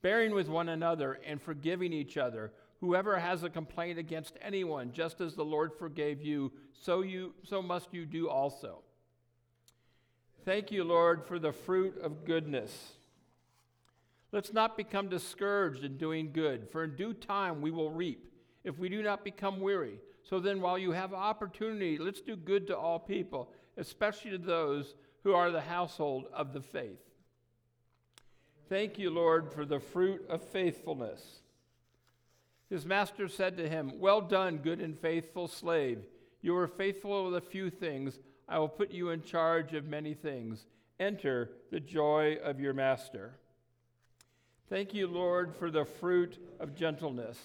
bearing 0.01 0.35
with 0.35 0.49
one 0.49 0.69
another 0.69 1.19
and 1.25 1.41
forgiving 1.41 1.93
each 1.93 2.17
other. 2.17 2.51
Whoever 2.81 3.19
has 3.19 3.43
a 3.43 3.49
complaint 3.49 3.99
against 3.99 4.37
anyone, 4.41 4.91
just 4.91 5.21
as 5.21 5.35
the 5.35 5.45
Lord 5.45 5.71
forgave 5.77 6.21
you, 6.21 6.51
so, 6.73 7.01
you, 7.01 7.33
so 7.43 7.61
must 7.61 7.93
you 7.93 8.05
do 8.05 8.27
also. 8.27 8.79
Thank 10.43 10.71
you, 10.71 10.83
Lord, 10.83 11.23
for 11.23 11.37
the 11.37 11.51
fruit 11.51 11.99
of 12.01 12.25
goodness. 12.25 12.93
Let's 14.31 14.51
not 14.51 14.77
become 14.77 15.09
discouraged 15.09 15.83
in 15.83 15.97
doing 15.97 16.31
good, 16.31 16.69
for 16.71 16.83
in 16.83 16.95
due 16.95 17.13
time 17.13 17.61
we 17.61 17.69
will 17.69 17.91
reap 17.91 18.27
if 18.63 18.79
we 18.79 18.89
do 18.89 19.03
not 19.03 19.23
become 19.23 19.59
weary. 19.59 19.99
So 20.23 20.39
then, 20.39 20.61
while 20.61 20.77
you 20.77 20.91
have 20.91 21.13
opportunity, 21.13 21.99
let's 21.99 22.21
do 22.21 22.35
good 22.35 22.65
to 22.67 22.77
all 22.77 22.97
people, 22.97 23.51
especially 23.77 24.31
to 24.31 24.37
those 24.39 24.95
who 25.23 25.33
are 25.33 25.51
the 25.51 25.61
household 25.61 26.25
of 26.33 26.53
the 26.53 26.61
faith. 26.61 26.99
Thank 28.69 28.97
you, 28.97 29.11
Lord, 29.11 29.51
for 29.51 29.65
the 29.65 29.79
fruit 29.79 30.25
of 30.29 30.41
faithfulness. 30.41 31.41
His 32.71 32.85
master 32.85 33.27
said 33.27 33.57
to 33.57 33.67
him, 33.67 33.99
Well 33.99 34.21
done, 34.21 34.59
good 34.59 34.79
and 34.79 34.97
faithful 34.97 35.49
slave. 35.49 36.05
You 36.41 36.55
are 36.55 36.69
faithful 36.69 37.25
with 37.25 37.35
a 37.35 37.45
few 37.45 37.69
things. 37.69 38.17
I 38.47 38.59
will 38.59 38.69
put 38.69 38.91
you 38.91 39.09
in 39.09 39.23
charge 39.23 39.73
of 39.73 39.85
many 39.85 40.13
things. 40.13 40.65
Enter 40.97 41.51
the 41.69 41.81
joy 41.81 42.37
of 42.41 42.61
your 42.61 42.73
master. 42.73 43.33
Thank 44.69 44.93
you, 44.93 45.07
Lord, 45.07 45.53
for 45.53 45.69
the 45.69 45.83
fruit 45.83 46.39
of 46.61 46.73
gentleness. 46.73 47.37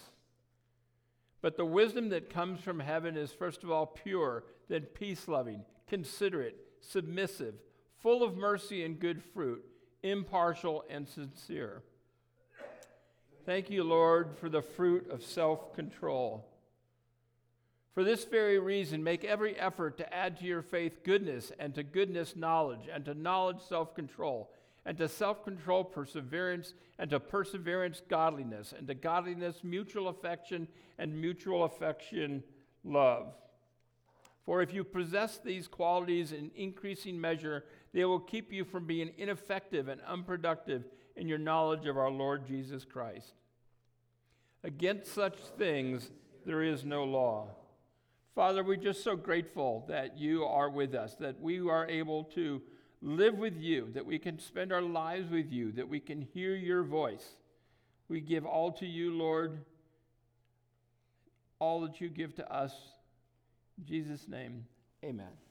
But 1.43 1.57
the 1.57 1.67
wisdom 1.67 2.11
that 2.11 2.31
comes 2.31 2.61
from 2.61 2.79
heaven 2.79 3.17
is 3.17 3.33
first 3.33 3.65
of 3.65 3.71
all 3.73 3.87
pure, 3.87 4.45
then 4.69 4.83
peace 4.83 5.27
loving, 5.27 5.63
considerate, 5.89 6.57
submissive, 6.81 7.57
full 8.01 8.23
of 8.23 8.37
mercy 8.37 8.85
and 8.85 9.01
good 9.01 9.25
fruit, 9.35 9.65
impartial 10.05 10.85
and 10.89 11.09
sincere. 11.09 11.83
Thank 13.47 13.71
you, 13.71 13.85
Lord, 13.85 14.37
for 14.41 14.49
the 14.49 14.61
fruit 14.61 15.09
of 15.09 15.23
self 15.23 15.73
control. 15.73 16.45
For 17.95 18.03
this 18.03 18.25
very 18.25 18.59
reason, 18.59 19.05
make 19.05 19.25
every 19.25 19.57
effort 19.57 19.97
to 19.99 20.13
add 20.13 20.37
to 20.41 20.45
your 20.45 20.63
faith 20.63 21.05
goodness, 21.05 21.53
and 21.61 21.73
to 21.77 21.85
goodness, 21.85 22.35
knowledge, 22.35 22.89
and 22.93 23.05
to 23.05 23.15
knowledge, 23.15 23.61
self 23.61 23.95
control, 23.95 24.51
and 24.85 24.99
to 24.99 25.09
self 25.09 25.45
control, 25.45 25.85
perseverance, 25.85 26.75
and 26.99 27.09
to 27.11 27.21
perseverance, 27.21 28.03
godliness, 28.09 28.75
and 28.77 28.89
to 28.89 28.95
godliness, 28.95 29.63
mutual 29.63 30.09
affection, 30.09 30.67
and 30.99 31.15
mutual 31.15 31.63
affection, 31.63 32.43
love. 32.83 33.29
For 34.45 34.61
if 34.61 34.75
you 34.75 34.83
possess 34.83 35.39
these 35.39 35.69
qualities 35.69 36.33
in 36.33 36.51
increasing 36.57 37.21
measure, 37.21 37.65
they 37.95 38.05
will 38.07 38.19
keep 38.19 38.53
you 38.53 38.65
from 38.65 38.89
being 38.89 39.13
ineffective 39.17 39.87
and 39.87 40.01
unproductive 40.01 40.85
in 41.17 41.29
your 41.29 41.39
knowledge 41.39 41.87
of 41.87 41.97
our 41.97 42.11
Lord 42.11 42.47
Jesus 42.47 42.85
Christ. 42.85 43.33
Against 44.63 45.15
such 45.15 45.39
things 45.59 46.11
there 46.45 46.63
is 46.63 46.85
no 46.85 47.05
law. 47.05 47.49
Father, 48.35 48.63
we're 48.63 48.77
just 48.77 49.03
so 49.03 49.17
grateful 49.17 49.85
that 49.89 50.19
you 50.19 50.45
are 50.45 50.69
with 50.69 50.95
us, 50.95 51.15
that 51.17 51.41
we 51.41 51.59
are 51.69 51.89
able 51.89 52.25
to 52.25 52.61
live 53.01 53.39
with 53.39 53.57
you, 53.57 53.89
that 53.95 54.05
we 54.05 54.19
can 54.19 54.39
spend 54.39 54.73
our 54.73 54.83
lives 54.83 55.31
with 55.31 55.51
you, 55.51 55.73
that 55.73 55.89
we 55.89 56.01
can 56.01 56.21
hear 56.21 56.55
your 56.55 56.83
voice. 56.83 57.37
We 58.09 58.21
give 58.21 58.45
all 58.45 58.73
to 58.73 58.87
you, 58.87 59.13
Lord, 59.13 59.65
all 61.59 61.81
that 61.83 62.01
you 62.01 62.09
give 62.09 62.35
to 62.37 62.53
us. 62.53 62.75
In 63.79 63.87
Jesus' 63.87 64.29
name, 64.29 64.67
amen. 65.05 65.46